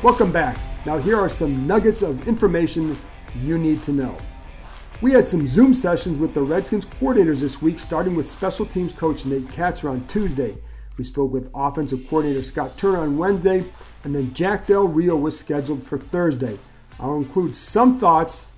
Welcome 0.06 0.32
back. 0.32 0.56
Now, 0.86 1.00
here 1.00 1.18
are 1.18 1.28
some 1.28 1.66
nuggets 1.66 2.04
of 2.04 2.28
information 2.28 2.96
you 3.42 3.58
need 3.58 3.82
to 3.82 3.92
know. 3.92 4.16
We 5.02 5.12
had 5.12 5.28
some 5.28 5.48
Zoom 5.48 5.74
sessions 5.74 6.20
with 6.20 6.36
the 6.36 6.44
Redskins 6.44 6.86
coordinators 6.86 7.42
this 7.42 7.60
week, 7.60 7.80
starting 7.80 8.14
with 8.14 8.30
special 8.30 8.68
teams 8.68 8.94
coach 8.94 9.26
Nate 9.26 9.48
Kaczor 9.48 9.90
on 9.90 10.06
Tuesday. 10.06 10.60
We 11.00 11.04
spoke 11.06 11.34
with 11.34 11.50
offensive 11.56 12.08
coordinator 12.08 12.44
Scott 12.44 12.78
Turner 12.78 13.00
on 13.00 13.18
Wednesday, 13.18 13.64
and 14.04 14.14
then 14.14 14.32
Jack 14.36 14.68
Del 14.68 14.88
Rio 14.88 15.16
was 15.16 15.40
scheduled 15.40 15.84
for 15.84 15.98
Thursday. 15.98 16.60
I'll 17.00 17.16
include 17.16 17.56
some 17.56 17.98
thoughts 17.98 18.52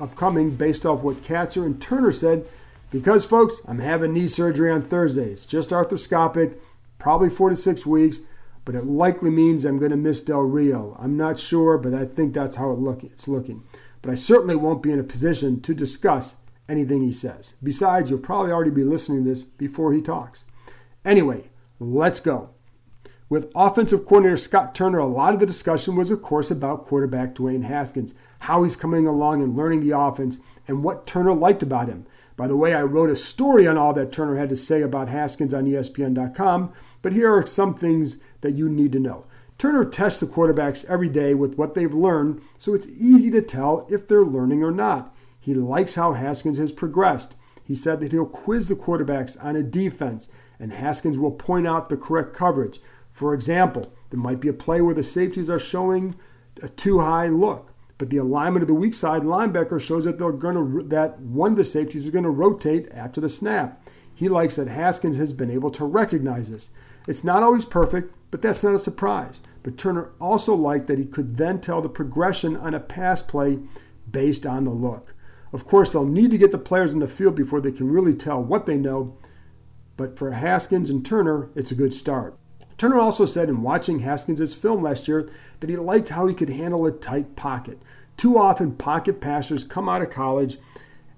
upcoming 0.00 0.56
based 0.56 0.86
off 0.86 1.02
what 1.02 1.18
Kaczor 1.18 1.66
and 1.66 1.78
Turner 1.82 2.12
said, 2.12 2.46
because, 2.90 3.26
folks, 3.26 3.60
I'm 3.68 3.80
having 3.80 4.14
knee 4.14 4.26
surgery 4.26 4.70
on 4.70 4.80
Thursday. 4.80 5.32
It's 5.32 5.44
just 5.44 5.68
arthroscopic, 5.68 6.56
probably 6.96 7.28
four 7.28 7.50
to 7.50 7.56
six 7.56 7.84
weeks 7.84 8.22
but 8.64 8.74
it 8.74 8.84
likely 8.84 9.30
means 9.30 9.64
I'm 9.64 9.78
going 9.78 9.90
to 9.90 9.96
miss 9.96 10.20
Del 10.20 10.40
Rio. 10.40 10.96
I'm 10.98 11.16
not 11.16 11.38
sure, 11.38 11.78
but 11.78 11.94
I 11.94 12.04
think 12.04 12.32
that's 12.32 12.56
how 12.56 12.70
it 12.70 12.78
look, 12.78 13.04
it's 13.04 13.28
looking. 13.28 13.64
But 14.02 14.12
I 14.12 14.16
certainly 14.16 14.56
won't 14.56 14.82
be 14.82 14.92
in 14.92 15.00
a 15.00 15.04
position 15.04 15.60
to 15.62 15.74
discuss 15.74 16.36
anything 16.68 17.02
he 17.02 17.12
says. 17.12 17.54
Besides, 17.62 18.10
you'll 18.10 18.20
probably 18.20 18.52
already 18.52 18.70
be 18.70 18.84
listening 18.84 19.24
to 19.24 19.30
this 19.30 19.44
before 19.44 19.92
he 19.92 20.00
talks. 20.00 20.46
Anyway, 21.04 21.50
let's 21.78 22.20
go. 22.20 22.50
With 23.28 23.50
offensive 23.54 24.04
coordinator 24.04 24.36
Scott 24.36 24.74
Turner, 24.74 24.98
a 24.98 25.06
lot 25.06 25.34
of 25.34 25.40
the 25.40 25.46
discussion 25.46 25.96
was, 25.96 26.10
of 26.10 26.22
course, 26.22 26.50
about 26.50 26.84
quarterback 26.84 27.34
Dwayne 27.34 27.64
Haskins, 27.64 28.14
how 28.40 28.62
he's 28.62 28.76
coming 28.76 29.06
along 29.06 29.42
and 29.42 29.56
learning 29.56 29.80
the 29.80 29.98
offense, 29.98 30.38
and 30.68 30.84
what 30.84 31.06
Turner 31.06 31.32
liked 31.32 31.62
about 31.62 31.88
him. 31.88 32.06
By 32.36 32.48
the 32.48 32.56
way, 32.56 32.74
I 32.74 32.82
wrote 32.82 33.10
a 33.10 33.16
story 33.16 33.66
on 33.66 33.78
all 33.78 33.92
that 33.94 34.12
Turner 34.12 34.36
had 34.36 34.48
to 34.50 34.56
say 34.56 34.82
about 34.82 35.08
Haskins 35.08 35.54
on 35.54 35.64
ESPN.com, 35.64 36.72
but 37.04 37.12
here 37.12 37.30
are 37.30 37.44
some 37.44 37.74
things 37.74 38.16
that 38.40 38.54
you 38.54 38.66
need 38.66 38.90
to 38.92 38.98
know. 38.98 39.26
Turner 39.58 39.84
tests 39.84 40.20
the 40.20 40.26
quarterbacks 40.26 40.88
every 40.88 41.10
day 41.10 41.34
with 41.34 41.56
what 41.56 41.74
they've 41.74 41.92
learned, 41.92 42.40
so 42.56 42.72
it's 42.72 42.88
easy 42.98 43.30
to 43.30 43.42
tell 43.42 43.86
if 43.90 44.08
they're 44.08 44.24
learning 44.24 44.64
or 44.64 44.70
not. 44.70 45.14
He 45.38 45.52
likes 45.52 45.96
how 45.96 46.14
Haskins 46.14 46.56
has 46.56 46.72
progressed. 46.72 47.36
He 47.62 47.74
said 47.74 48.00
that 48.00 48.12
he'll 48.12 48.24
quiz 48.24 48.68
the 48.68 48.74
quarterbacks 48.74 49.36
on 49.44 49.54
a 49.54 49.62
defense, 49.62 50.30
and 50.58 50.72
Haskins 50.72 51.18
will 51.18 51.32
point 51.32 51.66
out 51.66 51.90
the 51.90 51.98
correct 51.98 52.32
coverage. 52.32 52.80
For 53.12 53.34
example, 53.34 53.92
there 54.08 54.18
might 54.18 54.40
be 54.40 54.48
a 54.48 54.54
play 54.54 54.80
where 54.80 54.94
the 54.94 55.02
safeties 55.02 55.50
are 55.50 55.60
showing 55.60 56.14
a 56.62 56.70
too 56.70 57.00
high 57.00 57.28
look, 57.28 57.74
but 57.98 58.08
the 58.08 58.16
alignment 58.16 58.62
of 58.62 58.68
the 58.68 58.72
weak 58.72 58.94
side 58.94 59.24
linebacker 59.24 59.78
shows 59.78 60.06
that 60.06 60.18
they're 60.18 60.32
going 60.32 60.54
to 60.54 60.82
that 60.84 61.20
one 61.20 61.52
of 61.52 61.58
the 61.58 61.66
safeties 61.66 62.06
is 62.06 62.10
going 62.10 62.24
to 62.24 62.30
rotate 62.30 62.88
after 62.94 63.20
the 63.20 63.28
snap. 63.28 63.86
He 64.14 64.30
likes 64.30 64.56
that 64.56 64.68
Haskins 64.68 65.18
has 65.18 65.34
been 65.34 65.50
able 65.50 65.70
to 65.72 65.84
recognize 65.84 66.50
this. 66.50 66.70
It's 67.06 67.24
not 67.24 67.42
always 67.42 67.64
perfect, 67.64 68.14
but 68.30 68.40
that's 68.40 68.64
not 68.64 68.74
a 68.74 68.78
surprise. 68.78 69.40
But 69.62 69.76
Turner 69.76 70.10
also 70.20 70.54
liked 70.54 70.86
that 70.86 70.98
he 70.98 71.04
could 71.04 71.36
then 71.36 71.60
tell 71.60 71.82
the 71.82 71.88
progression 71.88 72.56
on 72.56 72.74
a 72.74 72.80
pass 72.80 73.22
play 73.22 73.58
based 74.10 74.46
on 74.46 74.64
the 74.64 74.70
look. 74.70 75.14
Of 75.52 75.66
course, 75.66 75.92
they'll 75.92 76.06
need 76.06 76.30
to 76.32 76.38
get 76.38 76.50
the 76.50 76.58
players 76.58 76.92
in 76.92 76.98
the 76.98 77.08
field 77.08 77.34
before 77.34 77.60
they 77.60 77.72
can 77.72 77.90
really 77.90 78.14
tell 78.14 78.42
what 78.42 78.66
they 78.66 78.76
know, 78.76 79.16
but 79.96 80.18
for 80.18 80.32
Haskins 80.32 80.90
and 80.90 81.04
Turner, 81.04 81.50
it's 81.54 81.70
a 81.70 81.76
good 81.76 81.94
start. 81.94 82.36
Turner 82.76 82.98
also 82.98 83.24
said 83.24 83.48
in 83.48 83.62
watching 83.62 84.00
Haskins' 84.00 84.54
film 84.54 84.82
last 84.82 85.06
year 85.06 85.28
that 85.60 85.70
he 85.70 85.76
liked 85.76 86.08
how 86.08 86.26
he 86.26 86.34
could 86.34 86.50
handle 86.50 86.86
a 86.86 86.90
tight 86.90 87.36
pocket. 87.36 87.78
Too 88.16 88.36
often, 88.36 88.74
pocket 88.74 89.20
passers 89.20 89.62
come 89.62 89.88
out 89.88 90.02
of 90.02 90.10
college 90.10 90.58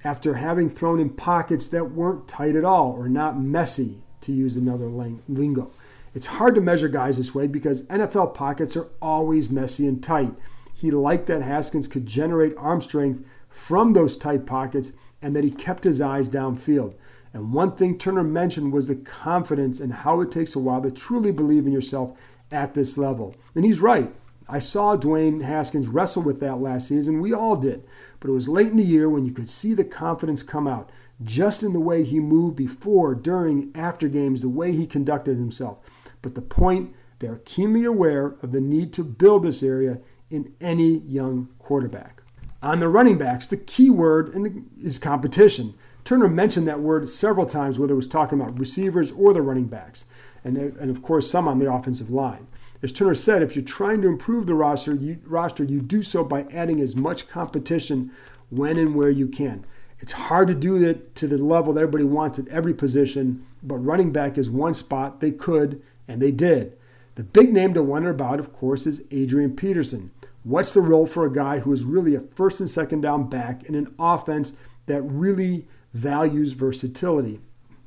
after 0.05 0.35
having 0.35 0.69
thrown 0.69 1.01
in 1.01 1.11
pockets 1.11 1.69
that 1.69 1.93
weren't 1.93 2.29
tight 2.29 2.55
at 2.57 2.65
all 2.65 2.93
or 2.93 3.09
not 3.09 3.41
messy, 3.41 4.03
to 4.27 4.33
use 4.33 4.57
another 4.57 4.89
lingo. 4.89 5.71
It's 6.17 6.29
hard 6.29 6.55
to 6.55 6.63
measure 6.63 6.89
guys 6.89 7.19
this 7.19 7.35
way 7.35 7.47
because 7.47 7.83
NFL 7.83 8.33
pockets 8.33 8.75
are 8.75 8.89
always 9.03 9.51
messy 9.51 9.87
and 9.87 10.03
tight. 10.03 10.33
He 10.73 10.91
liked 10.91 11.27
that 11.27 11.43
Haskins 11.43 11.87
could 11.87 12.07
generate 12.07 12.57
arm 12.57 12.81
strength 12.81 13.23
from 13.51 13.93
those 13.93 14.17
tight 14.17 14.47
pockets 14.47 14.95
and 15.21 15.37
that 15.37 15.45
he 15.45 15.51
kept 15.51 15.85
his 15.85 16.01
eyes 16.01 16.31
downfield. 16.31 16.95
And 17.35 17.53
one 17.53 17.77
thing 17.77 17.99
Turner 17.99 18.25
mentioned 18.25 18.73
was 18.73 18.89
the 18.89 18.97
confidence 18.97 19.79
and 19.79 19.93
how 19.93 20.23
it 20.23 20.31
takes 20.31 20.57
a 20.57 20.59
while 20.59 20.81
to 20.81 20.91
truly 20.91 21.33
believe 21.33 21.67
in 21.67 21.73
yourself 21.75 22.19
at 22.51 22.73
this 22.73 22.97
level. 22.97 23.37
And 23.55 23.67
he's 23.67 23.81
right. 23.81 24.11
I 24.49 24.59
saw 24.59 24.97
Dwayne 24.97 25.43
Haskins 25.43 25.87
wrestle 25.87 26.23
with 26.23 26.41
that 26.41 26.63
last 26.63 26.89
season. 26.89 27.21
We 27.21 27.35
all 27.35 27.57
did. 27.57 27.85
But 28.21 28.31
it 28.31 28.33
was 28.35 28.49
late 28.49 28.69
in 28.69 28.79
the 28.79 28.85
year 28.85 29.11
when 29.11 29.27
you 29.27 29.33
could 29.33 29.51
see 29.51 29.75
the 29.75 29.85
confidence 29.85 30.43
come 30.43 30.67
out 30.67 30.91
just 31.23 31.63
in 31.63 31.75
the 31.75 31.81
way 31.81 32.05
he 32.05 32.21
moved 32.21 32.57
before, 32.57 33.15
during, 33.15 33.71
after 33.75 34.09
games, 34.09 34.41
the 34.41 34.49
way 34.49 34.73
he 34.73 34.87
conducted 34.87 35.37
himself. 35.37 35.79
But 36.23 36.35
the 36.35 36.43
point, 36.43 36.95
they're 37.19 37.41
keenly 37.45 37.85
aware 37.85 38.37
of 38.43 38.53
the 38.53 38.61
need 38.61 38.93
to 38.95 39.05
build 39.05 39.43
this 39.43 39.63
area 39.63 40.01
in 40.31 40.55
any 40.61 40.99
young 40.99 41.49
quarterback. 41.59 42.23
On 42.63 42.81
the 42.81 42.89
running 42.89 43.19
backs, 43.19 43.47
the 43.47 43.57
key 43.57 43.91
word 43.91 44.35
is 44.83 44.99
competition. 44.99 45.75
Turner 46.05 46.29
mentioned 46.29 46.67
that 46.69 46.81
word 46.81 47.09
several 47.09 47.47
times, 47.47 47.79
whether 47.79 47.93
it 47.93 47.97
was 47.97 48.07
talking 48.07 48.41
about 48.41 48.59
receivers 48.59 49.13
or 49.13 49.33
the 49.33 49.43
running 49.43 49.67
backs, 49.67 50.07
and, 50.45 50.57
and 50.57 50.91
of 50.91 51.03
course, 51.03 51.31
some 51.31 51.49
on 51.49 51.59
the 51.59 51.71
offensive 51.71 52.11
line. 52.11 52.47
As 52.83 52.93
Turner 52.93 53.15
said, 53.15 53.43
if 53.43 53.57
you're 53.57 53.65
trying 53.65 54.03
to 54.03 54.09
improve 54.09 54.47
the 54.47 54.55
roster 54.55 54.95
you, 54.95 55.19
roster, 55.25 55.65
you 55.65 55.81
do 55.81 56.03
so 56.03 56.23
by 56.23 56.43
adding 56.53 56.81
as 56.81 56.95
much 56.95 57.29
competition 57.29 58.13
when 58.51 58.77
and 58.77 58.95
where 58.95 59.11
you 59.11 59.27
can. 59.27 59.65
It's 59.99 60.13
hard 60.13 60.49
to 60.49 60.55
do 60.55 60.79
that 60.81 61.15
to 61.17 61.27
the 61.27 61.39
level 61.39 61.73
that 61.73 61.81
everybody 61.81 62.05
wants 62.05 62.39
at 62.39 62.49
every 62.49 62.75
position, 62.75 63.47
but 63.63 63.77
running 63.77 64.13
back 64.13 64.37
is 64.37 64.51
one 64.51 64.75
spot 64.75 65.21
they 65.21 65.33
could 65.33 65.83
and 66.09 66.21
they 66.21 66.31
did. 66.31 66.77
The 67.17 67.25
big 67.25 67.53
name 67.53 67.73
to 67.75 67.83
wonder 67.83 68.11
about, 68.11 68.41
of 68.41 68.53
course, 68.53 68.87
is 68.87 69.05
Adrian 69.11 69.57
Peterson. 69.57 70.11
What's 70.45 70.73
the 70.73 70.81
role 70.81 71.07
for 71.07 71.25
a 71.25 71.33
guy 71.33 71.61
who 71.61 71.73
is 71.73 71.85
really 71.85 72.15
a 72.15 72.21
first 72.21 72.61
and 72.61 72.71
second 72.71 73.01
down 73.01 73.29
back 73.29 73.65
in 73.65 73.75
an 73.75 73.93
offense 73.99 74.53
that 74.87 75.03
really 75.03 75.67
values 75.93 76.53
versatility? 76.53 77.41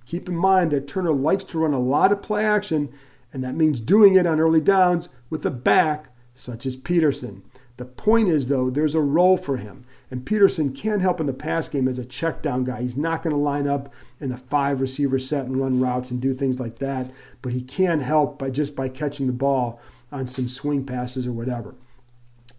Keep 0.05 0.27
in 0.27 0.35
mind 0.35 0.71
that 0.71 0.87
Turner 0.87 1.13
likes 1.13 1.43
to 1.45 1.59
run 1.59 1.73
a 1.73 1.79
lot 1.79 2.11
of 2.11 2.23
play 2.23 2.43
action, 2.43 2.91
and 3.31 3.43
that 3.43 3.55
means 3.55 3.79
doing 3.79 4.15
it 4.15 4.25
on 4.25 4.39
early 4.39 4.59
downs 4.59 5.09
with 5.29 5.45
a 5.45 5.51
back 5.51 6.09
such 6.33 6.65
as 6.65 6.75
Peterson. 6.75 7.43
The 7.77 7.85
point 7.85 8.27
is, 8.27 8.47
though, 8.47 8.69
there's 8.69 8.95
a 8.95 9.01
role 9.01 9.37
for 9.37 9.57
him. 9.57 9.85
And 10.11 10.25
Peterson 10.25 10.73
can 10.73 11.01
help 11.01 11.19
in 11.19 11.27
the 11.27 11.33
pass 11.33 11.69
game 11.69 11.87
as 11.87 11.99
a 11.99 12.05
check 12.05 12.41
down 12.41 12.63
guy. 12.63 12.81
He's 12.81 12.97
not 12.97 13.21
going 13.21 13.35
to 13.35 13.41
line 13.41 13.67
up 13.67 13.93
in 14.19 14.31
a 14.31 14.37
five 14.37 14.81
receiver 14.81 15.19
set 15.19 15.45
and 15.45 15.59
run 15.59 15.79
routes 15.79 16.09
and 16.09 16.19
do 16.19 16.33
things 16.33 16.59
like 16.59 16.79
that, 16.79 17.11
but 17.41 17.53
he 17.53 17.61
can 17.61 17.99
help 17.99 18.39
by 18.39 18.49
just 18.49 18.75
by 18.75 18.89
catching 18.89 19.27
the 19.27 19.33
ball 19.33 19.79
on 20.11 20.25
some 20.25 20.47
swing 20.47 20.83
passes 20.85 21.27
or 21.27 21.31
whatever. 21.31 21.75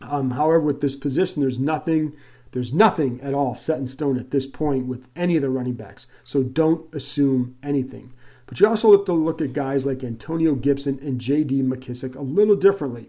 Um, 0.01 0.33
however, 0.33 0.61
with 0.61 0.81
this 0.81 0.97
position, 0.97 1.43
there's 1.43 1.59
nothing 1.59 2.15
there's 2.53 2.73
nothing 2.73 3.21
at 3.21 3.35
all 3.35 3.55
set 3.55 3.79
in 3.79 3.87
stone 3.87 4.19
at 4.19 4.33
this 4.33 4.47
point 4.47 4.87
with 4.87 5.07
any 5.15 5.37
of 5.37 5.43
the 5.43 5.51
running 5.51 5.75
backs. 5.75 6.07
So 6.25 6.43
don't 6.43 6.93
assume 6.93 7.57
anything. 7.63 8.13
But 8.47 8.59
you 8.59 8.67
also 8.67 8.91
have 8.91 9.05
to 9.05 9.13
look 9.13 9.41
at 9.41 9.53
guys 9.53 9.87
like 9.87 10.03
Antonio 10.03 10.57
Gibson 10.57 10.99
and 11.01 11.21
J.D. 11.21 11.63
McKissic 11.63 12.17
a 12.17 12.23
little 12.23 12.57
differently. 12.57 13.09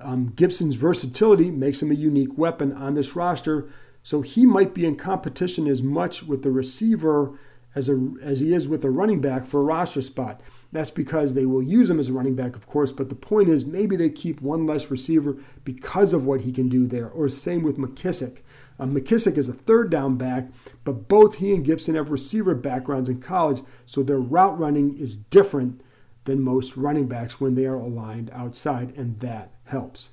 Um, 0.00 0.32
Gibson's 0.36 0.76
versatility 0.76 1.50
makes 1.50 1.82
him 1.82 1.90
a 1.90 1.94
unique 1.94 2.38
weapon 2.38 2.72
on 2.72 2.94
this 2.94 3.16
roster, 3.16 3.68
so 4.02 4.22
he 4.22 4.46
might 4.46 4.74
be 4.74 4.86
in 4.86 4.96
competition 4.96 5.66
as 5.66 5.82
much 5.82 6.22
with 6.22 6.42
the 6.42 6.50
receiver 6.50 7.38
as, 7.74 7.88
a, 7.88 8.12
as 8.22 8.40
he 8.40 8.54
is 8.54 8.68
with 8.68 8.84
a 8.84 8.90
running 8.90 9.20
back 9.20 9.46
for 9.46 9.60
a 9.60 9.64
roster 9.64 10.00
spot. 10.00 10.40
That's 10.70 10.90
because 10.90 11.34
they 11.34 11.46
will 11.46 11.62
use 11.62 11.88
him 11.88 11.98
as 11.98 12.08
a 12.08 12.12
running 12.12 12.34
back, 12.34 12.54
of 12.54 12.66
course, 12.66 12.92
but 12.92 13.08
the 13.08 13.14
point 13.14 13.48
is 13.48 13.64
maybe 13.64 13.96
they 13.96 14.10
keep 14.10 14.40
one 14.40 14.66
less 14.66 14.90
receiver 14.90 15.36
because 15.64 16.12
of 16.12 16.26
what 16.26 16.42
he 16.42 16.52
can 16.52 16.68
do 16.68 16.86
there. 16.86 17.08
Or 17.08 17.28
same 17.28 17.62
with 17.62 17.78
McKissic. 17.78 18.40
Um, 18.78 18.94
McKissic 18.94 19.36
is 19.36 19.48
a 19.48 19.54
third 19.54 19.90
down 19.90 20.16
back, 20.16 20.48
but 20.84 21.08
both 21.08 21.36
he 21.36 21.54
and 21.54 21.64
Gibson 21.64 21.94
have 21.94 22.10
receiver 22.10 22.54
backgrounds 22.54 23.08
in 23.08 23.20
college, 23.20 23.62
so 23.86 24.02
their 24.02 24.20
route 24.20 24.58
running 24.58 24.96
is 24.96 25.16
different 25.16 25.82
than 26.24 26.42
most 26.42 26.76
running 26.76 27.08
backs 27.08 27.40
when 27.40 27.54
they 27.54 27.64
are 27.64 27.74
aligned 27.74 28.30
outside, 28.32 28.94
and 28.96 29.18
that 29.20 29.50
helps. 29.68 30.10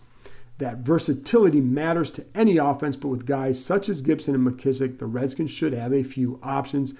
That 0.57 0.77
versatility 0.77 1.59
matters 1.59 2.11
to 2.11 2.25
any 2.33 2.57
offense, 2.57 2.95
but 2.95 3.09
with 3.09 3.25
guys 3.25 3.63
such 3.63 3.89
as 3.89 4.01
Gibson 4.01 4.35
and 4.35 4.47
McKissic, 4.47 4.99
the 4.99 5.05
Redskins 5.05 5.51
should 5.51 5.73
have 5.73 5.93
a 5.93 6.03
few 6.03 6.39
options, 6.41 6.93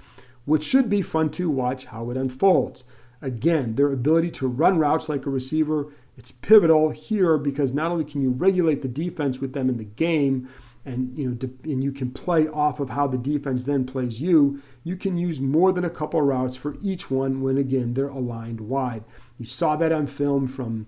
which 0.44 0.64
should 0.64 0.90
be 0.90 1.02
fun 1.02 1.30
to 1.32 1.50
watch 1.50 1.86
how 1.86 2.10
it 2.10 2.18
unfolds. 2.18 2.84
Again, 3.22 3.76
their 3.76 3.92
ability 3.92 4.30
to 4.32 4.48
run 4.48 4.78
routes 4.78 5.08
like 5.08 5.26
a 5.26 5.30
receiver, 5.30 5.94
it's 6.18 6.32
pivotal 6.32 6.92
here 6.92 7.38
because 7.38 7.74
not 7.74 7.92
only 7.92 8.04
can 8.04 8.22
you 8.22 8.32
regulate 8.32 8.82
the 8.82 8.88
defense 8.88 9.40
with 9.40 9.54
them 9.54 9.70
in 9.70 9.78
the 9.78 9.86
game, 9.86 10.50
and 10.86 11.18
you 11.18 11.30
know, 11.30 11.50
and 11.64 11.84
you 11.84 11.92
can 11.92 12.12
play 12.12 12.48
off 12.48 12.80
of 12.80 12.92
how 12.92 13.08
the 13.08 13.18
defense 13.18 13.64
then 13.64 13.86
plays 13.86 14.22
you. 14.22 14.62
You 14.84 14.96
can 14.96 15.18
use 15.18 15.42
more 15.42 15.72
than 15.74 15.84
a 15.84 15.90
couple 15.90 16.22
routes 16.22 16.56
for 16.56 16.76
each 16.82 17.10
one 17.10 17.42
when 17.42 17.58
again 17.58 17.96
they're 17.96 18.08
aligned 18.08 18.62
wide. 18.62 19.04
You 19.40 19.46
saw 19.46 19.76
that 19.78 19.92
on 19.92 20.06
film 20.06 20.48
from 20.48 20.86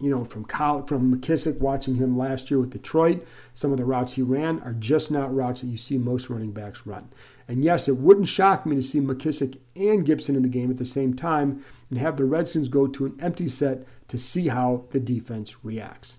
you 0.00 0.10
know, 0.10 0.24
from 0.24 0.44
from 0.44 1.14
McKissic, 1.14 1.58
watching 1.58 1.94
him 1.94 2.18
last 2.18 2.50
year 2.50 2.60
with 2.60 2.70
Detroit, 2.70 3.26
some 3.54 3.72
of 3.72 3.78
the 3.78 3.84
routes 3.84 4.14
he 4.14 4.22
ran 4.22 4.60
are 4.60 4.74
just 4.74 5.10
not 5.10 5.34
routes 5.34 5.62
that 5.62 5.68
you 5.68 5.78
see 5.78 5.96
most 5.96 6.28
running 6.28 6.52
backs 6.52 6.86
run. 6.86 7.08
And 7.48 7.64
yes, 7.64 7.88
it 7.88 7.96
wouldn't 7.96 8.28
shock 8.28 8.66
me 8.66 8.76
to 8.76 8.82
see 8.82 9.00
McKissic 9.00 9.58
and 9.74 10.04
Gibson 10.04 10.36
in 10.36 10.42
the 10.42 10.48
game 10.48 10.70
at 10.70 10.76
the 10.76 10.84
same 10.84 11.14
time 11.14 11.64
and 11.88 11.98
have 11.98 12.16
the 12.16 12.24
Redskins 12.24 12.68
go 12.68 12.86
to 12.88 13.06
an 13.06 13.16
empty 13.20 13.48
set 13.48 13.86
to 14.08 14.18
see 14.18 14.48
how 14.48 14.84
the 14.90 15.00
defense 15.00 15.64
reacts. 15.64 16.18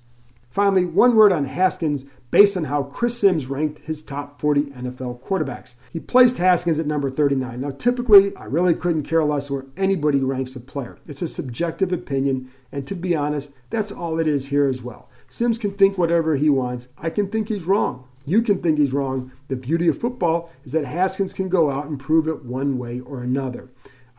Finally, 0.49 0.85
one 0.85 1.15
word 1.15 1.31
on 1.31 1.45
Haskins 1.45 2.05
based 2.29 2.57
on 2.57 2.65
how 2.65 2.83
Chris 2.83 3.17
Sims 3.19 3.47
ranked 3.47 3.79
his 3.79 4.01
top 4.01 4.39
40 4.39 4.63
NFL 4.71 5.21
quarterbacks. 5.21 5.75
He 5.91 5.99
placed 5.99 6.37
Haskins 6.37 6.79
at 6.79 6.85
number 6.85 7.09
39. 7.09 7.61
Now, 7.61 7.71
typically, 7.71 8.35
I 8.35 8.45
really 8.45 8.73
couldn't 8.75 9.03
care 9.03 9.23
less 9.23 9.49
where 9.49 9.65
anybody 9.75 10.19
ranks 10.19 10.55
a 10.55 10.59
player. 10.59 10.97
It's 11.07 11.21
a 11.21 11.27
subjective 11.27 11.91
opinion, 11.91 12.51
and 12.71 12.87
to 12.87 12.95
be 12.95 13.15
honest, 13.15 13.53
that's 13.69 13.91
all 13.91 14.19
it 14.19 14.27
is 14.27 14.47
here 14.47 14.67
as 14.67 14.81
well. 14.81 15.09
Sims 15.29 15.57
can 15.57 15.71
think 15.71 15.97
whatever 15.97 16.35
he 16.35 16.49
wants. 16.49 16.89
I 16.97 17.09
can 17.09 17.29
think 17.29 17.49
he's 17.49 17.65
wrong. 17.65 18.07
You 18.25 18.41
can 18.41 18.61
think 18.61 18.77
he's 18.77 18.93
wrong. 18.93 19.31
The 19.47 19.55
beauty 19.55 19.87
of 19.87 19.99
football 19.99 20.51
is 20.65 20.73
that 20.73 20.85
Haskins 20.85 21.33
can 21.33 21.47
go 21.47 21.71
out 21.71 21.85
and 21.85 21.99
prove 21.99 22.27
it 22.27 22.43
one 22.43 22.77
way 22.77 22.99
or 22.99 23.23
another. 23.23 23.69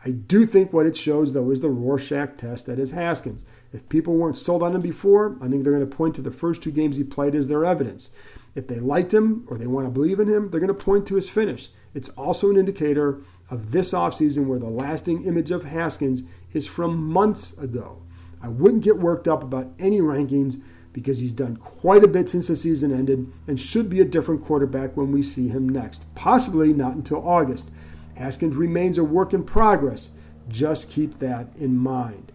I 0.03 0.11
do 0.11 0.45
think 0.45 0.71
what 0.71 0.85
it 0.85 0.95
shows, 0.95 1.33
though, 1.33 1.51
is 1.51 1.59
the 1.59 1.69
Rorschach 1.69 2.37
test 2.37 2.65
that 2.65 2.79
is 2.79 2.91
Haskins. 2.91 3.45
If 3.71 3.87
people 3.87 4.15
weren't 4.15 4.37
sold 4.37 4.63
on 4.63 4.73
him 4.73 4.81
before, 4.81 5.37
I 5.41 5.47
think 5.47 5.63
they're 5.63 5.73
going 5.73 5.87
to 5.87 5.95
point 5.95 6.15
to 6.15 6.21
the 6.21 6.31
first 6.31 6.63
two 6.63 6.71
games 6.71 6.97
he 6.97 7.03
played 7.03 7.35
as 7.35 7.47
their 7.47 7.65
evidence. 7.65 8.09
If 8.55 8.67
they 8.67 8.79
liked 8.79 9.13
him 9.13 9.45
or 9.47 9.57
they 9.57 9.67
want 9.67 9.85
to 9.85 9.91
believe 9.91 10.19
in 10.19 10.27
him, 10.27 10.49
they're 10.49 10.59
going 10.59 10.67
to 10.67 10.73
point 10.73 11.05
to 11.07 11.15
his 11.15 11.29
finish. 11.29 11.69
It's 11.93 12.09
also 12.09 12.49
an 12.49 12.57
indicator 12.57 13.21
of 13.49 13.71
this 13.71 13.93
offseason 13.93 14.45
where 14.47 14.59
the 14.59 14.69
lasting 14.69 15.23
image 15.25 15.51
of 15.51 15.65
Haskins 15.65 16.23
is 16.53 16.67
from 16.67 17.11
months 17.11 17.57
ago. 17.57 18.01
I 18.41 18.47
wouldn't 18.47 18.83
get 18.83 18.97
worked 18.97 19.27
up 19.27 19.43
about 19.43 19.71
any 19.77 19.99
rankings 19.99 20.61
because 20.93 21.19
he's 21.19 21.31
done 21.31 21.57
quite 21.57 22.03
a 22.03 22.07
bit 22.07 22.29
since 22.29 22.47
the 22.47 22.55
season 22.55 22.91
ended 22.91 23.31
and 23.47 23.59
should 23.59 23.89
be 23.89 23.99
a 23.99 24.05
different 24.05 24.43
quarterback 24.43 24.97
when 24.97 25.11
we 25.11 25.21
see 25.21 25.47
him 25.47 25.69
next. 25.69 26.03
Possibly 26.15 26.73
not 26.73 26.95
until 26.95 27.27
August. 27.27 27.69
Haskins 28.15 28.55
remains 28.55 28.97
a 28.97 29.03
work 29.03 29.33
in 29.33 29.43
progress. 29.43 30.11
Just 30.47 30.89
keep 30.89 31.19
that 31.19 31.55
in 31.55 31.77
mind. 31.77 32.31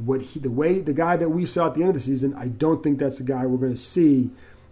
What 0.00 0.22
he, 0.22 0.40
the 0.40 0.50
way 0.50 0.80
the 0.80 0.94
guy 0.94 1.16
that 1.16 1.28
we 1.28 1.46
saw 1.46 1.66
at 1.66 1.74
the 1.74 1.80
end 1.80 1.90
of 1.90 1.94
the 1.94 2.00
season, 2.00 2.34
I 2.34 2.48
don't 2.48 2.82
think 2.82 2.98
that's 2.98 3.18
the 3.18 3.24
guy 3.24 3.46
we're 3.46 3.58
going 3.58 3.72
to 3.72 3.78
see 3.78 4.30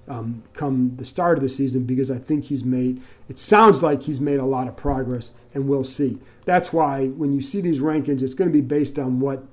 um, 0.09 0.43
come 0.53 0.97
the 0.97 1.05
start 1.05 1.39
of 1.39 1.43
the 1.43 1.49
season 1.49 1.85
because 1.85 2.11
I 2.11 2.19
think 2.19 2.47
he's 2.47 2.65
made. 2.65 3.01
It 3.29 3.39
sounds 3.39 3.83
like 3.83 4.03
he's 4.03 4.21
made 4.21 4.41
a 4.41 4.45
lot 4.45 4.69
of 4.69 4.77
progress, 4.77 5.33
and 5.55 5.69
we'll 5.69 5.85
see. 5.85 6.19
That's 6.45 6.73
why 6.73 7.09
when 7.09 7.33
you 7.33 7.41
see 7.41 7.61
these 7.61 7.81
rankings, 7.81 8.23
it's 8.23 8.35
going 8.35 8.49
to 8.49 8.53
be 8.53 8.61
based 8.61 8.99
on 8.99 9.21
what 9.21 9.45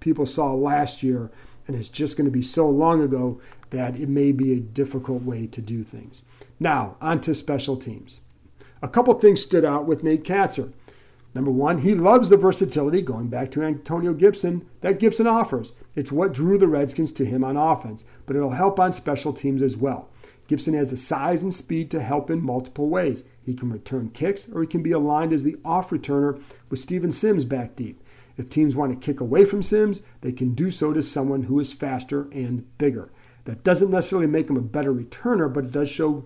people 0.00 0.26
saw 0.26 0.52
last 0.52 1.02
year, 1.02 1.30
and 1.66 1.76
it's 1.76 1.88
just 1.88 2.16
going 2.16 2.24
to 2.24 2.30
be 2.30 2.42
so 2.42 2.68
long 2.68 3.00
ago 3.00 3.40
that 3.70 3.98
it 3.98 4.08
may 4.08 4.32
be 4.32 4.52
a 4.52 4.60
difficult 4.60 5.22
way 5.22 5.46
to 5.46 5.62
do 5.62 5.82
things. 5.82 6.22
Now, 6.58 6.96
on 7.00 7.20
to 7.22 7.34
special 7.34 7.76
teams. 7.76 8.20
A 8.82 8.88
couple 8.88 9.14
things 9.14 9.40
stood 9.40 9.64
out 9.64 9.86
with 9.86 10.02
Nate 10.02 10.24
Kaczor. 10.24 10.72
Number 11.34 11.50
one, 11.50 11.78
he 11.78 11.94
loves 11.94 12.28
the 12.28 12.36
versatility, 12.36 13.00
going 13.00 13.28
back 13.28 13.50
to 13.52 13.62
Antonio 13.62 14.12
Gibson, 14.12 14.68
that 14.82 14.98
Gibson 14.98 15.26
offers. 15.26 15.72
It's 15.96 16.12
what 16.12 16.34
drew 16.34 16.58
the 16.58 16.68
Redskins 16.68 17.12
to 17.12 17.24
him 17.24 17.42
on 17.42 17.56
offense, 17.56 18.04
but 18.26 18.36
it'll 18.36 18.50
help 18.50 18.78
on 18.78 18.92
special 18.92 19.32
teams 19.32 19.62
as 19.62 19.76
well. 19.76 20.10
Gibson 20.46 20.74
has 20.74 20.90
the 20.90 20.96
size 20.98 21.42
and 21.42 21.54
speed 21.54 21.90
to 21.90 22.02
help 22.02 22.28
in 22.28 22.44
multiple 22.44 22.90
ways. 22.90 23.24
He 23.44 23.54
can 23.54 23.70
return 23.70 24.10
kicks, 24.10 24.48
or 24.52 24.60
he 24.60 24.66
can 24.66 24.82
be 24.82 24.92
aligned 24.92 25.32
as 25.32 25.44
the 25.44 25.56
off 25.64 25.90
returner 25.90 26.42
with 26.68 26.80
Steven 26.80 27.12
Sims 27.12 27.46
back 27.46 27.76
deep. 27.76 28.02
If 28.36 28.50
teams 28.50 28.76
want 28.76 28.92
to 28.92 29.06
kick 29.06 29.20
away 29.20 29.44
from 29.44 29.62
Sims, 29.62 30.02
they 30.20 30.32
can 30.32 30.54
do 30.54 30.70
so 30.70 30.92
to 30.92 31.02
someone 31.02 31.44
who 31.44 31.58
is 31.60 31.72
faster 31.72 32.28
and 32.32 32.66
bigger. 32.76 33.10
That 33.44 33.64
doesn't 33.64 33.90
necessarily 33.90 34.26
make 34.26 34.48
him 34.48 34.56
a 34.56 34.62
better 34.62 34.92
returner, 34.92 35.52
but 35.52 35.64
it 35.64 35.72
does 35.72 35.90
show 35.90 36.24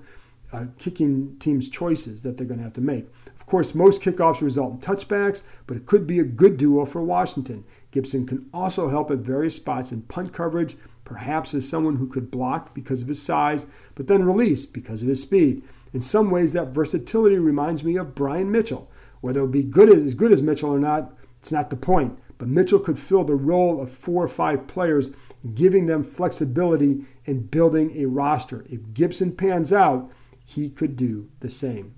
uh, 0.52 0.66
kicking 0.78 1.36
teams' 1.38 1.68
choices 1.68 2.22
that 2.22 2.36
they're 2.36 2.46
going 2.46 2.58
to 2.58 2.64
have 2.64 2.72
to 2.74 2.80
make. 2.80 3.06
Of 3.46 3.50
course, 3.50 3.76
most 3.76 4.02
kickoffs 4.02 4.42
result 4.42 4.72
in 4.72 4.80
touchbacks, 4.80 5.42
but 5.68 5.76
it 5.76 5.86
could 5.86 6.04
be 6.04 6.18
a 6.18 6.24
good 6.24 6.56
duo 6.56 6.84
for 6.84 7.00
Washington. 7.00 7.62
Gibson 7.92 8.26
can 8.26 8.50
also 8.52 8.88
help 8.88 9.08
at 9.12 9.18
various 9.18 9.54
spots 9.54 9.92
in 9.92 10.02
punt 10.02 10.32
coverage, 10.32 10.76
perhaps 11.04 11.54
as 11.54 11.68
someone 11.68 11.94
who 11.94 12.08
could 12.08 12.28
block 12.28 12.74
because 12.74 13.02
of 13.02 13.08
his 13.08 13.22
size, 13.22 13.68
but 13.94 14.08
then 14.08 14.24
release 14.24 14.66
because 14.66 15.00
of 15.00 15.06
his 15.06 15.22
speed. 15.22 15.62
In 15.92 16.02
some 16.02 16.28
ways, 16.28 16.54
that 16.54 16.74
versatility 16.74 17.38
reminds 17.38 17.84
me 17.84 17.94
of 17.94 18.16
Brian 18.16 18.50
Mitchell. 18.50 18.90
Whether 19.20 19.42
it'll 19.42 19.52
be 19.52 19.62
good 19.62 19.90
as, 19.90 20.04
as 20.04 20.16
good 20.16 20.32
as 20.32 20.42
Mitchell 20.42 20.70
or 20.70 20.80
not, 20.80 21.14
it's 21.38 21.52
not 21.52 21.70
the 21.70 21.76
point. 21.76 22.18
But 22.38 22.48
Mitchell 22.48 22.80
could 22.80 22.98
fill 22.98 23.22
the 23.22 23.36
role 23.36 23.80
of 23.80 23.92
four 23.92 24.24
or 24.24 24.28
five 24.28 24.66
players, 24.66 25.12
giving 25.54 25.86
them 25.86 26.02
flexibility 26.02 27.04
in 27.24 27.46
building 27.46 27.92
a 27.96 28.06
roster. 28.06 28.64
If 28.68 28.92
Gibson 28.92 29.36
pans 29.36 29.72
out, 29.72 30.10
he 30.44 30.68
could 30.68 30.96
do 30.96 31.30
the 31.38 31.48
same. 31.48 31.94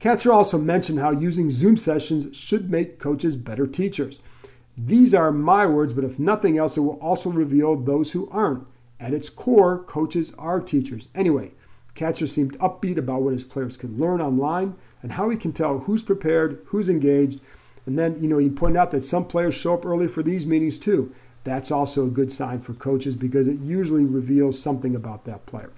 Kaczor 0.00 0.32
also 0.32 0.56
mentioned 0.56 0.98
how 0.98 1.10
using 1.10 1.50
Zoom 1.50 1.76
sessions 1.76 2.34
should 2.34 2.70
make 2.70 2.98
coaches 2.98 3.36
better 3.36 3.66
teachers. 3.66 4.20
These 4.74 5.12
are 5.12 5.30
my 5.30 5.66
words, 5.66 5.92
but 5.92 6.04
if 6.04 6.18
nothing 6.18 6.56
else, 6.56 6.78
it 6.78 6.80
will 6.80 6.98
also 7.00 7.28
reveal 7.28 7.76
those 7.76 8.12
who 8.12 8.26
aren't. 8.30 8.66
At 8.98 9.12
its 9.12 9.28
core, 9.28 9.78
coaches 9.78 10.32
are 10.38 10.58
teachers. 10.58 11.10
Anyway, 11.14 11.52
Kaczor 11.94 12.26
seemed 12.26 12.58
upbeat 12.60 12.96
about 12.96 13.20
what 13.20 13.34
his 13.34 13.44
players 13.44 13.76
could 13.76 13.98
learn 13.98 14.22
online 14.22 14.74
and 15.02 15.12
how 15.12 15.28
he 15.28 15.36
can 15.36 15.52
tell 15.52 15.80
who's 15.80 16.02
prepared, 16.02 16.62
who's 16.66 16.88
engaged. 16.88 17.42
And 17.84 17.98
then, 17.98 18.22
you 18.22 18.28
know, 18.28 18.38
he 18.38 18.48
pointed 18.48 18.78
out 18.78 18.92
that 18.92 19.04
some 19.04 19.26
players 19.26 19.54
show 19.54 19.74
up 19.74 19.84
early 19.84 20.08
for 20.08 20.22
these 20.22 20.46
meetings 20.46 20.78
too. 20.78 21.14
That's 21.44 21.70
also 21.70 22.06
a 22.06 22.10
good 22.10 22.32
sign 22.32 22.60
for 22.60 22.72
coaches 22.72 23.16
because 23.16 23.46
it 23.46 23.60
usually 23.60 24.06
reveals 24.06 24.62
something 24.62 24.94
about 24.94 25.26
that 25.26 25.44
player. 25.44 25.72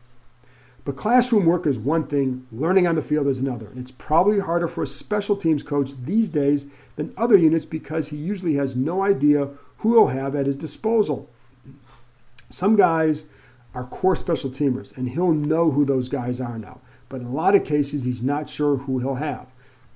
But 0.85 0.97
classroom 0.97 1.47
work 1.47 1.67
is 1.67 1.79
one 1.79 2.09
thing, 2.09 2.47
learning 2.51 2.89
on 2.89 2.97
the 2.97 3.03
field 3.03 3.29
is 3.29 3.39
another. 3.39 3.69
And 3.69 3.79
it's 3.79 3.93
probably 3.93 4.41
harder 4.41 4.67
for 4.67 4.83
a 4.83 4.87
special 4.87 5.37
teams 5.37 5.63
coach 5.63 5.95
these 5.95 6.29
days 6.29 6.67
than 6.97 7.15
other 7.17 7.37
units 7.37 7.67
because 7.67 8.09
he 8.09 8.17
usually 8.17 8.55
has 8.55 8.75
no 8.75 9.03
idea 9.03 9.51
who 9.79 9.95
he'll 9.95 10.09
have 10.09 10.35
at 10.35 10.47
his 10.47 10.57
disposal. 10.57 11.31
Some 12.51 12.75
guys 12.75 13.27
are 13.75 13.85
core 13.85 14.17
special 14.17 14.51
teamers, 14.51 14.97
and 14.97 15.11
he'll 15.11 15.33
know 15.33 15.71
who 15.71 15.85
those 15.85 16.09
guys 16.09 16.41
are 16.41 16.59
now. 16.59 16.81
But 17.09 17.21
in 17.21 17.27
a 17.29 17.33
lot 17.33 17.55
of 17.55 17.65
cases, 17.65 18.05
he's 18.05 18.23
not 18.23 18.51
sure 18.51 18.77
who 18.77 18.99
he'll 18.99 19.17
have. 19.17 19.47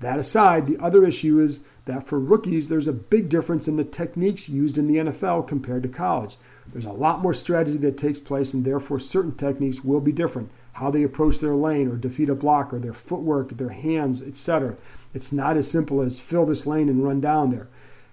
That 0.01 0.19
aside, 0.19 0.67
the 0.67 0.79
other 0.79 1.05
issue 1.05 1.39
is 1.39 1.61
that 1.87 2.07
for 2.07 2.19
rookies, 2.19 2.69
there's 2.69 2.87
a 2.87 2.93
big 2.93 3.29
difference 3.29 3.67
in 3.67 3.77
the 3.77 3.85
techniques 3.85 4.49
used 4.49 4.77
in 4.77 4.87
the 4.87 4.97
NFL 4.97 5.49
compared 5.49 5.83
to 5.83 5.89
college. 5.89 6.37
There's 6.73 6.85
a 6.85 6.93
lot 6.93 7.21
more 7.21 7.33
strategy 7.33 7.79
that 7.79 7.97
takes 7.97 8.21
place, 8.21 8.53
and 8.53 8.65
therefore, 8.65 8.99
certain 8.99 9.35
techniques 9.35 9.85
will 9.85 10.01
be 10.01 10.13
different. 10.13 10.51
How 10.77 10.91
they 10.91 11.03
approach 11.03 11.39
their 11.39 11.57
lane 11.57 11.89
or 11.89 11.97
defeat 11.97 12.29
a 12.29 12.35
blocker, 12.35 12.79
their 12.79 12.93
footwork, 12.93 13.57
their 13.57 13.71
hands, 13.71 14.21
etc. 14.21 14.77
It's 15.15 15.33
not 15.33 15.57
as 15.57 15.71
simple 15.71 16.03
as 16.03 16.19
fill 16.19 16.45
this 16.45 16.67
lane 16.67 16.91
and 16.91 17.03
run 17.03 17.19
down 17.19 17.49
there. 17.49 17.69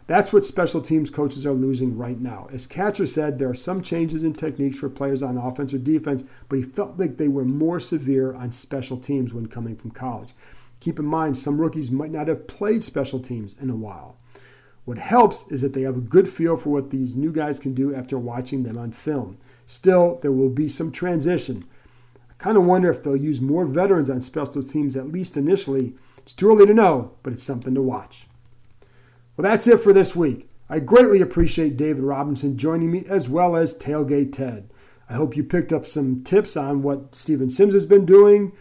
That's 0.08 0.32
what 0.32 0.46
special 0.46 0.82
teams 0.82 1.10
coaches 1.10 1.46
are 1.46 1.52
losing 1.52 1.98
right 1.98 2.18
now. 2.18 2.48
As 2.54 2.66
Kaczor 2.66 3.06
said, 3.06 3.38
there 3.38 3.50
are 3.50 3.54
some 3.54 3.82
changes 3.82 4.24
in 4.24 4.32
techniques 4.32 4.78
for 4.78 4.88
players 4.88 5.22
on 5.22 5.38
offense 5.38 5.74
or 5.74 5.78
defense, 5.78 6.24
but 6.48 6.56
he 6.58 6.64
felt 6.64 6.98
like 6.98 7.18
they 7.18 7.28
were 7.28 7.44
more 7.44 7.82
severe 7.82 8.34
on 8.34 8.54
special 8.54 8.96
teams 8.96 9.34
when 9.34 9.48
coming 9.48 9.76
from 9.76 9.92
college. 9.92 10.34
Keep 10.80 11.00
in 11.00 11.06
mind, 11.06 11.38
some 11.38 11.60
rookies 11.60 11.92
might 11.92 12.12
not 12.12 12.30
have 12.30 12.48
played 12.48 12.82
special 12.84 13.20
teams 13.20 13.58
in 13.60 13.70
a 13.70 13.76
while. 13.76 14.16
What 14.86 15.00
helps 15.00 15.50
is 15.52 15.62
that 15.62 15.74
they 15.74 15.82
have 15.82 15.98
a 15.98 16.02
good 16.02 16.30
feel 16.30 16.56
for 16.56 16.70
what 16.70 16.92
these 16.92 17.16
new 17.16 17.34
guys 17.34 17.60
can 17.60 17.74
do 17.74 17.94
after 17.94 18.18
watching 18.18 18.64
them 18.64 18.78
on 18.78 18.94
film. 18.94 19.38
Still, 19.66 20.20
there 20.22 20.32
will 20.32 20.50
be 20.50 20.70
some 20.70 20.94
transition. 20.94 21.66
Kind 22.44 22.58
of 22.58 22.66
wonder 22.66 22.92
if 22.92 23.02
they'll 23.02 23.16
use 23.16 23.40
more 23.40 23.66
veterans 23.66 24.10
on 24.10 24.20
special 24.20 24.62
teams, 24.62 24.98
at 24.98 25.08
least 25.08 25.38
initially. 25.38 25.94
It's 26.18 26.34
too 26.34 26.50
early 26.50 26.66
to 26.66 26.74
know, 26.74 27.14
but 27.24 27.32
it's 27.32 27.46
something 27.46 27.74
to 27.74 27.82
watch. 27.82 28.28
Well, 29.38 29.50
that's 29.50 29.66
it 29.66 29.80
for 29.80 29.94
this 29.94 30.14
week. 30.14 30.50
I 30.70 30.80
greatly 30.80 31.22
appreciate 31.22 31.78
David 31.78 32.04
Robinson 32.04 32.58
joining 32.58 32.92
me 32.92 33.06
as 33.10 33.30
well 33.30 33.56
as 33.56 33.74
Tailgate 33.74 34.34
Ted. 34.34 34.70
I 35.10 35.14
hope 35.14 35.38
you 35.38 35.44
picked 35.46 35.72
up 35.72 35.88
some 35.88 36.22
tips 36.22 36.58
on 36.58 36.82
what 36.84 37.16
Steven 37.16 37.50
Sims 37.50 37.74
has 37.76 37.86
been 37.86 38.06
doing, 38.06 38.52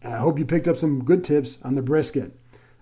and 0.00 0.14
I 0.14 0.16
hope 0.16 0.38
you 0.38 0.46
picked 0.46 0.66
up 0.66 0.78
some 0.78 1.04
good 1.04 1.22
tips 1.22 1.58
on 1.62 1.74
the 1.74 1.82
brisket. 1.82 2.32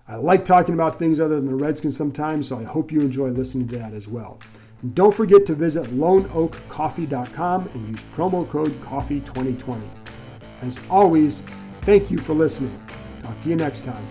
I 0.07 0.15
like 0.15 0.45
talking 0.45 0.73
about 0.73 0.99
things 0.99 1.19
other 1.19 1.35
than 1.35 1.47
the 1.47 1.55
Redskins 1.55 1.97
sometimes, 1.97 2.47
so 2.47 2.57
I 2.57 2.63
hope 2.63 2.93
you 2.93 3.01
enjoy 3.01 3.31
listening 3.31 3.67
to 3.67 3.79
that 3.79 3.91
as 3.91 4.07
well. 4.07 4.39
And 4.81 4.95
don't 4.95 5.13
forget 5.13 5.45
to 5.47 5.53
visit 5.53 5.87
loneoakcoffee.com 5.87 7.67
and 7.73 7.89
use 7.89 8.05
promo 8.15 8.47
code 8.47 8.71
COFFEE2020. 8.83 10.04
As 10.61 10.79
always, 10.89 11.41
thank 11.81 12.09
you 12.11 12.17
for 12.17 12.33
listening. 12.33 12.77
Talk 13.21 13.39
to 13.41 13.49
you 13.49 13.55
next 13.55 13.83
time. 13.83 14.05